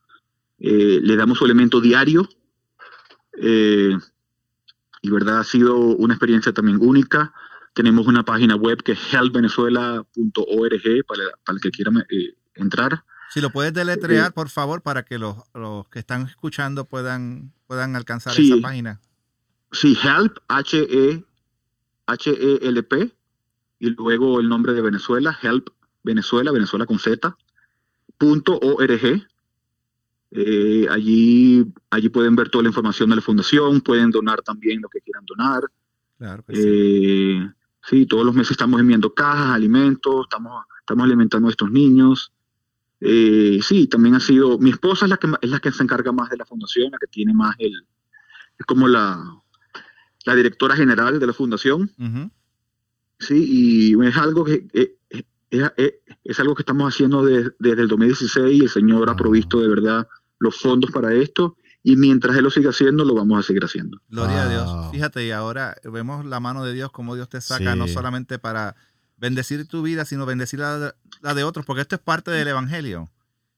Eh, 0.59 0.99
le 1.01 1.15
damos 1.15 1.37
su 1.37 1.45
alimento 1.45 1.81
diario. 1.81 2.27
Eh, 3.39 3.97
y 5.01 5.09
verdad 5.09 5.39
ha 5.39 5.43
sido 5.43 5.77
una 5.77 6.13
experiencia 6.13 6.53
también 6.53 6.77
única. 6.81 7.33
Tenemos 7.73 8.07
una 8.07 8.23
página 8.23 8.55
web 8.55 8.81
que 8.83 8.93
es 8.93 9.13
helpvenezuela.org 9.13 10.05
para, 11.07 11.23
para 11.45 11.55
el 11.55 11.61
que 11.61 11.71
quiera 11.71 11.91
eh, 12.09 12.35
entrar. 12.55 13.03
Si 13.29 13.41
lo 13.41 13.49
puedes 13.49 13.73
deletrear, 13.73 14.33
por 14.33 14.49
favor, 14.49 14.81
para 14.83 15.03
que 15.03 15.17
los, 15.17 15.37
los, 15.55 15.87
que 15.87 15.99
están 15.99 16.27
escuchando 16.27 16.85
puedan, 16.85 17.51
puedan 17.65 17.95
alcanzar 17.95 18.33
sí, 18.33 18.51
esa 18.51 18.61
página. 18.61 19.01
Sí, 19.74 19.97
help, 20.03 20.38
H-E, 20.47 21.26
H-E-L-P, 22.05 23.15
y 23.80 23.89
luego 23.89 24.39
el 24.39 24.47
nombre 24.47 24.74
de 24.74 24.82
Venezuela, 24.82 25.38
help 25.41 25.69
Venezuela, 26.03 26.51
Venezuela 26.51 26.86
con 26.86 26.99
Z, 26.99 27.36
punto 28.17 28.59
org. 28.59 29.28
Eh, 30.36 30.88
allí, 30.89 31.65
allí 31.89 32.09
pueden 32.09 32.36
ver 32.36 32.49
toda 32.49 32.63
la 32.63 32.69
información 32.69 33.09
de 33.09 33.17
la 33.17 33.21
fundación, 33.21 33.82
pueden 33.82 34.11
donar 34.11 34.41
también 34.41 34.82
lo 34.82 34.89
que 34.89 35.01
quieran 35.01 35.26
donar. 35.26 35.63
Claro 36.17 36.43
que 36.45 36.55
sí. 36.55 36.61
Eh, 36.65 37.51
sí, 37.82 38.05
todos 38.05 38.26
los 38.26 38.36
meses 38.36 38.51
estamos 38.51 38.80
enviando 38.80 39.13
cajas, 39.13 39.55
alimentos, 39.55 40.26
estamos, 40.26 40.65
estamos 40.80 41.03
alimentando 41.03 41.47
a 41.47 41.51
estos 41.51 41.71
niños. 41.71 42.32
Eh, 43.01 43.59
sí, 43.61 43.88
también 43.88 44.15
ha 44.15 44.19
sido, 44.19 44.57
mi 44.59 44.69
esposa 44.69 45.05
es 45.05 45.09
la 45.09 45.17
que 45.17 45.28
es 45.41 45.49
la 45.49 45.59
que 45.59 45.71
se 45.71 45.84
encarga 45.84 46.11
más 46.11 46.30
de 46.30 46.38
la 46.38 46.45
fundación, 46.45 46.91
la 46.91 46.97
que 46.99 47.07
tiene 47.07 47.34
más 47.34 47.55
el, 47.59 47.86
es 48.57 48.65
como 48.65 48.88
la, 48.88 49.42
la 50.26 50.36
directora 50.36 50.76
general 50.76 51.19
de 51.19 51.28
la 51.28 51.34
fundación. 51.34 51.91
Uh 51.97 52.03
-huh. 52.03 52.32
Sí, 53.19 53.93
y 53.95 54.05
es 54.05 54.17
algo 54.17 54.43
que 54.43 54.67
es, 54.74 54.89
es, 55.49 55.93
es, 56.24 56.39
algo 56.39 56.55
que 56.55 56.63
estamos 56.63 56.93
haciendo 56.93 57.24
de, 57.24 57.51
desde 57.59 57.84
el 57.84 57.88
2016 57.88 58.53
y 58.53 58.61
el 58.61 58.69
Señor 58.69 59.09
ha 59.09 59.15
provisto 59.15 59.61
de 59.61 59.67
verdad 59.67 60.07
los 60.39 60.59
fondos 60.59 60.91
para 60.91 61.13
esto 61.13 61.55
y 61.84 61.95
mientras 61.95 62.36
Él 62.36 62.43
lo 62.43 62.49
siga 62.49 62.71
haciendo, 62.71 63.05
lo 63.05 63.13
vamos 63.13 63.39
a 63.39 63.43
seguir 63.43 63.63
haciendo. 63.63 64.01
Gloria 64.09 64.36
wow. 64.36 64.43
a 64.43 64.49
Dios. 64.49 64.91
Fíjate, 64.91 65.26
y 65.26 65.32
ahora 65.32 65.76
vemos 65.84 66.26
la 66.26 66.39
mano 66.39 66.63
de 66.63 66.74
Dios, 66.74 66.91
como 66.91 67.15
Dios 67.15 67.30
te 67.30 67.41
saca, 67.41 67.74
sí. 67.74 67.80
no 67.80 67.88
solamente 67.88 68.39
para 68.39 68.76
bendecir 69.17 69.67
tu 69.67 69.84
vida, 69.84 70.05
sino 70.05 70.26
bendecir 70.26 70.59
la, 70.59 70.95
la, 71.21 71.34
de 71.34 71.43
otros, 71.43 71.65
porque 71.65 71.82
esto 71.82 71.95
es 71.95 72.01
parte 72.01 72.32
del 72.32 72.47
Evangelio. 72.47 73.11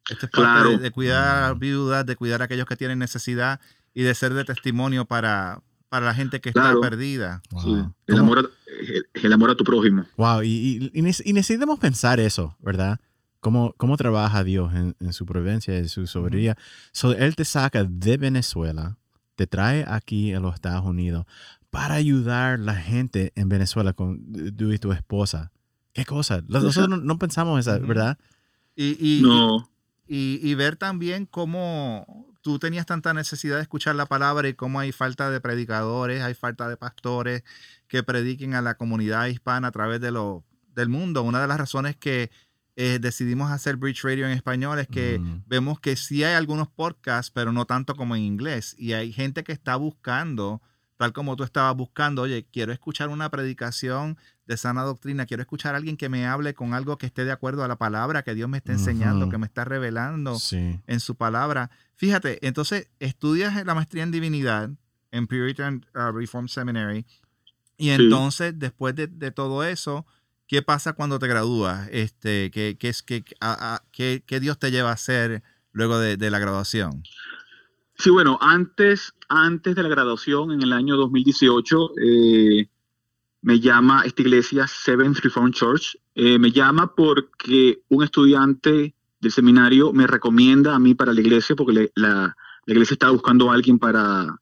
Esto 0.10 0.26
es 0.26 0.32
parte 0.32 0.52
claro. 0.52 0.70
de, 0.72 0.78
de, 0.78 0.92
cuidar 0.92 1.44
a 1.44 1.54
viudas, 1.54 2.06
de 2.06 2.16
cuidar 2.16 2.42
a 2.42 2.46
aquellos 2.46 2.68
que 2.68 2.76
tienen 2.76 3.00
necesidad 3.00 3.60
y 3.94 4.04
de 4.04 4.14
ser 4.14 4.34
de 4.34 4.44
testimonio 4.44 5.06
para, 5.06 5.62
para 5.96 6.08
la 6.08 6.14
gente 6.14 6.42
que 6.42 6.52
claro. 6.52 6.80
está 6.80 6.90
perdida. 6.90 7.42
Wow. 7.52 7.62
Sí. 7.62 7.84
El, 8.08 8.18
amor 8.18 8.40
a, 8.40 8.42
el, 8.82 9.08
el, 9.14 9.34
amor 9.34 9.50
a, 9.52 9.56
tu 9.56 9.64
prójimo. 9.64 10.06
Wow, 10.18 10.44
y, 10.44 10.92
y, 10.92 10.92
y, 10.94 11.02
necesitamos 11.34 11.80
pensar 11.80 12.20
eso, 12.20 12.58
¿verdad? 12.60 13.00
Cómo, 13.40 13.74
cómo 13.78 13.96
trabaja 13.96 14.44
Dios 14.44 14.74
en, 14.74 14.94
en 15.00 15.14
su 15.14 15.26
providencia, 15.26 15.78
en 15.78 15.88
su 15.88 16.06
soberanía. 16.06 16.58
So, 16.92 17.14
él 17.14 17.38
te 17.38 17.46
saca 17.46 17.86
de 17.86 18.18
Venezuela, 18.18 18.98
te 19.38 19.48
trae 19.48 19.86
aquí 19.88 20.34
a 20.34 20.42
los 20.42 20.56
Estados 20.56 20.84
Unidos 20.84 21.26
para 21.70 21.96
ayudar 21.96 22.56
a 22.56 22.58
la 22.58 22.76
gente 22.76 23.32
en 23.36 23.48
Venezuela 23.48 23.94
con 23.94 24.22
tú 24.58 24.74
y 24.74 24.80
tu 24.80 24.92
esposa. 24.92 25.54
¿Qué 25.94 26.04
cosa? 26.04 26.44
Nosotros 26.46 26.90
no, 26.90 26.98
no 26.98 27.18
pensamos 27.18 27.58
esa, 27.58 27.78
¿verdad? 27.78 28.18
Y, 28.76 28.98
y, 29.00 29.22
no. 29.22 29.70
y, 30.10 30.42
y, 30.44 30.56
ver 30.56 30.76
también 30.76 31.26
cómo 31.26 32.35
tú 32.46 32.60
tenías 32.60 32.86
tanta 32.86 33.12
necesidad 33.12 33.56
de 33.56 33.64
escuchar 33.64 33.96
la 33.96 34.06
palabra 34.06 34.48
y 34.48 34.54
cómo 34.54 34.80
hay 34.80 34.92
falta 34.92 35.32
de 35.32 35.42
predicadores, 35.42 36.22
hay 36.22 36.36
falta 36.36 36.70
de 36.70 36.78
pastores 36.78 37.44
que 37.88 38.04
prediquen 38.04 38.54
a 38.54 38.62
la 38.62 38.76
comunidad 38.76 39.26
hispana 39.26 39.70
a 39.70 39.72
través 39.72 40.00
de 40.00 40.12
lo, 40.12 40.44
del 40.76 40.88
mundo. 40.88 41.24
Una 41.24 41.42
de 41.42 41.48
las 41.48 41.58
razones 41.58 41.96
que 41.96 42.30
eh, 42.76 43.00
decidimos 43.02 43.50
hacer 43.52 43.78
Bridge 43.78 44.04
Radio 44.04 44.28
en 44.28 44.32
español 44.34 44.78
es 44.78 44.88
que 44.88 45.18
mm. 45.18 45.46
vemos 45.48 45.80
que 45.80 45.96
sí 45.96 46.24
hay 46.24 46.36
algunos 46.36 46.68
podcasts, 46.68 47.32
pero 47.34 47.52
no 47.52 47.66
tanto 47.66 47.96
como 47.96 48.16
en 48.16 48.22
inglés. 48.22 48.76
Y 48.78 48.94
hay 48.94 49.12
gente 49.12 49.44
que 49.44 49.52
está 49.52 49.76
buscando, 49.78 50.62
tal 50.98 51.14
como 51.14 51.36
tú 51.36 51.44
estabas 51.44 51.76
buscando, 51.76 52.24
oye, 52.24 52.48
quiero 52.52 52.72
escuchar 52.72 53.10
una 53.10 53.30
predicación 53.30 54.18
de 54.46 54.58
sana 54.58 54.84
doctrina, 54.84 55.26
quiero 55.26 55.42
escuchar 55.42 55.74
a 55.74 55.78
alguien 55.78 55.98
que 55.98 56.10
me 56.10 56.26
hable 56.26 56.54
con 56.54 56.74
algo 56.74 56.98
que 56.98 57.06
esté 57.06 57.26
de 57.26 57.32
acuerdo 57.32 57.64
a 57.64 57.68
la 57.68 57.78
palabra 57.78 58.24
que 58.24 58.36
Dios 58.36 58.48
me 58.48 58.58
está 58.58 58.72
enseñando, 58.72 59.26
uh 59.26 59.28
-huh. 59.28 59.32
que 59.32 59.38
me 59.38 59.46
está 59.48 59.66
revelando 59.66 60.40
sí. 60.40 60.80
en 60.88 61.00
su 61.00 61.16
palabra. 61.16 61.72
Fíjate, 61.96 62.46
entonces 62.46 62.90
estudias 63.00 63.66
la 63.66 63.74
maestría 63.76 64.04
en 64.04 64.12
divinidad 64.12 64.70
en 65.12 65.28
Puritan 65.28 65.86
uh, 65.96 66.12
Reform 66.12 66.48
Seminary 66.48 67.06
y 67.78 67.90
entonces 67.90 68.52
sí. 68.52 68.58
después 68.60 68.96
de, 68.96 69.08
de, 69.08 69.32
todo 69.32 69.64
eso, 69.64 70.06
¿qué 70.48 70.62
pasa 70.62 70.94
cuando 70.94 71.20
te 71.20 71.28
gradúas? 71.28 71.90
Este, 71.92 72.52
¿qué, 72.52 72.78
qué, 72.80 72.94
qué, 73.06 73.24
a, 73.40 73.76
a, 73.76 73.84
qué, 73.92 74.24
qué 74.26 74.40
Dios 74.40 74.60
te 74.60 74.72
lleva 74.72 74.92
a 74.92 74.94
hacer 74.94 75.44
luego 75.72 76.00
de, 76.00 76.18
de 76.18 76.30
la 76.32 76.40
graduación? 76.40 77.04
Sí, 77.98 78.10
bueno, 78.10 78.38
antes, 78.42 79.14
antes 79.30 79.76
de 79.76 79.84
la 79.84 79.90
graduación, 79.90 80.52
en 80.52 80.62
el 80.62 80.74
año 80.74 80.98
2018, 80.98 81.92
eh, 81.98 82.70
me 83.42 83.60
llama 83.60 84.04
esta 84.06 84.22
iglesia 84.22 84.68
Seventh 84.68 85.20
Reformed 85.20 85.54
Church. 85.54 85.98
Eh, 86.14 86.38
me 86.40 86.52
llama 86.52 86.94
porque 86.94 87.84
un 87.90 88.04
estudiante 88.04 88.96
del 89.20 89.32
seminario 89.32 89.94
me 89.94 90.08
recomienda 90.08 90.76
a 90.76 90.80
mí 90.80 90.94
para 90.94 91.14
la 91.14 91.22
iglesia, 91.22 91.56
porque 91.56 91.74
le, 91.74 91.92
la, 91.96 92.36
la, 92.66 92.74
iglesia 92.74 92.96
estaba 92.96 93.14
buscando 93.14 93.50
a 93.50 93.54
alguien 93.54 93.80
para, 93.80 94.40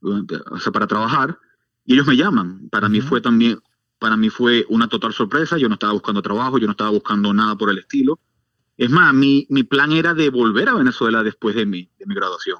o 0.00 0.58
sea, 0.58 0.72
para 0.72 0.86
trabajar, 0.86 1.38
y 1.84 1.94
ellos 1.94 2.06
me 2.06 2.16
llaman. 2.16 2.68
Para 2.68 2.86
uh 2.86 2.90
-huh. 2.90 2.92
mí 2.92 3.00
fue 3.00 3.20
también, 3.20 3.60
para 3.98 4.16
mí 4.16 4.28
fue 4.28 4.66
una 4.68 4.88
total 4.88 5.12
sorpresa. 5.12 5.56
Yo 5.56 5.68
no 5.68 5.74
estaba 5.74 5.92
buscando 5.92 6.20
trabajo, 6.20 6.58
yo 6.58 6.66
no 6.66 6.72
estaba 6.72 6.90
buscando 6.90 7.32
nada 7.32 7.56
por 7.56 7.70
el 7.70 7.78
estilo. 7.78 8.18
Es 8.76 8.90
más, 8.90 9.12
mi, 9.12 9.46
mi 9.50 9.64
plan 9.64 9.92
era 9.92 10.14
de 10.14 10.30
volver 10.30 10.68
a 10.68 10.74
Venezuela 10.74 11.22
después 11.22 11.54
de 11.56 11.66
mi, 11.66 11.90
de 11.98 12.06
mi 12.06 12.14
graduación, 12.14 12.58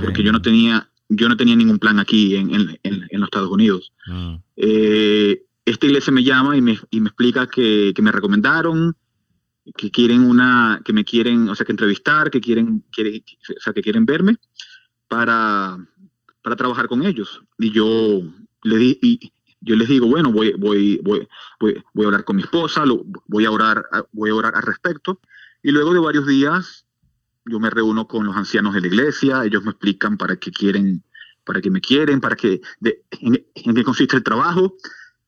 porque 0.00 0.22
yo 0.22 0.32
no 0.32 0.42
tenía 0.42 0.90
yo 1.10 1.28
no 1.28 1.36
tenía 1.36 1.56
ningún 1.56 1.78
plan 1.78 1.98
aquí 1.98 2.36
en, 2.36 2.54
en, 2.54 2.78
en, 2.84 3.06
en 3.10 3.20
los 3.20 3.26
Estados 3.26 3.50
Unidos. 3.50 3.92
Mm. 4.06 4.34
Eh, 4.56 5.42
esta 5.64 5.86
iglesia 5.86 6.12
me 6.12 6.22
llama 6.22 6.56
y 6.56 6.60
me, 6.60 6.78
y 6.90 7.00
me 7.00 7.08
explica 7.08 7.48
que, 7.48 7.92
que, 7.94 8.02
me 8.02 8.12
recomendaron, 8.12 8.96
que 9.76 9.90
quieren 9.90 10.22
una, 10.22 10.80
que 10.84 10.92
me 10.92 11.04
quieren, 11.04 11.48
o 11.48 11.54
sea, 11.54 11.66
que 11.66 11.72
entrevistar, 11.72 12.30
que 12.30 12.40
quieren, 12.40 12.84
quieren 12.92 13.22
o 13.56 13.60
sea, 13.60 13.72
que 13.72 13.82
quieren 13.82 14.06
verme 14.06 14.36
para, 15.08 15.76
para 16.42 16.56
trabajar 16.56 16.86
con 16.86 17.04
ellos. 17.04 17.42
Y 17.58 17.72
yo 17.72 18.22
le 18.62 18.76
di, 18.76 18.98
y 19.02 19.32
yo 19.60 19.76
les 19.76 19.88
digo, 19.88 20.06
bueno, 20.06 20.32
voy, 20.32 20.52
voy, 20.52 21.00
voy, 21.02 21.26
voy, 21.58 21.82
voy 21.92 22.04
a 22.04 22.06
hablar 22.06 22.24
con 22.24 22.36
mi 22.36 22.42
esposa, 22.42 22.86
lo, 22.86 23.04
voy 23.26 23.44
a 23.44 23.50
orar, 23.50 23.84
voy 24.12 24.30
a 24.30 24.34
orar 24.34 24.54
al 24.54 24.62
respecto. 24.62 25.20
Y 25.62 25.72
luego 25.72 25.92
de 25.92 25.98
varios 25.98 26.26
días 26.26 26.86
yo 27.50 27.60
me 27.60 27.70
reúno 27.70 28.06
con 28.06 28.24
los 28.24 28.36
ancianos 28.36 28.74
de 28.74 28.80
la 28.80 28.86
iglesia, 28.86 29.44
ellos 29.44 29.64
me 29.64 29.70
explican 29.70 30.16
para 30.16 30.36
qué 30.36 30.50
quieren, 30.50 31.02
para 31.44 31.60
qué 31.60 31.70
me 31.70 31.80
quieren, 31.80 32.20
para 32.20 32.36
qué, 32.36 32.60
de, 32.80 33.02
en, 33.10 33.44
en, 33.54 33.74
qué 33.74 33.84
consiste 33.84 34.16
el 34.16 34.22
trabajo, 34.22 34.76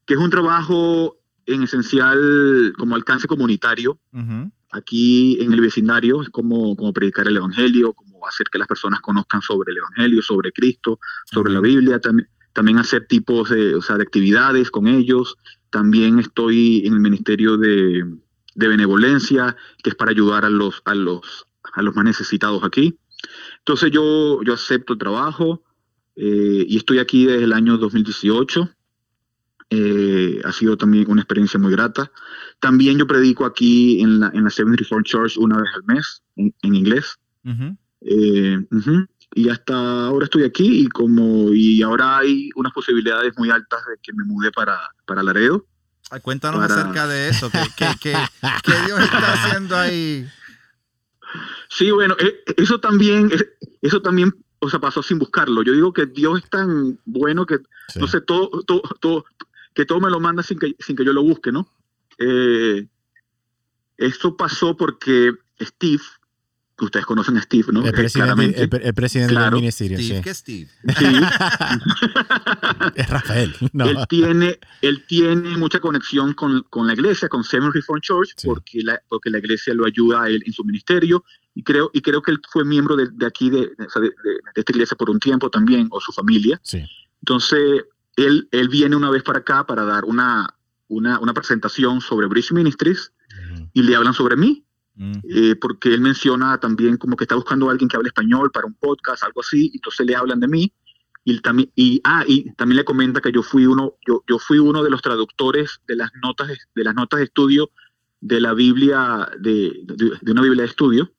que 0.06 0.14
es 0.14 0.20
un 0.20 0.30
trabajo 0.30 1.18
en 1.46 1.64
esencial 1.64 2.72
como 2.78 2.94
alcance 2.94 3.26
comunitario, 3.26 3.98
uh 4.12 4.18
-huh. 4.18 4.52
aquí 4.70 5.36
en 5.40 5.52
el 5.52 5.60
vecindario, 5.60 6.22
es 6.22 6.30
como, 6.30 6.76
como 6.76 6.92
predicar 6.92 7.26
el 7.26 7.36
evangelio, 7.36 7.92
como 7.92 8.26
hacer 8.26 8.46
que 8.50 8.58
las 8.58 8.68
personas 8.68 9.00
conozcan 9.00 9.42
sobre 9.42 9.72
el 9.72 9.78
evangelio, 9.78 10.22
sobre 10.22 10.52
Cristo, 10.52 10.98
sobre 11.26 11.50
uh 11.50 11.52
-huh. 11.52 11.54
la 11.56 11.60
Biblia, 11.60 11.98
también, 11.98 12.28
también 12.52 12.78
hacer 12.78 13.06
tipos 13.06 13.50
de, 13.50 13.74
o 13.74 13.82
sea, 13.82 13.96
de 13.96 14.02
actividades 14.04 14.70
con 14.70 14.86
ellos, 14.86 15.36
también 15.70 16.18
estoy 16.18 16.86
en 16.86 16.92
el 16.92 17.00
ministerio 17.00 17.56
de, 17.56 18.04
de 18.54 18.68
benevolencia, 18.68 19.56
que 19.82 19.90
es 19.90 19.96
para 19.96 20.10
ayudar 20.10 20.44
a 20.44 20.50
los, 20.50 20.82
a 20.84 20.94
los 20.94 21.46
a 21.74 21.82
los 21.82 21.94
más 21.94 22.04
necesitados 22.04 22.62
aquí. 22.64 22.98
Entonces 23.58 23.90
yo, 23.90 24.42
yo 24.42 24.54
acepto 24.54 24.94
el 24.94 24.98
trabajo 24.98 25.62
eh, 26.16 26.64
y 26.68 26.76
estoy 26.76 26.98
aquí 26.98 27.26
desde 27.26 27.44
el 27.44 27.52
año 27.52 27.78
2018. 27.78 28.68
Eh, 29.70 30.40
ha 30.44 30.52
sido 30.52 30.76
también 30.76 31.06
una 31.08 31.22
experiencia 31.22 31.58
muy 31.58 31.72
grata. 31.72 32.10
También 32.60 32.98
yo 32.98 33.06
predico 33.06 33.46
aquí 33.46 34.02
en 34.02 34.20
la, 34.20 34.30
en 34.34 34.44
la 34.44 34.50
Seventh 34.50 34.78
Reformed 34.78 35.06
Church 35.06 35.38
una 35.38 35.56
vez 35.56 35.70
al 35.74 35.84
mes, 35.84 36.22
en, 36.36 36.54
en 36.62 36.74
inglés. 36.74 37.16
Uh 37.44 37.50
-huh. 37.50 37.76
eh, 38.02 38.58
uh 38.70 38.76
-huh. 38.76 39.08
Y 39.34 39.48
hasta 39.48 40.06
ahora 40.08 40.24
estoy 40.24 40.44
aquí 40.44 40.82
y 40.82 40.88
como 40.88 41.54
y 41.54 41.80
ahora 41.80 42.18
hay 42.18 42.50
unas 42.54 42.72
posibilidades 42.74 43.32
muy 43.38 43.48
altas 43.50 43.80
de 43.88 43.96
que 44.02 44.12
me 44.12 44.24
mude 44.24 44.50
para, 44.52 44.78
para 45.06 45.22
Laredo. 45.22 45.64
Ay, 46.10 46.20
cuéntanos 46.20 46.60
para... 46.60 46.74
acerca 46.74 47.06
de 47.06 47.30
eso, 47.30 47.50
¿qué, 47.50 47.60
qué, 47.74 47.86
qué, 47.98 48.14
qué 48.62 48.72
Dios 48.84 49.00
está 49.00 49.32
haciendo 49.32 49.74
ahí? 49.74 50.28
Sí, 51.68 51.90
bueno, 51.90 52.16
eh, 52.18 52.42
eso 52.56 52.80
también, 52.80 53.30
eso 53.80 54.02
también, 54.02 54.34
o 54.58 54.68
sea, 54.68 54.80
pasó 54.80 55.02
sin 55.02 55.18
buscarlo. 55.18 55.62
Yo 55.62 55.72
digo 55.72 55.92
que 55.92 56.06
Dios 56.06 56.42
es 56.42 56.50
tan 56.50 56.98
bueno 57.04 57.46
que, 57.46 57.58
sí. 57.88 57.98
no 57.98 58.06
sé, 58.06 58.20
todo, 58.20 58.48
todo, 58.64 58.82
todo, 59.00 59.24
que 59.74 59.84
todo 59.84 60.00
me 60.00 60.10
lo 60.10 60.20
manda 60.20 60.42
sin 60.42 60.58
que, 60.58 60.76
sin 60.78 60.96
que 60.96 61.04
yo 61.04 61.12
lo 61.12 61.22
busque, 61.22 61.52
¿no? 61.52 61.68
eh, 62.18 62.86
esto 63.96 64.36
pasó 64.36 64.76
porque 64.76 65.32
Steve, 65.60 66.02
ustedes 66.80 67.06
conocen 67.06 67.36
a 67.36 67.42
Steve, 67.42 67.66
¿no? 67.72 67.82
El 67.82 67.88
Eh, 67.88 67.92
presidente, 67.92 68.62
el, 68.62 68.70
el 68.82 68.94
presidente 68.94 69.32
Claro. 69.34 69.50
del 69.56 69.60
ministerio, 69.60 69.98
Steve, 69.98 70.16
sí. 70.18 70.22
¿qué 70.22 70.34
Steve? 70.34 70.68
Sí. 70.98 71.04
Es 72.94 73.08
Rafael. 73.08 73.54
No. 73.72 73.84
él 73.86 73.96
tiene, 74.08 74.58
él 74.80 75.04
tiene 75.06 75.56
mucha 75.56 75.80
conexión 75.80 76.34
con, 76.34 76.62
con 76.70 76.86
la 76.86 76.92
iglesia, 76.94 77.28
con 77.28 77.44
Seven 77.44 77.72
Reformed 77.72 78.02
Church, 78.02 78.30
Sí. 78.36 78.46
porque, 78.46 78.80
la, 78.82 79.00
porque 79.08 79.30
la 79.30 79.38
iglesia 79.38 79.74
lo 79.74 79.86
ayuda 79.86 80.22
a 80.24 80.28
él 80.28 80.42
en 80.46 80.52
su 80.52 80.64
ministerio. 80.64 81.24
Y 81.54 81.62
creo, 81.62 81.90
y 81.92 82.00
creo 82.00 82.22
que 82.22 82.30
él 82.30 82.40
fue 82.50 82.64
miembro 82.64 82.96
de, 82.96 83.08
de 83.12 83.26
aquí, 83.26 83.50
de, 83.50 83.60
de- 83.60 84.12
esta 84.54 84.72
iglesia 84.72 84.96
por 84.96 85.10
un 85.10 85.18
tiempo 85.20 85.50
también, 85.50 85.86
o 85.90 86.00
su 86.00 86.12
familia. 86.12 86.60
Sí. 86.64 86.82
Entonces, 87.20 87.84
él, 88.16 88.48
él 88.50 88.68
viene 88.68 88.96
una 88.96 89.10
vez 89.10 89.22
para 89.22 89.40
acá 89.40 89.66
para 89.66 89.84
dar 89.84 90.04
una, 90.04 90.48
una, 90.88 91.18
una 91.20 91.32
presentación 91.34 92.00
sobre 92.00 92.26
Bridge 92.26 92.52
Ministries 92.52 93.12
y 93.74 93.82
le 93.82 93.96
hablan 93.96 94.12
sobre 94.14 94.36
mí, 94.36 94.64
Mm. 94.94 95.12
eh, 95.24 95.56
porque 95.56 95.94
él 95.94 96.00
menciona 96.02 96.58
también 96.60 96.98
como 96.98 97.16
que 97.16 97.24
está 97.24 97.34
buscando 97.34 97.68
a 97.68 97.72
alguien 97.72 97.88
que 97.88 97.96
hable 97.96 98.08
español 98.08 98.50
para 98.52 98.66
un 98.66 98.74
podcast, 98.74 99.22
algo 99.24 99.40
así, 99.40 99.70
y 99.72 99.76
entonces 99.76 100.06
le 100.06 100.14
hablan 100.16 100.40
de 100.40 100.48
mí. 100.48 100.72
Y, 101.24 101.38
también, 101.40 101.70
y, 101.76 102.00
ah, 102.04 102.24
y 102.26 102.52
también 102.56 102.78
le 102.78 102.84
comenta 102.84 103.20
que 103.20 103.30
yo 103.32 103.42
fui 103.42 103.64
uno, 103.64 103.94
yo, 104.06 104.22
yo 104.28 104.38
fui 104.38 104.58
uno 104.58 104.82
de 104.82 104.90
los 104.90 105.00
traductores 105.00 105.80
de 105.86 105.96
las 105.96 106.10
notas 106.22 106.48
de, 106.74 106.84
las 106.84 106.94
notas 106.94 107.18
de 107.18 107.24
estudio 107.24 107.70
de 108.20 108.40
la 108.40 108.54
Biblia, 108.54 109.30
de, 109.38 109.82
de, 109.84 110.12
de 110.20 110.32
una 110.32 110.42
Biblia 110.42 110.62
de 110.62 110.68
estudio. 110.68 111.12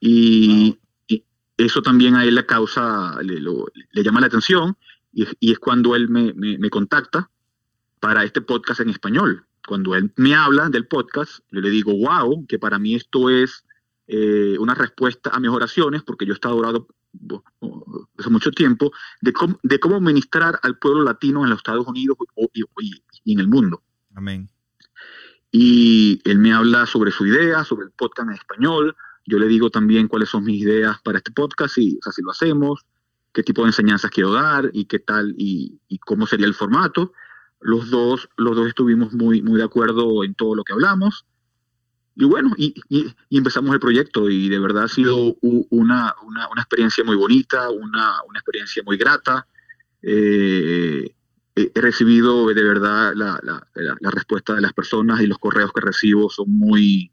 Y, 0.00 0.78
y 1.06 1.24
eso 1.56 1.82
también 1.82 2.16
a 2.16 2.24
él 2.24 2.34
le 2.34 2.44
causa, 2.46 3.16
le, 3.22 3.40
lo- 3.40 3.66
le 3.92 4.02
llama 4.02 4.20
la 4.20 4.26
atención, 4.26 4.76
y, 5.12 5.26
y 5.40 5.52
es 5.52 5.58
cuando 5.58 5.94
él 5.94 6.08
me, 6.08 6.32
me, 6.34 6.58
me 6.58 6.70
contacta 6.70 7.30
para 8.00 8.24
este 8.24 8.40
podcast 8.40 8.80
en 8.80 8.90
español. 8.90 9.46
Cuando 9.66 9.94
él 9.94 10.12
me 10.16 10.34
habla 10.34 10.68
del 10.68 10.86
podcast, 10.86 11.40
yo 11.50 11.60
le 11.60 11.70
digo, 11.70 11.92
wow, 11.94 12.46
que 12.46 12.58
para 12.58 12.78
mí 12.78 12.94
esto 12.94 13.30
es 13.30 13.64
eh, 14.08 14.56
una 14.58 14.74
respuesta 14.74 15.30
a 15.30 15.38
mis 15.40 15.50
oraciones, 15.50 16.02
porque 16.02 16.26
yo 16.26 16.32
he 16.32 16.34
estado 16.34 16.86
bo- 17.12 17.44
hace 18.18 18.30
mucho 18.30 18.50
tiempo, 18.50 18.92
de 19.20 19.32
cómo, 19.32 19.58
de 19.62 19.78
cómo 19.78 20.00
ministrar 20.00 20.58
al 20.62 20.78
pueblo 20.78 21.02
latino 21.02 21.44
en 21.44 21.50
los 21.50 21.58
Estados 21.58 21.86
Unidos 21.86 22.16
y, 22.52 22.62
y- 22.80 23.02
y 23.24 23.32
en 23.34 23.40
el 23.40 23.48
mundo. 23.48 23.82
Amén. 24.14 24.48
Y 25.50 26.20
él 26.24 26.38
me 26.38 26.52
habla 26.52 26.86
sobre 26.86 27.10
su 27.10 27.26
idea, 27.26 27.64
sobre 27.64 27.84
el 27.86 27.92
podcast 27.92 28.28
en 28.28 28.34
español. 28.34 28.96
Yo 29.26 29.38
le 29.38 29.46
digo 29.46 29.70
también 29.70 30.08
cuáles 30.08 30.30
son 30.30 30.44
mis 30.44 30.60
ideas 30.62 31.00
para 31.02 31.18
este 31.18 31.30
podcast, 31.30 31.78
y, 31.78 31.96
o 31.98 32.02
sea, 32.02 32.12
si 32.12 32.22
lo 32.22 32.30
hacemos, 32.30 32.84
qué 33.32 33.42
tipo 33.42 33.62
de 33.62 33.68
enseñanzas 33.68 34.10
quiero 34.10 34.32
dar 34.32 34.70
y 34.72 34.86
qué 34.86 34.98
tal 34.98 35.34
y, 35.36 35.78
y 35.88 35.98
cómo 35.98 36.26
sería 36.26 36.46
el 36.46 36.54
formato. 36.54 37.12
Los 37.62 37.90
dos, 37.90 38.28
los 38.36 38.56
dos 38.56 38.68
estuvimos 38.68 39.12
muy, 39.12 39.42
muy 39.42 39.58
de 39.58 39.64
acuerdo 39.64 40.24
en 40.24 40.34
todo 40.34 40.54
lo 40.54 40.64
que 40.64 40.72
hablamos. 40.72 41.24
Y 42.14 42.24
bueno, 42.26 42.50
y, 42.58 42.74
empezamos 43.30 43.72
el 43.72 43.80
proyecto 43.80 44.28
y 44.28 44.48
de 44.50 44.58
verdad 44.58 44.84
ha 44.84 44.88
sido 44.88 45.34
una, 45.40 46.14
una, 46.22 46.48
una 46.50 46.60
experiencia 46.60 47.02
muy 47.04 47.16
bonita, 47.16 47.70
una, 47.70 48.22
una 48.28 48.38
experiencia 48.38 48.82
muy 48.84 48.98
grata. 48.98 49.46
Eh, 50.02 51.14
he 51.54 51.80
recibido 51.80 52.48
de 52.48 52.62
verdad 52.64 53.12
la- 53.14 53.38
la- 53.42 53.66
la 53.74 54.10
respuesta 54.10 54.54
de 54.54 54.60
las 54.62 54.72
personas 54.72 55.20
y 55.20 55.26
los 55.26 55.38
correos 55.38 55.72
que 55.72 55.80
recibo 55.82 56.28
son 56.30 56.50
muy, 56.50 57.12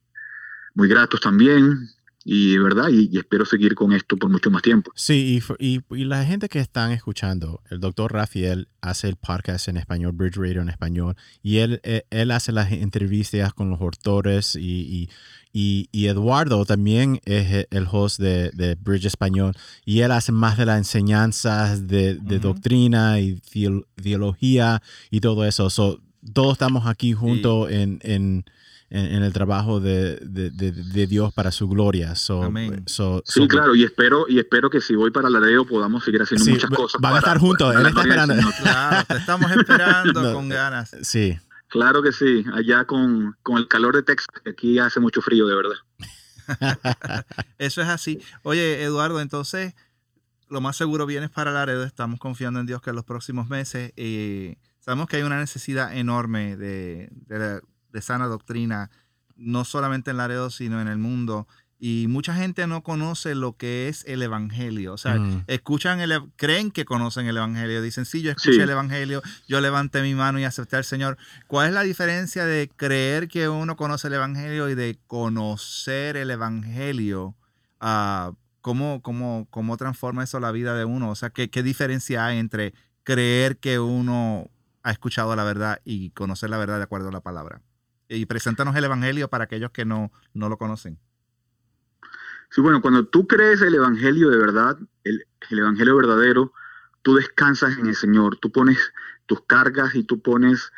muy 0.76 0.88
gratos 0.88 1.22
también. 1.22 1.90
Y 2.32 2.60
verdad, 2.60 2.90
y, 2.90 3.10
y 3.12 3.18
espero 3.18 3.44
seguir 3.44 3.74
con 3.74 3.92
esto 3.92 4.16
por 4.16 4.30
mucho 4.30 4.52
más 4.52 4.62
tiempo. 4.62 4.92
Sí, 4.94 5.42
y, 5.60 5.66
y, 5.66 5.82
y 5.96 6.04
la 6.06 6.24
gente 6.26 6.48
que 6.48 6.60
están 6.60 6.92
escuchando, 6.92 7.64
el 7.72 7.80
doctor 7.80 8.14
Rafael 8.14 8.68
hace 8.82 9.10
el 9.10 9.16
podcast 9.16 9.68
en 9.68 9.78
español, 9.78 10.12
Bridge 10.12 10.36
Radio 10.38 10.62
en 10.62 10.70
español, 10.70 11.16
y 11.42 11.58
él, 11.58 11.80
él, 11.84 12.04
él 12.12 12.30
hace 12.30 12.52
las 12.52 12.72
entrevistas 12.72 13.52
con 13.56 13.72
los 13.72 13.82
autores 13.82 14.56
y, 14.56 14.60
y, 14.62 15.10
y- 15.54 15.90
y 15.92 16.06
Eduardo 16.06 16.64
también 16.66 17.20
es 17.26 17.52
e- 17.52 17.68
el 17.72 17.88
host 17.92 18.20
de, 18.20 18.52
de 18.52 18.76
Bridge 18.76 19.06
Español, 19.06 19.54
y 19.84 20.02
él 20.02 20.12
hace 20.12 20.32
más 20.32 20.56
de 20.56 20.68
las 20.68 20.78
enseñanzas 20.78 21.88
de, 21.88 22.14
de 22.14 22.36
Ujú. 22.38 22.50
doctrina 22.50 23.20
y 23.20 23.38
teol- 23.42 23.86
teología 23.96 24.84
y 25.10 25.20
todo 25.20 25.46
eso. 25.46 25.72
So, 25.72 26.00
todos 26.34 26.52
estamos 26.54 26.86
aquí 26.86 27.14
juntos 27.14 27.72
en... 27.72 28.00
en 28.04 28.46
en, 28.90 29.06
en 29.18 29.24
el 29.24 29.34
trabajo 29.34 29.80
de, 29.80 30.18
de- 30.18 30.50
de- 30.52 30.72
de 30.72 31.08
Dios 31.08 31.34
para 31.34 31.52
su 31.52 31.68
gloria. 31.68 32.16
So, 32.16 32.44
Amén. 32.44 32.84
so- 32.88 33.22
Sí, 33.26 33.42
so- 33.42 33.48
claro, 33.48 33.76
y 33.76 33.84
espero, 33.84 34.26
y 34.28 34.40
espero 34.40 34.70
que 34.70 34.82
si 34.82 34.96
voy 34.96 35.12
para 35.12 35.30
Laredo 35.30 35.66
podamos 35.66 36.04
seguir 36.04 36.22
haciendo 36.22 36.44
Sí, 36.46 36.52
muchas 36.52 36.70
cosas. 36.72 37.00
van 37.02 37.14
a 37.16 37.20
estar 37.20 37.38
juntos, 37.38 37.76
él 37.76 37.86
está 37.86 38.02
esperando. 38.02 38.36
Claro, 38.62 39.06
te 39.08 39.18
estamos 39.18 39.52
esperando 39.52 40.22
No, 40.24 40.34
con 40.34 40.50
ganas. 40.50 40.96
Sí. 41.04 41.38
Claro 41.68 42.02
que 42.02 42.12
sí, 42.12 42.44
allá 42.54 42.86
con, 42.86 43.36
con 43.44 43.58
el 43.58 43.68
calor 43.68 43.96
de 43.96 44.02
Texas, 44.04 44.26
que 44.44 44.50
aquí 44.50 44.80
hace 44.80 45.00
mucho 45.00 45.22
frío, 45.22 45.46
de 45.46 45.56
verdad. 45.56 45.76
Eso 47.58 47.82
es 47.82 47.88
así. 47.88 48.20
Oye, 48.44 48.84
Eduardo, 48.84 49.22
entonces, 49.22 49.76
lo 50.50 50.62
más 50.62 50.76
seguro 50.78 51.06
vienes 51.06 51.30
para 51.30 51.52
Laredo. 51.52 51.84
Estamos 51.84 52.20
confiando 52.20 52.60
en 52.60 52.66
Dios 52.66 52.82
que 52.82 52.90
en 52.90 52.96
los 52.96 53.06
próximos 53.06 53.50
meses 53.50 53.94
eh, 53.98 54.58
sabemos 54.80 55.08
que 55.08 55.18
hay 55.18 55.24
una 55.24 55.38
necesidad 55.40 55.96
enorme 55.96 56.58
de, 56.58 57.10
de- 57.28 57.62
de 57.92 58.02
sana 58.02 58.28
doctrina, 58.28 58.90
no 59.36 59.66
solamente 59.66 60.12
en 60.12 60.18
Laredo, 60.18 60.50
sino 60.50 60.82
en 60.82 60.88
el 60.88 60.98
mundo. 60.98 61.48
Y 61.82 62.08
mucha 62.10 62.36
gente 62.36 62.68
no 62.68 62.84
conoce 62.84 63.36
lo 63.36 63.56
que 63.56 63.88
es 63.88 64.04
el 64.06 64.22
Evangelio. 64.22 64.92
O 64.94 64.98
sea, 64.98 65.16
Mm. 65.16 65.46
escuchan 65.48 66.02
el, 66.02 66.12
creen 66.36 66.72
que 66.72 66.84
conocen 66.84 67.26
el 67.26 67.38
Evangelio. 67.38 67.82
Dicen, 67.82 68.04
sí, 68.06 68.22
yo 68.22 68.32
escuché 68.32 68.56
Sí. 68.56 68.60
el 68.62 68.70
Evangelio, 68.70 69.22
yo 69.48 69.62
levanté 69.62 70.02
mi 70.02 70.14
mano 70.14 70.40
y 70.40 70.44
acepté 70.44 70.76
al 70.76 70.84
Señor. 70.84 71.18
¿Cuál 71.48 71.68
es 71.70 71.74
la 71.74 71.84
diferencia 71.84 72.44
de 72.46 72.70
creer 72.76 73.30
que 73.30 73.48
uno 73.48 73.78
conoce 73.78 74.08
el 74.10 74.14
Evangelio 74.16 74.68
y 74.70 74.76
de 74.76 75.00
conocer 75.08 76.18
el 76.18 76.32
Evangelio? 76.32 77.36
Ah, 77.80 78.34
¿cómo, 78.60 79.02
cómo, 79.02 79.48
cómo 79.50 79.78
transforma 79.78 80.26
eso 80.26 80.42
la 80.42 80.52
vida 80.52 80.76
de 80.76 80.84
uno? 80.84 81.10
O 81.10 81.16
sea, 81.16 81.30
¿qué, 81.30 81.50
¿qué 81.50 81.64
diferencia 81.64 82.26
hay 82.26 82.40
entre 82.40 82.74
creer 83.04 83.58
que 83.58 83.80
uno 83.80 84.50
ha 84.84 84.92
escuchado 84.92 85.34
la 85.38 85.46
verdad 85.46 85.80
y 85.86 86.10
conocer 86.10 86.50
la 86.50 86.58
verdad 86.58 86.76
de 86.78 86.84
acuerdo 86.84 87.08
a 87.08 87.12
la 87.14 87.22
palabra? 87.22 87.62
Y 88.10 88.26
preséntanos 88.26 88.76
el 88.76 88.84
Evangelio 88.84 89.30
para 89.30 89.46
aquellos 89.46 89.72
que 89.72 89.86
no, 89.86 90.12
no 90.34 90.50
lo 90.50 90.58
conocen. 90.58 91.00
Sí, 92.50 92.62
bueno, 92.62 92.82
cuando 92.82 93.06
tú 93.06 93.28
crees 93.28 93.62
el 93.62 93.76
Evangelio 93.76 94.30
de 94.30 94.38
verdad, 94.38 94.78
el, 95.04 95.26
el 95.52 95.60
Evangelio 95.60 95.96
verdadero, 95.96 96.52
tú 97.04 97.16
descansas 97.16 97.78
en 97.78 97.88
el 97.88 97.96
Señor, 97.96 98.38
tú 98.38 98.52
pones 98.52 98.78
tus 99.28 99.42
cargas 99.46 99.94
y 99.96 100.04
tú 100.04 100.22
pones, 100.22 100.72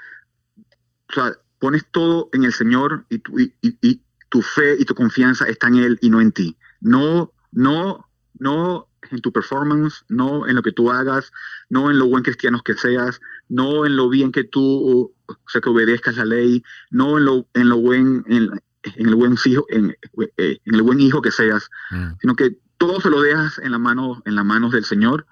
o 1.09 1.13
sea, 1.13 1.37
pones 1.59 1.85
todo 1.89 2.29
en 2.33 2.43
el 2.43 2.53
Señor 2.53 3.05
y 3.09 3.19
tu, 3.19 3.39
y, 3.39 4.01
tu 4.29 4.41
fe 4.41 4.75
y 4.79 4.85
tu 4.85 4.95
confianza 4.95 5.45
está 5.45 5.67
en 5.67 5.75
Él 5.75 5.99
y 6.01 6.09
no 6.09 6.21
en 6.21 6.31
ti. 6.31 6.57
No, 6.79 7.33
no, 7.51 8.07
no 8.39 8.87
en 9.09 9.21
tu 9.21 9.31
performance, 9.31 10.05
no 10.09 10.47
en 10.47 10.55
lo 10.55 10.61
que 10.61 10.71
tú 10.71 10.91
hagas, 10.91 11.31
no 11.69 11.91
en 11.91 11.99
lo 11.99 12.07
buen 12.07 12.23
cristiano 12.23 12.61
que 12.63 12.73
seas, 12.73 13.19
no 13.51 13.85
en 13.85 13.95
lo 13.97 14.07
bien 14.09 14.31
que 14.31 14.45
tú, 14.45 15.13
o 15.27 15.35
sea, 15.47 15.59
que 15.61 15.69
obedezcas 15.69 16.15
la 16.15 16.25
ley, 16.25 16.63
no 16.89 17.17
en 17.17 17.25
lo, 17.25 17.45
en 17.53 17.67
lo 17.69 17.77
buen, 17.77 18.23
en, 18.27 18.49
en 18.83 19.07
el 19.09 19.15
buen 19.15 19.35
hijo, 19.45 19.65
en, 19.69 19.95
eh, 20.37 20.57
en 20.65 20.75
el 20.75 20.81
buen 20.81 20.99
hijo 21.01 21.21
que 21.21 21.31
seas, 21.31 21.69
Mm. 21.91 22.13
sino 22.21 22.35
que 22.35 22.57
todo 22.77 23.01
se 23.01 23.09
lo 23.09 23.21
dejas 23.21 23.59
en 23.59 23.71
la 23.73 23.77
mano, 23.77 24.21
en 24.25 24.35
las 24.35 24.45
manos 24.45 24.71
del 24.71 24.85
Señor. 24.85 25.25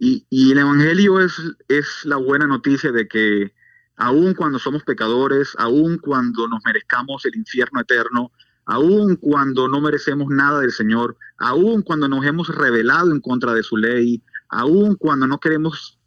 Y, 0.00 0.26
y 0.28 0.50
el 0.50 0.58
Evangelio 0.58 1.20
es, 1.20 1.40
es 1.68 1.86
la 2.04 2.16
buena 2.16 2.46
noticia 2.46 2.90
de 2.90 3.06
que 3.06 3.54
aun 3.96 4.34
cuando 4.34 4.58
somos 4.58 4.82
pecadores, 4.82 5.54
aun 5.56 5.98
cuando 5.98 6.48
nos 6.48 6.60
merezcamos 6.66 7.24
el 7.24 7.36
infierno 7.36 7.80
eterno, 7.80 8.32
aun 8.66 9.14
cuando 9.16 9.68
no 9.68 9.80
merecemos 9.80 10.26
nada 10.28 10.58
del 10.60 10.72
Señor, 10.72 11.16
aun 11.38 11.82
cuando 11.82 12.08
nos 12.08 12.26
hemos 12.26 12.48
rebelado 12.48 13.12
en 13.12 13.20
contra 13.20 13.54
de 13.54 13.62
su 13.62 13.76
ley, 13.76 14.20
aun 14.48 14.96
cuando 14.96 15.26
no 15.28 15.38
queremos 15.38 15.98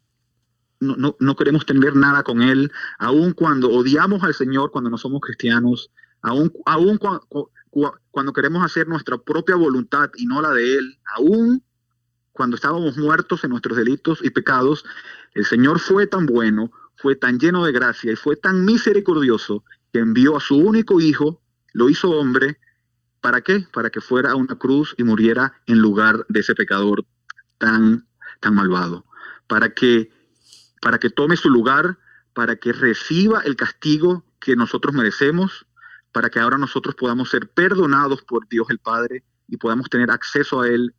no, 0.80 0.96
no, 0.96 1.16
no 1.20 1.36
queremos 1.36 1.66
tener 1.66 1.96
nada 1.96 2.24
con 2.24 2.42
Él, 2.42 2.72
aun 3.00 3.34
cuando 3.34 3.70
odiamos 3.70 4.24
al 4.24 4.34
Señor 4.34 4.72
cuando 4.72 4.90
no 4.90 4.98
somos 4.98 5.22
cristianos, 5.22 5.92
aun, 6.22 6.52
aun 6.66 6.98
cu- 6.98 7.50
cuando 8.12 8.34
queremos 8.34 8.64
hacer 8.64 8.88
nuestra 8.88 9.18
propia 9.18 9.56
voluntad 9.56 10.10
y 10.16 10.26
no 10.26 10.42
la 10.42 10.52
de 10.52 10.78
Él, 10.78 11.00
aun 11.16 11.64
cuando 12.32 12.56
estábamos 12.56 12.98
muertos 12.98 13.44
en 13.44 13.50
nuestros 13.50 13.78
delitos 13.78 14.20
y 14.24 14.30
pecados, 14.30 14.86
el 15.34 15.46
Señor 15.46 15.80
fue 15.80 16.06
tan 16.08 16.26
bueno, 16.26 16.72
fue 16.96 17.16
tan 17.16 17.40
lleno 17.40 17.66
de 17.66 17.72
gracia 17.72 18.12
y 18.12 18.16
fue 18.16 18.36
tan 18.36 18.64
misericordioso 18.66 19.64
que 19.92 20.00
envió 20.00 20.38
a 20.38 20.40
su 20.40 20.56
único 20.56 21.02
hijo, 21.02 21.42
lo 21.74 21.90
hizo 21.90 22.10
hombre, 22.12 22.60
¿para 23.22 23.42
qué? 23.42 23.68
Para 23.74 23.90
que 23.90 24.02
fuera 24.02 24.32
a 24.32 24.36
una 24.36 24.56
cruz 24.56 24.94
y 24.98 25.04
muriera 25.04 25.54
en 25.66 25.80
lugar 25.80 26.26
de 26.30 26.40
ese 26.42 26.56
pecador 26.56 27.06
tan, 27.58 28.08
tan 28.40 28.54
malvado, 28.56 29.06
para 29.48 29.74
que, 29.74 30.12
para 30.82 30.98
que 31.00 31.10
tome 31.10 31.38
su 31.38 31.50
lugar, 31.50 31.98
para 32.34 32.56
que 32.56 32.74
reciba 32.74 33.42
el 33.42 33.56
castigo 33.56 34.24
que 34.40 34.56
nosotros 34.56 34.94
merecemos, 34.94 35.66
para 36.12 36.30
que 36.30 36.40
ahora 36.40 36.58
nosotros 36.58 36.96
podamos 36.96 37.30
ser 37.30 37.50
perdonados 37.50 38.22
por 38.24 38.48
Dios 38.48 38.70
el 38.70 38.80
Padre 38.80 39.24
y 39.48 39.58
podamos 39.58 39.90
tener 39.90 40.12
acceso 40.12 40.62
a 40.62 40.68
Él 40.68 40.94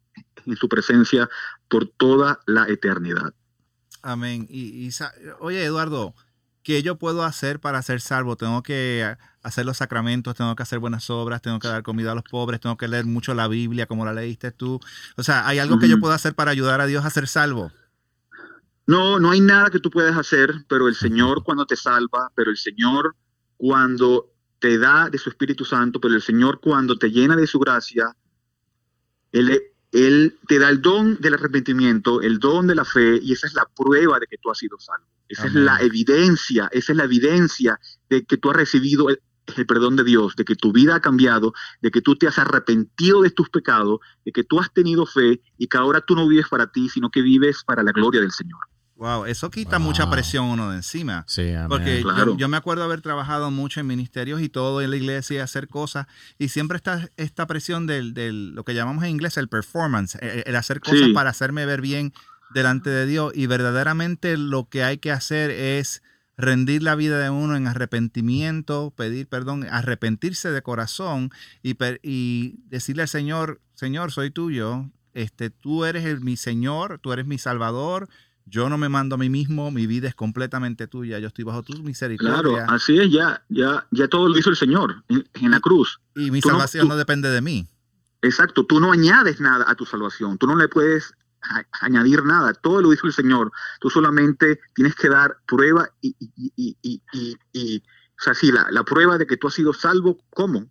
en 0.47 0.57
su 0.57 0.69
presencia 0.69 1.29
por 1.69 1.87
toda 1.87 2.41
la 2.47 2.69
eternidad. 2.69 3.35
Amén. 4.03 4.47
Y, 4.49 4.91
oye, 5.41 5.65
Eduardo, 5.65 6.15
¿qué 6.63 6.83
yo 6.83 6.97
puedo 6.97 7.25
hacer 7.25 7.61
para 7.61 7.83
ser 7.83 8.01
salvo? 8.01 8.37
Tengo 8.37 8.63
que 8.63 9.17
hacer 9.43 9.67
los 9.67 9.79
sacramentos, 9.79 10.35
tengo 10.35 10.55
que 10.57 10.63
hacer 10.63 10.79
buenas 10.79 11.09
obras, 11.11 11.43
tengo 11.43 11.59
que 11.59 11.69
dar 11.69 11.83
comida 11.83 12.13
a 12.13 12.15
los 12.15 12.25
pobres, 12.25 12.61
tengo 12.61 12.77
que 12.77 12.89
leer 12.89 13.07
mucho 13.07 13.35
la 13.35 13.49
Biblia 13.49 13.87
como 13.87 14.05
la 14.05 14.13
leíste 14.13 14.51
tú. 14.51 14.81
O 15.17 15.23
sea, 15.23 15.47
¿hay 15.47 15.59
algo 15.59 15.79
que 15.79 15.89
yo 15.89 15.99
puedo 16.01 16.15
hacer 16.15 16.35
para 16.35 16.51
ayudar 16.51 16.81
a 16.81 16.87
Dios 16.87 17.05
a 17.05 17.11
ser 17.11 17.27
salvo? 17.29 17.73
No, 18.89 19.21
no 19.21 19.33
hay 19.33 19.43
nada 19.43 19.69
que 19.69 19.81
tú 19.81 19.91
puedas 19.91 20.17
hacer, 20.17 20.65
pero 20.67 20.89
el 20.89 20.95
Señor 20.95 21.45
cuando 21.45 21.67
te 21.67 21.77
salva, 21.77 22.33
pero 22.35 22.51
el 22.51 22.57
Señor 22.57 23.15
cuando 23.59 24.33
te 24.61 24.79
da 24.79 25.11
de 25.11 25.19
su 25.19 25.29
Espíritu 25.29 25.67
Santo, 25.67 26.01
pero 26.01 26.15
el 26.15 26.23
Señor 26.23 26.59
cuando 26.59 26.97
te 26.97 27.11
llena 27.11 27.37
de 27.37 27.47
su 27.47 27.59
gracia, 27.59 28.17
Él, 29.31 29.63
él 29.93 30.39
te 30.49 30.59
da 30.59 30.71
el 30.71 30.81
don 30.81 31.21
del 31.21 31.35
arrepentimiento, 31.35 32.23
el 32.23 32.39
don 32.39 32.67
de 32.67 32.75
la 32.75 32.87
fe, 32.87 33.21
y 33.23 33.35
esa 33.35 33.47
es 33.47 33.53
la 33.53 33.69
prueba 33.77 34.19
de 34.19 34.27
que 34.27 34.39
tú 34.39 34.51
has 34.51 34.57
sido 34.57 34.79
salvo. 34.79 35.07
Esa 35.29 35.49
es 35.49 35.53
la 35.53 35.79
evidencia, 35.83 36.71
esa 36.73 36.93
es 36.93 36.97
la 36.97 37.05
evidencia 37.05 37.79
de 38.09 38.25
que 38.25 38.39
tú 38.39 38.49
has 38.51 38.57
recibido 38.57 39.11
el, 39.11 39.21
el 39.55 39.67
perdón 39.67 39.97
de 39.97 40.05
Dios, 40.05 40.35
de 40.35 40.47
que 40.47 40.57
tu 40.57 40.73
vida 40.73 40.95
ha 40.95 41.01
cambiado, 41.03 41.53
de 41.83 41.91
que 41.91 42.01
tú 42.01 42.17
te 42.17 42.27
has 42.27 42.39
arrepentido 42.39 43.21
de 43.21 43.33
tus 43.33 43.51
pecados, 43.51 44.01
de 44.25 44.33
que 44.33 44.45
tú 44.45 44.59
has 44.59 44.73
tenido 44.73 45.05
fe 45.05 45.43
y 45.59 45.67
que 45.67 45.77
ahora 45.77 46.01
tú 46.01 46.15
no 46.15 46.27
vives 46.27 46.49
para 46.49 46.73
ti, 46.73 46.89
sino 46.89 47.11
que 47.11 47.21
vives 47.21 47.65
para 47.65 47.83
la 47.83 47.93
gloria 47.93 48.23
del 48.23 48.33
Señor. 48.33 48.61
Wow, 48.99 49.27
eso 49.27 49.49
quita 49.49 49.79
mucha 49.79 50.11
presión 50.11 50.47
uno 50.47 50.71
de 50.71 50.77
encima. 50.79 51.25
Sí, 51.29 51.53
Porque 51.69 52.03
yo, 52.37 52.49
me 52.49 52.57
acuerdo 52.57 52.83
haber 52.83 53.01
trabajado 53.01 53.53
mucho 53.53 53.79
en 53.79 53.87
ministerios 53.87 54.43
y 54.43 54.49
todo 54.49 54.83
en 54.83 54.91
la 54.91 54.97
iglesia 54.97 55.37
y 55.37 55.39
hacer 55.39 55.69
cosas. 55.69 56.09
Y 56.37 56.49
siempre 56.49 56.77
está 56.77 57.09
esta 57.17 57.47
presión 57.47 57.87
del, 57.87 58.55
lo 58.57 58.65
que 58.65 58.75
llamamos 58.75 59.05
en 59.05 59.11
inglés 59.11 59.37
el 59.37 59.49
performance, 59.49 60.17
e, 60.17 60.41
e, 60.41 60.43
el, 60.47 60.57
hacer 60.57 60.81
cosas 60.81 61.11
para 61.15 61.31
hacerme 61.31 61.65
ver 61.65 61.81
bien 61.81 62.13
delante 62.53 62.91
de 62.91 63.07
Dios. 63.07 63.31
Y 63.37 63.47
verdaderamente 63.47 64.37
lo 64.37 64.69
que 64.69 64.83
hay 64.83 64.99
que 64.99 65.13
hacer 65.13 65.51
es 65.53 66.03
rendir 66.37 66.83
la 66.83 66.97
vida 66.97 67.21
de 67.21 67.31
uno 67.31 67.55
en 67.55 67.69
arrepentimiento, 67.69 68.93
pedir 68.97 69.29
perdón, 69.29 69.65
arrepentirse 69.71 70.51
de 70.51 70.63
corazón 70.63 71.31
y, 71.63 71.77
y 72.03 72.57
decirle 72.67 73.03
al 73.03 73.09
Señor, 73.09 73.61
Señor, 73.75 74.11
soy 74.11 74.33
tuyo, 74.33 74.91
este, 75.15 75.51
tú 75.51 75.85
eres 75.85 76.21
mi 76.21 76.37
Señor, 76.37 76.99
tú 77.01 77.13
eres 77.13 77.27
mi 77.27 77.39
Salvador 77.39 78.09
yo 78.49 78.69
no 78.69 78.79
me 78.79 78.89
mando 78.89 79.15
a 79.15 79.19
mí 79.19 79.29
mismo, 79.29 79.71
mi 79.71 79.87
vida 79.87 80.09
es 80.09 80.15
completamente 80.15 80.87
tuya, 80.87 81.19
yo 81.19 81.29
estoy 81.29 81.45
bajo 81.45 81.63
tu 81.63 81.75
misericordia. 81.83 82.41
Claro, 82.43 82.57
así 82.69 82.99
es, 82.99 83.11
ya, 83.11 83.43
ya, 83.49 83.87
ya 83.91 84.09
todo 84.09 84.29
lo 84.29 84.39
hizo 84.39 84.51
el 84.51 84.57
Señor 84.57 85.05
en, 85.09 85.51
la 85.51 85.61
cruz. 85.61 86.01
Y 86.15 86.31
mi 86.31 86.41
salvación 86.41 86.89
no, 86.89 86.97
depende 86.97 87.31
de 87.31 87.41
mí. 87.41 87.69
Exacto, 88.23 88.67
tú 88.67 88.81
no 88.81 88.93
añades 88.93 89.41
nada 89.41 89.65
a 89.69 89.75
tu 89.75 89.85
salvación, 89.85 90.39
tú 90.39 90.47
no 90.47 90.57
le 90.57 90.69
puedes 90.69 91.13
añadir 91.81 92.25
nada, 92.25 92.53
todo 92.53 92.83
lo 92.83 92.93
hizo 92.93 93.07
el 93.07 93.13
Señor, 93.13 93.53
tú 93.81 93.91
solamente 93.91 94.59
tienes 94.75 94.95
que 94.95 95.09
dar 95.09 95.37
prueba 95.47 95.89
y, 96.01 96.17
y, 96.19 96.77
y, 96.83 97.03
y 97.53 97.77
o 97.77 98.21
sea, 98.21 98.35
sí, 98.35 98.51
la, 98.51 98.67
la, 98.73 98.83
prueba 98.83 99.17
de 99.17 99.27
que 99.27 99.37
tú 99.37 99.47
has 99.47 99.55
sido 99.55 99.73
salvo, 99.73 100.19
¿cómo? 100.31 100.69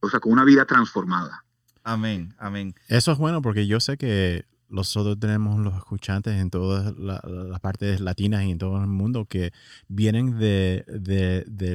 o 0.00 0.08
sea, 0.08 0.20
con 0.20 0.32
una 0.32 0.44
vida 0.44 0.64
transformada. 0.64 1.44
Amén, 1.82 2.34
amén. 2.38 2.74
Eso 2.86 3.10
es 3.10 3.18
bueno 3.18 3.42
porque 3.42 3.66
yo 3.66 3.80
sé 3.80 3.96
que 3.96 4.46
nosotros 4.70 5.18
tenemos 5.18 5.58
los 5.60 5.76
escuchantes 5.76 6.40
en 6.40 6.50
todas 6.50 6.94
las 6.96 7.60
partes 7.60 8.00
latinas 8.00 8.44
y 8.44 8.52
en 8.52 8.58
todo 8.58 8.80
el 8.80 8.86
mundo 8.86 9.26
que 9.26 9.52
vienen 9.88 10.38
de, 10.38 10.84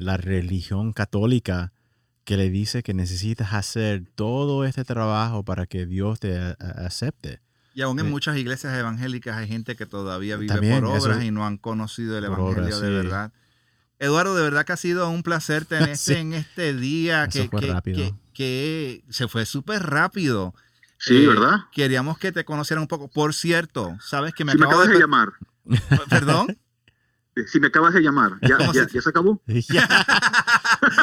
la 0.02 0.18
religión 0.18 0.94
católica 0.94 1.74
que 2.24 2.38
le 2.38 2.50
dice 2.50 2.82
que 2.82 2.94
necesitas 2.94 3.54
hacer 3.54 4.04
todo 4.16 4.66
este 4.66 4.84
trabajo 4.84 5.44
para 5.44 5.68
que 5.68 5.86
Dios 5.86 6.20
te 6.20 6.36
acepte. 6.60 7.42
Y 7.76 7.82
aún 7.82 8.00
en 8.00 8.10
muchas 8.10 8.38
iglesias 8.38 8.74
evangélicas 8.74 9.38
hay 9.38 9.48
gente 9.48 9.76
que 9.76 9.86
todavía 9.86 10.38
vive 10.38 10.80
por 10.80 10.86
obras 10.86 11.24
y 11.24 11.32
no 11.32 11.46
han 11.46 11.58
conocido 11.58 12.18
el 12.18 12.24
evangelio 12.24 12.80
de 12.80 12.90
verdad. 12.90 13.34
Eduardo, 14.00 14.36
de 14.36 14.44
verdad 14.44 14.66
que 14.66 14.74
ha 14.74 14.78
sido 14.78 15.10
un 15.10 15.24
placer 15.24 15.66
tenerte 15.66 16.18
en 16.18 16.34
este 16.34 16.74
día 16.74 17.28
que, 17.28 17.50
que, 18.34 19.04
se 19.10 19.28
fue 19.28 19.46
súper 19.46 19.84
rápido. 19.84 20.54
Sí, 20.98 21.24
eh, 21.24 21.28
¿verdad? 21.28 21.58
Queríamos 21.72 22.18
que 22.18 22.32
te 22.32 22.46
conocieran 22.46 22.82
un 22.82 22.88
poco. 22.88 23.10
Por 23.10 23.34
cierto, 23.34 23.98
sabes 24.02 24.34
que 24.34 24.46
me, 24.46 24.54
si 24.54 24.64
acabas 24.64 24.90
de, 24.90 25.00
llamar. 25.00 25.34
¿Perdón? 26.10 26.58
Si 27.48 27.60
me 27.60 27.68
acabas 27.68 27.94
de 27.94 28.00
llamar, 28.00 28.32
¿ya, 28.42 28.58
ya, 28.72 28.88
se 28.88 29.10
acabó? 29.10 29.42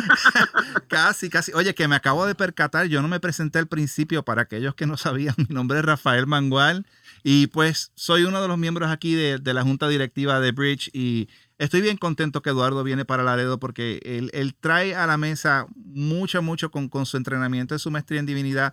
casi, 0.88 1.28
casi. 1.28 1.52
Oye, 1.52 1.74
que 1.74 1.86
me 1.88 1.94
acabo 1.94 2.24
de 2.24 2.34
percatar, 2.34 2.86
yo 2.86 3.02
no 3.02 3.08
me 3.08 3.20
presenté 3.20 3.58
al 3.58 3.66
principio 3.66 4.22
para 4.22 4.42
aquellos 4.42 4.74
que 4.74 4.86
no 4.86 4.96
sabían, 4.96 5.34
mi 5.36 5.54
nombre 5.54 5.78
es 5.78 5.84
Rafael 5.84 6.26
Mangual 6.26 6.86
y 7.22 7.48
pues 7.48 7.92
soy 7.94 8.24
uno 8.24 8.40
de 8.40 8.48
los 8.48 8.56
miembros 8.56 8.90
aquí 8.90 9.14
de, 9.14 9.40
la 9.52 9.62
junta 9.62 9.88
directiva 9.88 10.40
de 10.40 10.52
Bridge 10.52 10.88
y 10.94 11.28
estoy 11.58 11.82
bien 11.82 11.98
contento 11.98 12.40
que 12.40 12.50
Eduardo 12.50 12.82
viene 12.82 13.04
para 13.04 13.22
Laredo 13.22 13.60
porque 13.60 14.00
él, 14.02 14.30
él 14.32 14.56
trae 14.58 14.94
a 14.94 15.06
la 15.06 15.18
mesa 15.18 15.66
mucho, 15.76 16.40
mucho 16.40 16.70
con, 16.70 16.88
con 16.88 17.04
su 17.04 17.18
entrenamiento 17.18 17.74
de 17.74 17.78
su 17.78 17.90
maestría 17.90 18.20
en 18.20 18.26
divinidad 18.26 18.72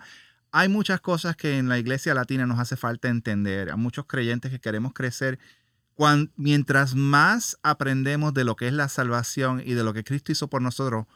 hay 0.52 0.68
muchas 0.68 1.00
cosas 1.00 1.36
que 1.36 1.58
en 1.58 1.68
la 1.68 1.78
iglesia 1.78 2.14
latina 2.14 2.46
nos 2.46 2.58
hace 2.58 2.76
falta 2.76 3.08
entender. 3.08 3.70
A 3.70 3.76
muchos 3.76 4.06
creyentes 4.06 4.50
que 4.50 4.60
queremos 4.60 4.92
crecer. 4.92 5.38
mientras 6.36 6.94
más 6.94 7.58
aprendemos 7.62 8.32
de 8.32 8.44
lo 8.44 8.56
que 8.56 8.66
es 8.66 8.72
la 8.72 8.88
salvación 8.88 9.62
y 9.64 9.74
de 9.74 9.84
lo 9.84 9.92
que 9.92 10.04
Cristo 10.04 10.32
hizo 10.32 10.48
por 10.48 10.62
nosotros, 10.62 11.06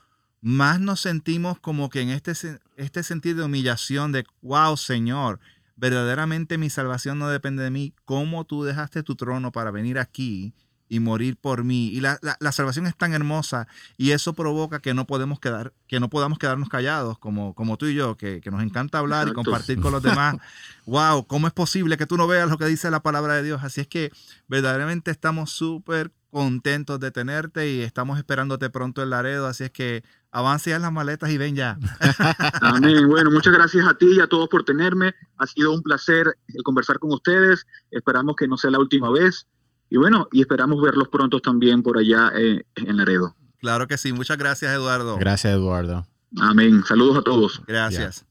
más 0.42 0.78
nos 0.78 1.00
sentimos 1.00 1.58
como 1.58 1.88
que 1.88 2.02
en 2.02 2.10
este, 2.10 2.32
este 2.76 3.02
sentido 3.02 3.38
de 3.38 3.44
humillación 3.44 4.12
de, 4.12 4.24
wow, 4.42 4.76
Señor, 4.76 5.40
verdaderamente 5.76 6.58
mi 6.58 6.68
salvación 6.68 7.18
no 7.18 7.28
depende 7.28 7.62
de 7.62 7.70
mí. 7.70 7.94
¿Cómo 8.04 8.44
tú 8.44 8.62
dejaste 8.62 9.02
tu 9.02 9.16
trono 9.16 9.52
para 9.52 9.70
venir 9.70 9.98
aquí 9.98 10.54
y 10.88 11.00
morir 11.00 11.36
por 11.36 11.64
mí. 11.64 11.88
Y 11.88 12.00
la, 12.00 12.18
salvación 12.52 12.86
es 12.86 12.96
tan 12.96 13.14
hermosa 13.14 13.66
y 13.96 14.10
eso 14.10 14.34
provoca 14.34 14.80
que 14.80 14.94
no 14.94 15.06
podemos 15.06 15.40
quedar, 15.40 15.72
que 15.88 16.00
no 16.00 16.08
podamos 16.08 16.38
quedarnos 16.38 16.68
callados 16.68 17.18
como, 17.18 17.54
como 17.54 17.76
tú 17.76 17.86
y 17.86 17.94
yo, 17.94 18.16
que, 18.16 18.40
nos 18.50 18.62
encanta 18.62 18.98
hablar 18.98 19.28
y 19.28 19.32
compartir 19.32 19.80
con 19.80 19.92
los 19.92 20.02
demás. 20.02 20.36
wow, 20.86 21.26
¿cómo 21.26 21.46
es 21.46 21.52
posible 21.52 21.96
que 21.96 22.06
tú 22.06 22.16
no 22.16 22.26
veas 22.26 22.48
lo 22.48 22.58
que 22.58 22.66
dice 22.66 22.90
la 22.90 23.00
palabra 23.00 23.34
de 23.34 23.42
Dios? 23.42 23.62
Así 23.62 23.80
es 23.80 23.86
que 23.86 24.12
verdaderamente 24.48 25.10
estamos 25.10 25.50
súper 25.50 26.12
contentos 26.34 26.98
de 26.98 27.12
tenerte 27.12 27.70
y 27.70 27.82
estamos 27.82 28.18
esperándote 28.18 28.68
pronto 28.68 29.04
en 29.04 29.10
Laredo. 29.10 29.46
Así 29.46 29.62
es 29.62 29.70
que 29.70 30.02
avance 30.32 30.70
ya 30.70 30.80
las 30.80 30.90
maletas 30.90 31.30
y 31.30 31.38
ven 31.38 31.54
ya. 31.54 31.78
Amén. 32.60 33.08
Bueno, 33.08 33.30
muchas 33.30 33.52
gracias 33.52 33.86
a 33.86 33.94
ti 33.94 34.16
y 34.16 34.20
a 34.20 34.26
todos 34.26 34.48
por 34.48 34.64
tenerme. 34.64 35.14
Ha 35.38 35.46
sido 35.46 35.72
un 35.72 35.80
placer 35.80 36.36
conversar 36.64 36.98
con 36.98 37.12
ustedes. 37.12 37.68
Esperamos 37.92 38.34
que 38.34 38.48
no 38.48 38.56
sea 38.56 38.72
la 38.72 38.80
última 38.80 39.10
vez. 39.10 39.46
Y 39.94 39.96
bueno, 39.96 40.26
y 40.32 40.40
esperamos 40.40 40.82
verlos 40.82 41.06
pronto 41.06 41.38
también 41.38 41.84
por 41.84 41.96
allá 41.96 42.32
eh, 42.36 42.64
en 42.74 42.96
Laredo. 42.96 43.36
Claro 43.58 43.86
que 43.86 43.96
sí. 43.96 44.12
Muchas 44.12 44.36
gracias, 44.36 44.74
Eduardo. 44.74 45.16
Gracias, 45.18 45.52
Eduardo. 45.52 46.04
Amén. 46.36 46.82
Saludos 46.84 47.18
a 47.18 47.22
todos. 47.22 47.62
Gracias. 47.68 48.26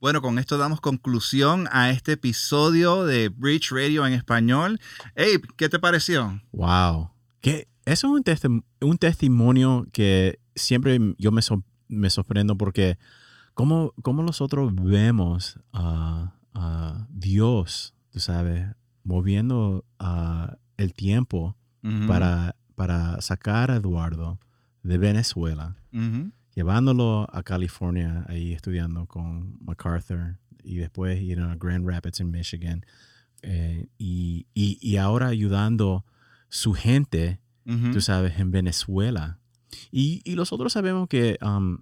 Bueno, 0.00 0.20
con 0.20 0.40
esto 0.40 0.58
damos 0.58 0.80
conclusión 0.80 1.68
a 1.70 1.90
este 1.90 2.14
episodio 2.14 3.04
de 3.04 3.28
Bridge 3.28 3.70
Radio 3.70 4.04
en 4.04 4.12
español. 4.12 4.80
Abe, 5.16 5.40
¿qué 5.56 5.68
te 5.68 5.78
pareció? 5.78 6.42
Wow. 6.50 7.12
Que 7.40 7.68
eso 7.84 8.18
es 8.18 8.44
un, 8.44 8.64
un 8.80 8.98
testimonio 8.98 9.86
que 9.92 10.40
siempre 10.56 10.98
yo 11.16 11.30
me, 11.30 11.42
me 11.86 12.10
sorprendo 12.10 12.58
porque 12.58 12.98
cómo, 13.54 13.94
cómo 14.02 14.24
nosotros 14.24 14.72
vemos 14.74 15.60
a, 15.72 16.32
Dios, 17.08 17.94
tú 18.10 18.18
sabes, 18.18 18.66
moviendo 19.04 19.84
a 20.00 20.56
el 20.76 20.94
tiempo 20.94 21.56
para, 22.06 22.56
para 22.74 23.20
sacar 23.20 23.70
a 23.70 23.76
Eduardo 23.76 24.38
de 24.82 24.98
Venezuela, 24.98 25.76
llevándolo 26.54 27.28
a 27.32 27.42
California, 27.42 28.24
ahí 28.28 28.52
estudiando 28.52 29.06
con 29.06 29.58
MacArthur 29.64 30.38
y 30.62 30.76
después 30.76 31.20
ir 31.20 31.40
a 31.40 31.56
Grand 31.56 31.86
Rapids 31.86 32.20
en 32.20 32.30
Michigan. 32.30 32.86
Eh, 33.42 33.88
y, 33.98 34.46
y, 34.54 34.96
ahora 34.96 35.28
ayudando 35.28 36.06
su 36.48 36.72
gente, 36.72 37.40
tú 37.92 38.00
sabes, 38.00 38.38
en 38.38 38.50
Venezuela. 38.50 39.38
Y, 39.90 40.22
y 40.24 40.34
nosotros 40.34 40.72
sabemos 40.72 41.08
que, 41.08 41.38
um, 41.42 41.78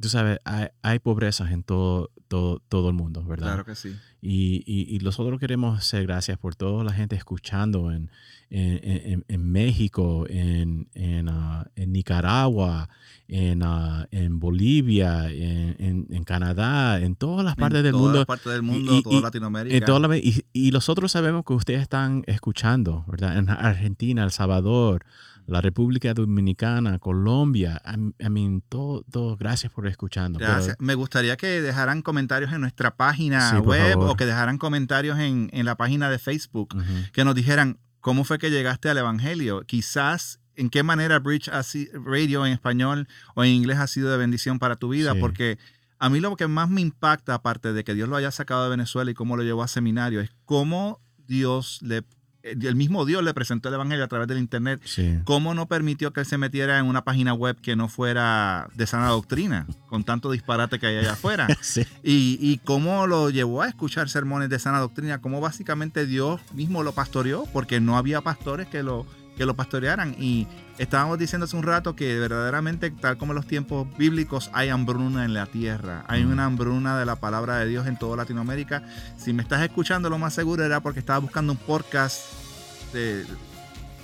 tú 0.00 0.08
sabes, 0.08 0.38
hay, 0.44 0.68
hay 0.82 0.98
pobrezas 0.98 1.50
en 1.50 1.62
todo, 1.62 2.10
todo, 2.28 2.60
todo 2.68 2.88
el 2.88 2.94
mundo, 2.94 3.24
¿verdad? 3.24 3.46
Claro 3.46 3.64
que 3.64 3.74
sí. 3.74 3.94
Y, 4.22 4.64
y, 4.66 4.98
nosotros 4.98 5.40
queremos 5.40 5.78
hacer 5.78 6.02
gracias 6.02 6.36
por 6.36 6.54
toda 6.54 6.84
la 6.84 6.92
gente 6.92 7.16
escuchando 7.16 7.90
en, 7.90 8.10
en, 8.50 9.24
en, 9.26 9.52
México, 9.52 10.26
en, 10.28 10.88
uh, 10.94 11.64
en, 11.74 11.92
Nicaragua, 11.92 12.90
en, 13.28 13.62
uh, 13.62 14.04
en 14.10 14.38
Bolivia, 14.38 15.30
en, 15.30 16.24
Canadá, 16.24 17.00
en 17.00 17.16
todas 17.16 17.44
las 17.46 17.56
partes 17.56 17.82
del 17.82 17.94
mundo. 17.94 18.08
En 18.08 18.12
todas 18.12 18.26
partes 18.26 18.52
del 18.52 18.62
mundo, 18.62 19.02
toda 19.02 19.20
Latinoamérica. 19.22 20.16
y, 20.18 20.44
y 20.52 20.70
nosotros 20.70 21.12
sabemos 21.12 21.44
que 21.46 21.54
ustedes 21.54 21.80
están 21.80 22.22
escuchando, 22.26 23.06
¿verdad? 23.08 23.38
En 23.38 23.48
Argentina, 23.48 24.22
El 24.22 24.32
Salvador, 24.32 25.04
la 25.46 25.60
República 25.60 26.14
Dominicana, 26.14 26.98
Colombia. 26.98 27.80
I, 27.86 28.28
mean, 28.28 28.62
todo, 28.68 29.04
todo, 29.10 29.36
gracias 29.36 29.72
por 29.72 29.86
escuchando. 29.86 30.38
Gracias. 30.38 30.76
Me 30.78 30.94
gustaría 30.94 31.36
que 31.36 31.60
dejaran 31.60 32.02
comentarios 32.02 32.52
en 32.52 32.60
nuestra 32.60 32.96
página 32.96 33.60
web 33.60 33.98
o 33.98 34.16
que 34.16 34.26
dejaran 34.26 34.58
comentarios 34.58 35.18
en, 35.18 35.50
en 35.52 35.64
la 35.64 35.76
página 35.76 36.10
de 36.10 36.18
Facebook, 36.18 36.76
que 37.12 37.24
nos 37.24 37.34
dijeran 37.34 37.78
cómo 38.00 38.24
fue 38.24 38.38
que 38.38 38.50
llegaste 38.50 38.88
al 38.88 38.98
Evangelio. 38.98 39.62
Quizás 39.66 40.40
en 40.54 40.68
qué 40.68 40.82
manera 40.82 41.18
Bridge 41.18 41.50
Radio 41.94 42.46
en 42.46 42.52
español 42.52 43.08
o 43.34 43.44
en 43.44 43.50
inglés 43.50 43.78
ha 43.78 43.86
sido 43.86 44.10
de 44.10 44.18
bendición 44.18 44.58
para 44.58 44.76
tu 44.76 44.90
vida, 44.90 45.14
porque 45.14 45.58
a 45.98 46.08
mí 46.10 46.20
lo 46.20 46.36
que 46.36 46.48
más 46.48 46.68
me 46.68 46.80
impacta, 46.80 47.34
aparte 47.34 47.72
de 47.72 47.84
que 47.84 47.94
Dios 47.94 48.08
lo 48.08 48.16
haya 48.16 48.30
sacado 48.30 48.64
de 48.64 48.70
Venezuela 48.70 49.10
y 49.10 49.14
cómo 49.14 49.36
lo 49.36 49.42
llevó 49.42 49.62
a 49.62 49.68
seminario, 49.68 50.20
es 50.20 50.30
cómo 50.44 51.00
Dios 51.26 51.78
le 51.82 52.02
el 52.42 52.74
mismo 52.74 53.04
Dios 53.04 53.22
le 53.22 53.34
presentó 53.34 53.68
el 53.68 53.74
Evangelio 53.74 54.04
a 54.04 54.08
través 54.08 54.28
del 54.28 54.38
Internet. 54.38 54.80
¿Cómo 55.24 55.54
no 55.54 55.66
permitió 55.66 56.12
que 56.12 56.20
él 56.20 56.26
se 56.26 56.38
metiera 56.38 56.78
en 56.78 56.86
una 56.86 57.04
página 57.04 57.34
web 57.34 57.56
que 57.60 57.76
no 57.76 57.88
fuera 57.88 58.68
de 58.74 58.86
sana 58.86 59.08
doctrina, 59.08 59.66
con 59.88 60.04
tanto 60.04 60.30
disparate 60.30 60.78
que 60.78 60.86
hay 60.86 60.96
allá 60.98 61.12
afuera? 61.12 61.46
y, 62.02 62.38
y, 62.40 62.58
cómo 62.64 63.06
lo 63.06 63.30
llevó 63.30 63.62
a 63.62 63.68
escuchar 63.68 64.08
sermones 64.08 64.48
de 64.48 64.58
sana 64.58 64.78
doctrina, 64.78 65.20
cómo 65.20 65.40
básicamente 65.40 66.06
Dios 66.06 66.40
mismo 66.52 66.82
lo 66.82 66.92
pastoreó, 66.92 67.44
porque 67.52 67.80
no 67.80 67.96
había 67.96 68.20
pastores 68.20 68.68
que 68.68 68.82
lo, 68.82 69.06
que 69.40 69.46
lo 69.46 69.56
pastorearan. 69.56 70.14
Y 70.18 70.46
estábamos 70.76 71.18
diciendo 71.18 71.46
hace 71.46 71.56
un 71.56 71.62
rato 71.62 71.96
que 71.96 72.18
verdaderamente, 72.18 72.90
tal 72.90 73.16
como 73.16 73.32
en 73.32 73.36
los 73.36 73.46
tiempos 73.46 73.88
bíblicos, 73.96 74.50
hay 74.52 74.68
hambruna 74.68 75.24
en 75.24 75.32
la 75.32 75.46
tierra. 75.46 76.04
Hay 76.08 76.24
una 76.24 76.44
hambruna 76.44 76.98
de 76.98 77.06
la 77.06 77.16
palabra 77.16 77.56
de 77.56 77.66
Dios 77.66 77.86
en 77.86 77.98
toda 77.98 78.18
Latinoamérica. 78.18 78.82
Si 79.16 79.32
me 79.32 79.42
estás 79.42 79.62
escuchando, 79.62 80.10
lo 80.10 80.18
más 80.18 80.34
seguro 80.34 80.62
era 80.62 80.80
porque 80.80 80.98
estaba 80.98 81.20
buscando 81.20 81.54
un 81.54 81.58
podcast 81.58 82.20
de, 82.92 83.24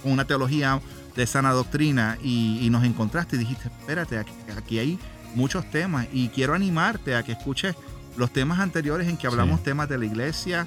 con 0.02 0.12
una 0.12 0.24
teología 0.24 0.80
de 1.14 1.26
sana 1.26 1.50
doctrina 1.52 2.16
y, 2.22 2.66
nos 2.70 2.84
encontraste 2.84 3.36
y 3.36 3.40
dijiste, 3.40 3.68
espérate, 3.68 4.24
aquí, 4.56 4.78
hay 4.78 4.98
muchos 5.34 5.70
temas 5.70 6.06
y 6.14 6.28
quiero 6.28 6.54
animarte 6.54 7.14
a 7.14 7.22
que 7.22 7.32
escuches 7.32 7.76
los 8.16 8.32
temas 8.32 8.58
anteriores 8.58 9.06
en 9.06 9.18
que 9.18 9.26
hablamos 9.26 9.62
temas 9.62 9.86
de 9.86 9.98
la 9.98 10.06
iglesia, 10.06 10.66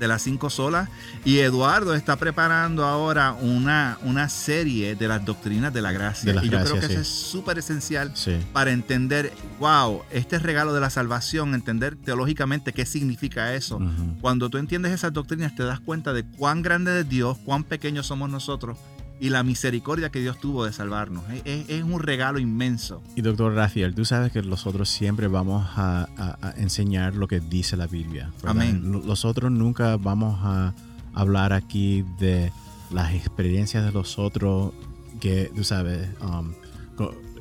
de 0.00 0.08
las 0.08 0.22
cinco 0.22 0.50
solas. 0.50 0.88
Y 1.24 1.38
Eduardo 1.38 1.94
está 1.94 2.16
preparando 2.16 2.84
ahora 2.84 3.34
una, 3.34 3.98
una 4.02 4.28
serie 4.28 4.96
de 4.96 5.06
las 5.06 5.24
doctrinas 5.24 5.72
de 5.72 5.82
la 5.82 5.92
gracia. 5.92 6.32
y 6.42 6.48
yo 6.48 6.58
creo 6.60 6.80
que 6.80 6.86
eso 6.86 7.00
es 7.00 7.08
súper 7.08 7.58
esencial 7.58 8.12
para 8.52 8.72
entender, 8.72 9.32
wow, 9.60 10.02
este 10.10 10.38
regalo 10.40 10.72
de 10.72 10.80
la 10.80 10.90
salvación, 10.90 11.54
entender 11.54 11.96
teológicamente 11.96 12.72
qué 12.72 12.86
significa 12.86 13.54
eso. 13.54 13.80
Cuando 14.20 14.50
tú 14.50 14.58
entiendes 14.58 14.92
esas 14.92 15.12
doctrinas, 15.12 15.54
te 15.54 15.62
das 15.62 15.78
cuenta 15.78 16.12
de 16.12 16.24
cuán 16.24 16.62
grande 16.62 17.00
es 17.00 17.08
Dios, 17.08 17.38
cuán 17.44 17.62
pequeños 17.62 18.06
somos 18.06 18.30
nosotros 18.30 18.78
y 19.20 19.28
la 19.28 19.42
misericordia 19.42 20.10
que 20.10 20.20
Dios 20.20 20.40
tuvo 20.40 20.64
de 20.64 20.72
salvarnos. 20.72 21.22
Es, 21.44 21.82
un 21.82 22.00
regalo 22.00 22.38
inmenso. 22.38 23.02
Y 23.14 23.20
doctor 23.20 23.54
Rafael, 23.54 23.94
tú 23.94 24.06
sabes 24.06 24.32
que 24.32 24.42
nosotros 24.42 24.88
siempre 24.88 25.28
vamos 25.28 25.66
a, 25.76 26.08
enseñar 26.56 27.14
lo 27.14 27.28
que 27.28 27.40
dice 27.40 27.76
la 27.76 27.86
Biblia. 27.86 28.32
Amén. 28.44 29.02
Nosotros 29.04 29.52
nunca 29.52 29.96
vamos 29.98 30.38
a 30.42 30.74
hablar 31.12 31.52
aquí 31.52 32.04
de 32.18 32.50
las 32.90 33.12
experiencias 33.12 33.84
de 33.84 33.92
los 33.92 34.18
otros 34.18 34.72
que, 35.20 35.52
tú 35.54 35.64
sabes, 35.64 36.08
um, 36.22 36.52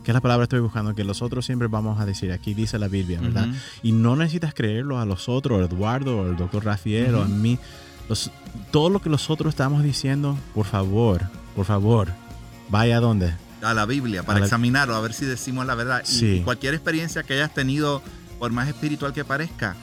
que 0.03 0.11
es 0.11 0.13
la 0.13 0.21
palabra 0.21 0.43
que 0.43 0.55
estoy 0.55 0.59
buscando, 0.59 0.93
que 0.95 1.05
los 1.05 1.21
otros 1.21 1.45
siempre 1.45 1.69
vamos 1.69 1.99
a 1.99 2.05
decir, 2.05 2.31
aquí 2.33 2.53
dice 2.53 2.77
la 2.77 2.89
Biblia, 2.89 3.21
¿verdad? 3.21 3.47
Y 3.83 3.93
no 3.93 4.17
necesitas 4.17 4.53
creerlo 4.53 4.99
a 4.99 5.05
los 5.05 5.29
otros, 5.29 5.61
a 5.61 5.65
Eduardo, 5.65 6.17
o 6.17 6.25
al 6.25 6.35
doctor 6.35 6.65
Rafael, 6.65 7.15
o 7.15 7.23
a 7.23 7.27
mí. 7.27 7.57
todo 8.71 8.89
lo 8.89 9.01
que 9.01 9.09
los 9.09 9.29
otros 9.29 9.51
estamos 9.51 9.81
diciendo, 9.81 10.37
por 10.53 10.65
favor, 10.65 11.29
por 11.59 11.65
favor, 11.65 12.07
vaya 12.69 12.95
a 12.95 12.99
dónde? 13.01 13.33
A 13.61 13.73
la 13.73 13.85
Biblia, 13.85 14.23
para 14.23 14.39
examinarlo, 14.39 14.95
a 14.95 15.01
ver 15.01 15.11
si 15.11 15.25
decimos 15.25 15.65
la 15.65 15.75
verdad. 15.75 16.05
Y 16.09 16.39
cualquier 16.39 16.73
experiencia 16.73 17.23
que 17.23 17.33
hayas 17.33 17.53
tenido, 17.53 18.01
por 18.39 18.53
más 18.53 18.69
espiritual 18.69 19.11
que 19.11 19.25
parezca, 19.25 19.75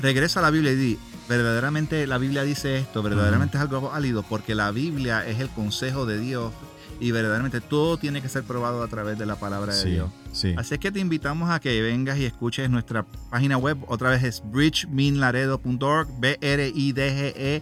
regresa 0.00 0.40
a 0.40 0.42
la 0.42 0.50
Biblia 0.50 0.72
y 0.72 0.74
di, 0.74 0.98
verdaderamente 1.28 2.08
la 2.08 2.18
Biblia 2.18 2.42
dice 2.42 2.78
esto, 2.78 3.04
verdaderamente 3.04 3.58
es 3.58 3.60
algo 3.60 3.80
válido, 3.82 4.24
porque 4.24 4.56
la 4.56 4.72
Biblia 4.72 5.24
es 5.24 5.38
el 5.38 5.48
consejo 5.50 6.04
de 6.04 6.18
Dios 6.18 6.52
y 6.98 7.12
verdaderamente 7.12 7.60
todo 7.60 7.96
tiene 7.96 8.20
que 8.22 8.28
ser 8.28 8.42
probado 8.42 8.82
a 8.82 8.88
través 8.88 9.16
de 9.16 9.24
la 9.24 9.36
palabra 9.36 9.72
de 9.72 9.84
Dios. 9.88 10.10
Así 10.56 10.74
es 10.74 10.80
que 10.80 10.90
te 10.90 10.98
invitamos 10.98 11.48
a 11.48 11.60
que 11.60 11.80
vengas 11.80 12.18
y 12.18 12.24
escuches 12.24 12.68
nuestra 12.70 13.06
página 13.30 13.56
web. 13.56 13.78
Otra 13.86 14.10
vez 14.10 14.24
es 14.24 14.42
bridgeminlaredo.org, 14.50 16.08
B-R-I-D-G-E-M-I-N 16.18 17.60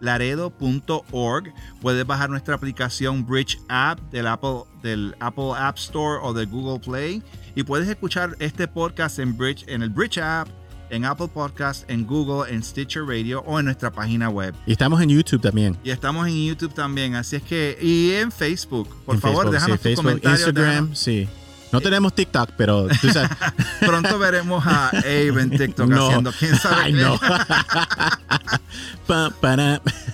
laredo.org. 0.00 1.52
Puedes 1.80 2.06
bajar 2.06 2.30
nuestra 2.30 2.54
aplicación 2.54 3.26
Bridge 3.26 3.58
App 3.68 4.00
del 4.10 4.26
Apple, 4.26 4.62
del 4.82 5.14
Apple 5.20 5.52
App 5.56 5.76
Store 5.78 6.20
o 6.22 6.32
de 6.32 6.46
Google 6.46 6.80
Play. 6.80 7.22
Y 7.54 7.62
puedes 7.62 7.88
escuchar 7.88 8.36
este 8.38 8.68
podcast 8.68 9.18
en, 9.18 9.36
Bridge, 9.36 9.64
en 9.66 9.82
el 9.82 9.90
Bridge 9.90 10.18
App, 10.18 10.48
en 10.90 11.04
Apple 11.04 11.28
Podcast, 11.28 11.88
en 11.90 12.06
Google, 12.06 12.52
en 12.52 12.62
Stitcher 12.62 13.04
Radio 13.04 13.40
o 13.46 13.58
en 13.58 13.64
nuestra 13.64 13.90
página 13.90 14.28
web. 14.28 14.54
Y 14.66 14.72
estamos 14.72 15.00
en 15.00 15.08
YouTube 15.08 15.40
también. 15.40 15.76
Y 15.82 15.90
estamos 15.90 16.28
en 16.28 16.46
YouTube 16.46 16.74
también. 16.74 17.14
Así 17.14 17.36
es 17.36 17.42
que, 17.42 17.78
y 17.80 18.12
en 18.12 18.30
Facebook. 18.30 18.88
Por 19.04 19.18
favor, 19.18 19.50
déjanos 19.50 19.80
tus 19.80 19.96
comentarios. 19.96 20.40
Instagram, 20.40 20.94
sí. 20.94 21.28
No 21.76 21.82
tenemos 21.82 22.14
TikTok, 22.14 22.52
pero 22.56 22.88
tú 23.02 23.10
sabes. 23.10 23.28
Pronto 23.80 24.18
veremos 24.18 24.66
a 24.66 24.88
Abe 24.88 25.42
en 25.42 25.50
TikTok 25.50 25.92
haciendo 25.92 26.32
quién 26.32 26.56
sabe 26.56 26.84
Ay, 26.84 26.94
no. 26.94 27.20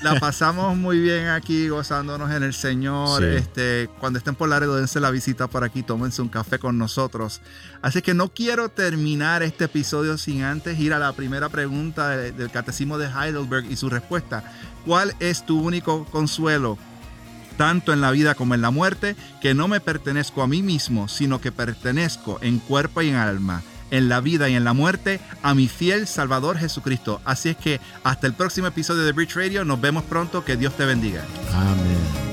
La 0.02 0.18
pasamos 0.18 0.76
muy 0.76 0.98
bien 0.98 1.28
aquí 1.28 1.68
gozándonos 1.68 2.32
en 2.32 2.42
el 2.42 2.52
Señor. 2.52 3.22
Este, 3.22 3.88
cuando 4.00 4.18
estén 4.18 4.34
por 4.34 4.48
Laredo, 4.48 4.74
dense 4.74 4.98
la 4.98 5.12
visita 5.12 5.46
por 5.46 5.62
aquí, 5.62 5.84
tómense 5.84 6.20
un 6.20 6.28
café 6.28 6.58
con 6.58 6.78
nosotros. 6.78 7.40
Así 7.80 8.02
que 8.02 8.12
no 8.12 8.30
quiero 8.30 8.68
terminar 8.68 9.44
este 9.44 9.66
episodio 9.66 10.18
sin 10.18 10.42
antes 10.42 10.80
ir 10.80 10.92
a 10.92 10.98
la 10.98 11.12
primera 11.12 11.48
pregunta 11.48 12.08
del 12.08 12.50
Catecismo 12.50 12.98
de 12.98 13.06
Heidelberg 13.06 13.70
y 13.70 13.76
su 13.76 13.88
respuesta. 13.88 14.42
¿Cuál 14.84 15.14
es 15.20 15.46
tu 15.46 15.60
único 15.60 16.06
consuelo? 16.06 16.76
Tanto 17.52 17.92
en 17.92 18.00
la 18.00 18.10
vida 18.10 18.34
como 18.34 18.54
en 18.54 18.62
la 18.62 18.70
muerte, 18.70 19.16
que 19.40 19.54
no 19.54 19.68
me 19.68 19.80
pertenezco 19.80 20.42
a 20.42 20.46
mí 20.46 20.62
mismo, 20.62 21.08
sino 21.08 21.40
que 21.40 21.52
pertenezco 21.52 22.38
en 22.42 22.58
cuerpo 22.58 23.02
y 23.02 23.10
en 23.10 23.16
alma, 23.16 23.62
en 23.90 24.08
la 24.08 24.20
vida 24.20 24.48
y 24.48 24.54
en 24.54 24.64
la 24.64 24.72
muerte, 24.72 25.20
a 25.42 25.54
mi 25.54 25.68
fiel 25.68 26.06
Salvador 26.06 26.58
Jesucristo. 26.58 27.20
Así 27.24 27.50
es 27.50 27.56
que 27.56 27.80
hasta 28.04 28.26
el 28.26 28.34
próximo 28.34 28.66
episodio 28.66 29.02
de 29.02 29.12
Bridge 29.12 29.36
Radio, 29.36 29.64
nos 29.64 29.80
vemos 29.80 30.04
pronto, 30.04 30.44
que 30.44 30.56
Dios 30.56 30.76
te 30.76 30.84
bendiga. 30.84 31.24
Amén. 31.52 32.31